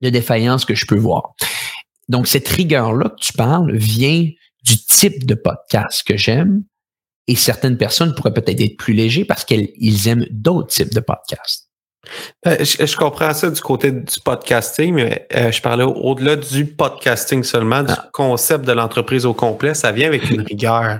de 0.00 0.08
défaillance 0.08 0.64
que 0.64 0.74
je 0.74 0.84
peux 0.84 0.98
voir. 0.98 1.34
Donc, 2.08 2.26
cette 2.26 2.48
rigueur-là 2.48 3.10
que 3.10 3.24
tu 3.24 3.32
parles 3.34 3.76
vient 3.76 4.28
du 4.64 4.84
type 4.84 5.26
de 5.26 5.34
podcast 5.36 6.02
que 6.04 6.16
j'aime, 6.16 6.64
et 7.28 7.36
certaines 7.36 7.76
personnes 7.76 8.14
pourraient 8.14 8.34
peut-être 8.34 8.60
être 8.60 8.76
plus 8.76 8.94
légers 8.94 9.24
parce 9.24 9.44
qu'ils 9.44 10.08
aiment 10.08 10.26
d'autres 10.30 10.68
types 10.68 10.92
de 10.92 11.00
podcasts. 11.00 11.68
Euh, 12.48 12.64
je, 12.64 12.96
comprends 12.96 13.32
ça 13.32 13.48
du 13.48 13.60
côté 13.60 13.92
du 13.92 14.20
podcasting, 14.24 14.94
mais 14.94 15.28
euh, 15.36 15.52
je 15.52 15.62
parlais 15.62 15.84
au-delà 15.84 16.34
du 16.34 16.66
podcasting 16.66 17.44
seulement, 17.44 17.84
du 17.84 17.92
ah. 17.96 18.08
concept 18.12 18.64
de 18.64 18.72
l'entreprise 18.72 19.24
au 19.24 19.34
complet. 19.34 19.74
Ça 19.74 19.92
vient 19.92 20.08
avec 20.08 20.28
une 20.28 20.40
rigueur. 20.48 20.98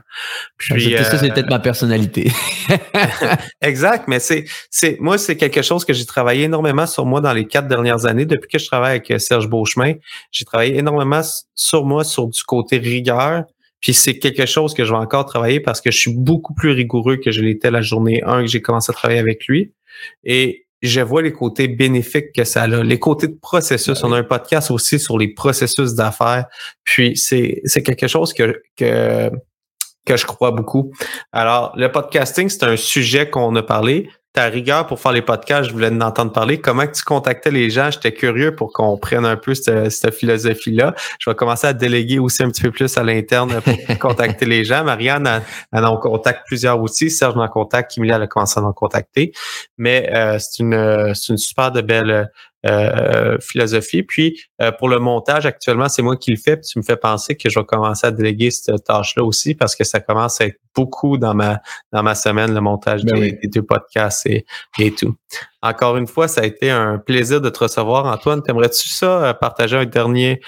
Puis, 0.57 0.95
ça, 0.97 1.19
c'est 1.19 1.33
peut-être 1.35 1.51
ma 1.51 1.59
personnalité. 1.59 2.31
exact, 3.61 4.07
mais 4.07 4.21
c'est, 4.21 4.45
c'est, 4.71 4.97
moi, 5.01 5.19
c'est 5.19 5.37
quelque 5.37 5.63
chose 5.63 5.85
que 5.85 5.93
j'ai 5.93 6.07
travaillé 6.07 6.45
énormément 6.45 6.87
sur 6.87 7.05
moi 7.05 7.21
dans 7.21 7.33
les 7.33 7.47
quatre 7.47 7.67
dernières 7.67 8.07
années. 8.07 8.25
Depuis 8.25 8.49
que 8.49 8.59
je 8.61 8.67
travaille 8.67 9.01
avec 9.05 9.21
Serge 9.21 9.49
Beauchemin, 9.49 9.95
j'ai 10.31 10.45
travaillé 10.45 10.79
énormément 10.79 11.23
sur 11.57 11.85
moi, 11.85 12.05
sur 12.05 12.29
du 12.29 12.43
côté 12.45 12.79
rigueur, 12.79 13.45
puis 13.83 13.93
c'est 13.93 14.19
quelque 14.19 14.47
chose 14.47 14.73
que 14.75 14.85
je 14.85 14.93
vais 14.93 14.99
encore 14.99 15.27
travailler 15.27 15.61
parce 15.61 15.81
que 15.81 15.91
je 15.91 15.99
suis 15.99 16.15
beaucoup 16.15 16.55
plus 16.55 16.71
rigoureux 16.71 17.17
que 17.17 17.33
je 17.33 17.43
l'étais 17.43 17.71
la 17.71 17.83
journée 17.83 18.23
1 18.25 18.43
que 18.43 18.47
j'ai 18.47 18.63
commencé 18.63 18.91
à 18.91 18.95
travailler 18.95 19.19
avec 19.19 19.47
lui. 19.47 19.75
Et 20.23 20.67
je 20.83 21.01
vois 21.01 21.21
les 21.21 21.33
côtés 21.33 21.67
bénéfiques 21.67 22.33
que 22.33 22.45
ça 22.45 22.63
a, 22.63 22.67
les 22.69 22.99
côtés 23.01 23.27
de 23.27 23.39
processus. 23.41 24.05
On 24.05 24.13
a 24.13 24.19
un 24.19 24.23
podcast 24.23 24.71
aussi 24.71 25.01
sur 25.01 25.19
les 25.19 25.35
processus 25.35 25.95
d'affaires. 25.95 26.47
Puis 26.85 27.17
c'est, 27.17 27.61
c'est 27.65 27.83
quelque 27.83 28.07
chose 28.07 28.33
que, 28.33 28.63
que, 28.77 29.31
que 30.07 30.17
je 30.17 30.27
crois 30.27 30.53
beaucoup. 30.53 30.93
Alors, 31.33 31.73
le 31.77 31.91
podcasting, 31.91 32.49
c'est 32.49 32.63
un 32.63 32.77
sujet 32.77 33.31
qu'on 33.31 33.55
a 33.57 33.65
parlé 33.65 34.09
ta 34.33 34.47
rigueur 34.47 34.87
pour 34.87 34.99
faire 34.99 35.13
les 35.13 35.21
podcasts, 35.21 35.69
je 35.69 35.73
voulais 35.73 35.89
en 35.89 36.01
entendre 36.01 36.33
parler. 36.33 36.59
Comment 36.59 36.87
que 36.87 36.93
tu 36.93 37.03
contactais 37.03 37.51
les 37.51 37.69
gens? 37.69 37.91
J'étais 37.91 38.13
curieux 38.13 38.55
pour 38.55 38.73
qu'on 38.73 38.97
prenne 38.97 39.27
un 39.27 39.37
peu 39.37 39.55
cette, 39.55 40.15
philosophie-là. 40.15 40.95
Je 41.19 41.29
vais 41.29 41.37
commencer 41.37 41.67
à 41.67 41.75
déléguer 41.75 42.19
aussi 42.19 42.43
un 42.43 42.49
petit 42.49 42.63
peu 42.63 42.71
plus 42.71 42.97
à 42.97 43.03
l'interne 43.03 43.61
pour 43.61 43.75
contacter 43.99 44.47
les 44.47 44.65
gens. 44.65 44.85
Marianne, 44.85 45.43
elle, 45.73 45.85
en 45.85 45.99
contacte 45.99 46.47
plusieurs 46.47 46.81
aussi. 46.81 47.11
Serge 47.11 47.37
en 47.37 47.49
contacte. 47.49 47.93
Kimberly, 47.93 48.15
elle 48.15 48.23
a 48.23 48.27
commencé 48.27 48.59
à 48.59 48.63
en 48.63 48.73
contacter. 48.73 49.33
Mais 49.77 50.11
euh, 50.15 50.39
c'est 50.39 50.63
une, 50.63 51.15
c'est 51.15 51.33
une 51.33 51.39
super 51.39 51.71
de 51.71 51.83
belle 51.83 52.31
euh, 52.67 53.39
philosophie. 53.41 54.03
Puis 54.03 54.41
euh, 54.61 54.71
pour 54.73 54.89
le 54.89 54.99
montage, 54.99 55.47
actuellement, 55.47 55.89
c'est 55.89 56.03
moi 56.03 56.17
qui 56.17 56.31
le 56.31 56.37
fais. 56.37 56.57
Puis 56.57 56.67
tu 56.73 56.79
me 56.79 56.85
fais 56.85 56.97
penser 56.97 57.37
que 57.37 57.51
je 57.51 57.59
vais 57.59 57.65
commencer 57.65 58.07
à 58.07 58.11
déléguer 58.11 58.51
cette 58.51 58.85
tâche-là 58.85 59.25
aussi 59.25 59.55
parce 59.55 59.75
que 59.75 59.85
ça 59.85 60.01
commence 60.01 60.41
à 60.41 60.47
être 60.47 60.61
beaucoup 60.75 61.19
dans 61.19 61.35
ma 61.35 61.61
dans 61.93 62.03
ma 62.03 62.15
semaine, 62.15 62.55
le 62.55 62.61
montage 62.61 63.05
ben 63.05 63.19
des, 63.19 63.49
deux 63.49 63.63
podcasts 63.63 64.27
et, 64.27 64.47
et 64.79 64.93
tout. 64.93 65.15
Encore 65.61 65.97
une 65.97 66.07
fois, 66.07 66.29
ça 66.29 66.43
a 66.43 66.45
été 66.45 66.71
un 66.71 66.99
plaisir 66.99 67.41
de 67.41 67.51
te 67.51 67.59
recevoir, 67.59 68.07
Antoine. 68.07 68.43
T'aimerais-tu 68.43 68.89
ça 68.89 69.25
euh, 69.25 69.35
partager 69.35 69.77
un 69.77 69.87
dernier, 69.87 70.41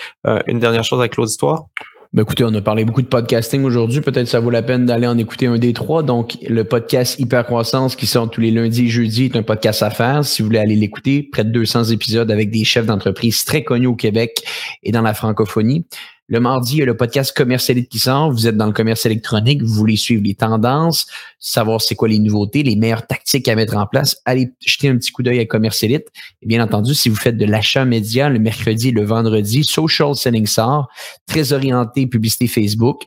une 0.47 0.59
dernière 0.59 0.85
chose 0.85 1.01
avec 1.01 1.17
l'auditoire? 1.17 1.67
Ben 2.15 2.23
écoutez, 2.23 2.45
on 2.45 2.55
a 2.55 2.61
parlé 2.61 2.85
beaucoup 2.85 3.03
de 3.03 3.09
podcasting 3.09 3.65
aujourd'hui. 3.65 4.01
Peut-être 4.01 4.29
ça 4.29 4.39
vaut 4.39 4.51
la 4.51 4.63
peine 4.63 4.87
d'aller 4.87 5.09
en 5.09 5.19
écouter 5.19 5.49
un 5.49 5.59
des 5.59 5.73
trois. 5.73 6.05
Donc, 6.05 6.39
le 6.49 6.63
podcast 6.63 7.19
Hypercroissance 7.19 7.97
qui 7.97 8.07
sort 8.07 8.31
tous 8.31 8.41
les 8.41 8.53
lundis 8.53 8.85
et 8.85 8.89
jeudis 8.89 9.25
est 9.25 9.37
un 9.37 9.43
podcast 9.43 9.83
à 9.83 9.91
faire. 9.91 10.25
Si 10.25 10.41
vous 10.41 10.47
voulez 10.47 10.61
aller 10.61 10.77
l'écouter, 10.77 11.25
près 11.25 11.43
de 11.43 11.51
200 11.51 11.87
épisodes 11.87 12.31
avec 12.31 12.53
des 12.53 12.63
chefs 12.63 12.87
d'entreprise 12.87 13.45
très 13.45 13.65
connus 13.65 13.89
au 13.89 13.97
Québec 13.97 14.45
et 14.85 14.93
dans 14.93 15.03
la 15.03 15.13
francophonie. 15.13 15.87
Le 16.27 16.41
mardi, 16.41 16.77
il 16.77 16.79
y 16.79 16.83
a 16.83 16.87
le 16.87 16.97
podcast 16.97 17.37
Commercialite 17.37 17.91
qui 17.91 17.99
sort. 17.99 18.31
Vous 18.31 18.47
êtes 18.47 18.57
dans 18.57 18.65
le 18.67 18.73
commerce 18.73 19.05
électronique, 19.05 19.63
vous 19.63 19.75
voulez 19.75 19.97
suivre 19.97 20.23
les 20.25 20.35
tendances, 20.35 21.07
savoir 21.39 21.83
c'est 21.83 21.95
quoi 21.95 22.09
les 22.09 22.19
nouveautés, 22.19 22.63
les 22.63 22.77
meilleures 22.77 23.07
tactiques 23.07 23.47
à 23.47 23.55
mettre 23.55 23.77
en 23.77 23.87
place. 23.87 24.17
Allez 24.25 24.49
jeter 24.65 24.89
un 24.89 24.97
petit 24.97 25.13
coup 25.13 25.23
d'œil 25.23 25.41
à 25.41 25.45
Commercialite. 25.45 26.07
Et 26.41 26.47
bien 26.47 26.65
entendu, 26.65 26.95
si 26.95 27.11
vous 27.11 27.17
faites 27.17 27.37
de 27.37 27.45
l'achat 27.45 27.85
média 27.85 28.31
le 28.31 28.39
mercredi 28.39 28.89
et 28.89 28.93
le 28.93 29.05
vendredi, 29.05 29.65
Social 29.65 30.15
Selling 30.15 30.47
sort, 30.47 30.89
très 31.27 31.53
orienté 31.53 32.07
publicité 32.07 32.47
Facebook. 32.47 33.03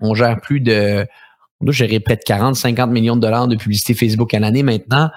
On 0.00 0.14
gère 0.14 0.38
plus 0.42 0.60
de, 0.60 1.06
on 1.60 1.64
doit 1.64 1.74
gérer 1.74 2.00
près 2.00 2.16
de 2.16 2.22
40, 2.22 2.54
50 2.54 2.90
millions 2.90 3.16
de 3.16 3.22
dollars 3.22 3.48
de 3.48 3.56
publicité 3.56 3.94
Facebook 3.94 4.34
à 4.34 4.40
l'année 4.40 4.62
maintenant 4.62 5.10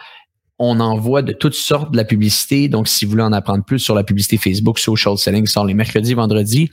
on 0.60 0.80
envoie 0.82 1.22
de 1.22 1.32
toutes 1.32 1.54
sortes 1.54 1.92
de 1.92 1.98
la 1.98 2.04
publicité. 2.04 2.68
Donc, 2.68 2.88
si 2.88 3.06
vous 3.06 3.12
voulez 3.12 3.24
en 3.24 3.32
apprendre 3.32 3.64
plus 3.64 3.80
sur 3.80 3.96
la 3.96 4.04
publicité 4.04 4.38
Facebook, 4.38 4.78
Social 4.78 5.18
Selling 5.18 5.48
sort 5.48 5.66
les 5.66 5.74
mercredis, 5.74 6.14
vendredis. 6.14 6.70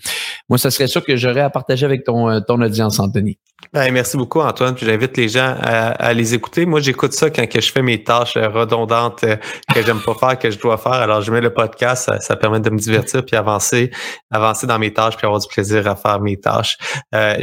Moi, 0.48 0.58
ça 0.58 0.70
serait 0.70 0.88
sûr 0.88 1.04
que 1.04 1.16
j'aurais 1.16 1.40
à 1.40 1.50
partager 1.50 1.86
avec 1.86 2.04
ton, 2.04 2.28
euh, 2.28 2.40
ton 2.40 2.60
audience, 2.60 2.98
Anthony. 2.98 3.38
Ben, 3.72 3.92
merci 3.92 4.16
beaucoup, 4.16 4.40
Antoine. 4.40 4.74
Puis 4.74 4.86
j'invite 4.86 5.16
les 5.16 5.28
gens 5.28 5.54
à, 5.60 6.12
les 6.12 6.34
écouter. 6.34 6.66
Moi, 6.66 6.80
j'écoute 6.80 7.12
ça 7.12 7.30
quand 7.30 7.46
que 7.48 7.60
je 7.60 7.72
fais 7.72 7.82
mes 7.82 8.02
tâches 8.02 8.36
euh, 8.36 8.48
redondantes 8.48 9.24
euh, 9.24 9.36
que 9.74 9.82
j'aime 9.82 10.00
pas 10.00 10.14
faire, 10.14 10.38
que 10.38 10.50
je 10.50 10.58
dois 10.58 10.76
faire. 10.78 10.92
Alors, 10.92 11.22
je 11.22 11.32
mets 11.32 11.40
le 11.40 11.52
podcast, 11.52 12.10
ça, 12.20 12.36
permet 12.36 12.60
de 12.60 12.70
me 12.70 12.78
divertir 12.78 13.24
puis 13.24 13.36
avancer, 13.36 13.90
avancer 14.30 14.66
dans 14.66 14.78
mes 14.78 14.92
tâches 14.92 15.16
puis 15.16 15.26
avoir 15.26 15.40
du 15.40 15.48
plaisir 15.48 15.86
à 15.88 15.96
faire 15.96 16.20
mes 16.20 16.38
tâches. 16.38 16.76
Euh, 17.14 17.36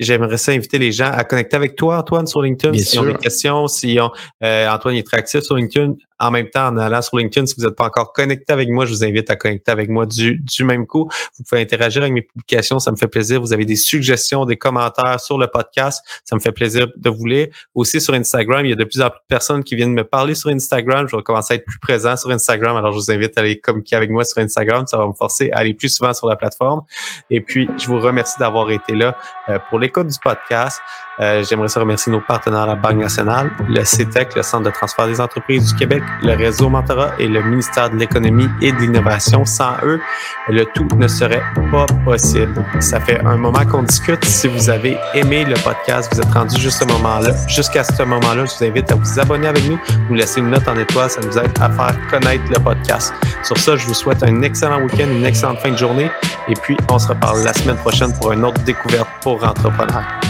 J'aimerais 0.00 0.38
ça 0.38 0.52
inviter 0.52 0.78
les 0.78 0.92
gens 0.92 1.10
à 1.10 1.24
connecter 1.24 1.56
avec 1.56 1.76
toi, 1.76 1.98
Antoine, 1.98 2.26
sur 2.26 2.42
LinkedIn. 2.42 2.72
Bien 2.72 2.82
si 2.82 2.98
ont 2.98 3.04
des 3.04 3.14
questions, 3.14 3.66
si 3.68 3.98
on, 4.00 4.10
euh, 4.44 4.68
Antoine 4.68 4.96
est 4.96 5.06
très 5.06 5.18
actif 5.18 5.42
sur 5.42 5.56
LinkedIn, 5.56 5.94
en 6.20 6.30
même 6.30 6.48
temps, 6.50 6.68
en 6.68 6.76
allant 6.76 7.02
sur 7.02 7.16
LinkedIn, 7.16 7.46
si 7.46 7.54
vous 7.56 7.64
n'êtes 7.64 7.76
pas 7.76 7.86
encore 7.86 8.12
connecté 8.12 8.52
avec 8.52 8.68
moi, 8.68 8.84
je 8.84 8.92
vous 8.92 9.04
invite 9.04 9.30
à 9.30 9.36
connecter 9.36 9.72
avec 9.72 9.88
moi 9.88 10.06
du, 10.06 10.38
du 10.38 10.64
même 10.64 10.86
coup. 10.86 11.08
Vous 11.38 11.44
pouvez 11.44 11.62
interagir 11.62 12.02
avec 12.02 12.12
mes 12.12 12.22
publications, 12.22 12.78
ça 12.78 12.90
me 12.90 12.96
fait 12.96 13.08
plaisir. 13.08 13.40
Vous 13.40 13.52
avez 13.52 13.64
des 13.64 13.76
suggestions, 13.76 14.44
des 14.44 14.56
commentaires 14.56 15.18
sur 15.18 15.38
le 15.38 15.46
podcast, 15.46 16.04
ça 16.24 16.36
me 16.36 16.40
fait 16.40 16.52
plaisir 16.52 16.88
de 16.96 17.10
vous 17.10 17.26
lire. 17.26 17.48
Aussi 17.74 18.00
sur 18.00 18.14
Instagram, 18.14 18.64
il 18.66 18.70
y 18.70 18.72
a 18.72 18.76
de 18.76 18.84
plus 18.84 19.00
en 19.00 19.08
plus 19.08 19.18
de 19.18 19.26
personnes 19.28 19.64
qui 19.64 19.74
viennent 19.74 19.94
me 19.94 20.04
parler 20.04 20.34
sur 20.34 20.50
Instagram. 20.50 21.06
Je 21.08 21.16
vais 21.16 21.22
commencer 21.22 21.54
à 21.54 21.56
être 21.56 21.64
plus 21.64 21.78
présent 21.78 22.16
sur 22.16 22.30
Instagram, 22.30 22.76
alors 22.76 22.92
je 22.92 22.98
vous 22.98 23.10
invite 23.10 23.36
à 23.38 23.40
aller 23.40 23.58
communiquer 23.58 23.96
avec 23.96 24.10
moi 24.10 24.24
sur 24.24 24.42
Instagram. 24.42 24.86
Ça 24.86 24.98
va 24.98 25.06
me 25.06 25.12
forcer 25.12 25.50
à 25.52 25.58
aller 25.58 25.74
plus 25.74 25.88
souvent 25.88 26.12
sur 26.12 26.28
la 26.28 26.36
plateforme. 26.36 26.82
Et 27.30 27.40
puis, 27.40 27.68
je 27.78 27.86
vous 27.86 27.98
remercie 27.98 28.38
d'avoir 28.38 28.70
été 28.70 28.94
là 28.94 29.16
euh, 29.48 29.58
pour 29.68 29.78
l'écoute 29.78 30.08
du 30.08 30.18
podcast. 30.22 30.80
Euh, 31.20 31.44
j'aimerais 31.44 31.68
remercier 31.78 32.10
nos 32.10 32.20
partenaires, 32.20 32.66
la 32.66 32.76
Banque 32.76 32.96
nationale, 32.96 33.50
le 33.68 33.84
CETEC, 33.84 34.34
le 34.36 34.42
Centre 34.42 34.64
de 34.64 34.70
transfert 34.70 35.06
des 35.06 35.20
entreprises 35.20 35.72
du 35.72 35.78
Québec, 35.78 36.02
le 36.22 36.34
réseau 36.34 36.68
Mentorat 36.68 37.12
et 37.18 37.28
le 37.28 37.42
ministère 37.42 37.90
de 37.90 37.96
l'Économie 37.96 38.48
et 38.60 38.72
de 38.72 38.78
l'Innovation. 38.78 39.44
Sans 39.44 39.74
eux, 39.84 40.00
le 40.48 40.64
tout 40.64 40.88
ne 40.96 41.08
serait 41.08 41.42
pas 41.70 41.86
possible. 42.04 42.64
Ça 42.80 43.00
fait 43.00 43.20
un 43.24 43.36
moment 43.36 43.64
qu'on 43.64 43.82
discute. 43.82 44.24
Si 44.24 44.48
vous 44.48 44.70
avez 44.70 44.96
aimé 45.14 45.44
le 45.44 45.54
podcast, 45.62 46.12
vous 46.12 46.20
êtes 46.20 46.32
rendu 46.32 46.60
juste 46.60 46.80
ce 46.80 46.84
moment-là. 46.86 47.30
Jusqu'à 47.48 47.84
ce 47.84 48.02
moment-là, 48.02 48.44
je 48.44 48.58
vous 48.58 48.70
invite 48.70 48.90
à 48.92 48.94
vous 48.94 49.20
abonner 49.20 49.48
avec 49.48 49.68
nous, 49.68 49.78
nous 50.08 50.16
laisser 50.16 50.40
une 50.40 50.50
note 50.50 50.66
en 50.68 50.76
étoile. 50.76 51.10
Ça 51.10 51.20
nous 51.20 51.38
aide 51.38 51.52
à 51.60 51.70
faire 51.70 51.96
connaître 52.10 52.44
le 52.50 52.58
podcast. 52.62 53.12
Sur 53.42 53.58
ça, 53.58 53.76
je 53.76 53.86
vous 53.86 53.94
souhaite 53.94 54.22
un 54.22 54.42
excellent 54.42 54.80
week-end, 54.82 55.08
une 55.10 55.24
excellente 55.24 55.58
fin 55.58 55.70
de 55.70 55.78
journée. 55.78 56.10
Et 56.48 56.54
puis, 56.54 56.76
on 56.90 56.98
se 56.98 57.08
reparle 57.08 57.42
la 57.42 57.52
semaine 57.52 57.76
prochaine 57.76 58.12
pour 58.14 58.32
une 58.32 58.44
autre 58.44 58.60
découverte 58.62 59.08
pour 59.22 59.42
entrepreneurs. 59.44 60.29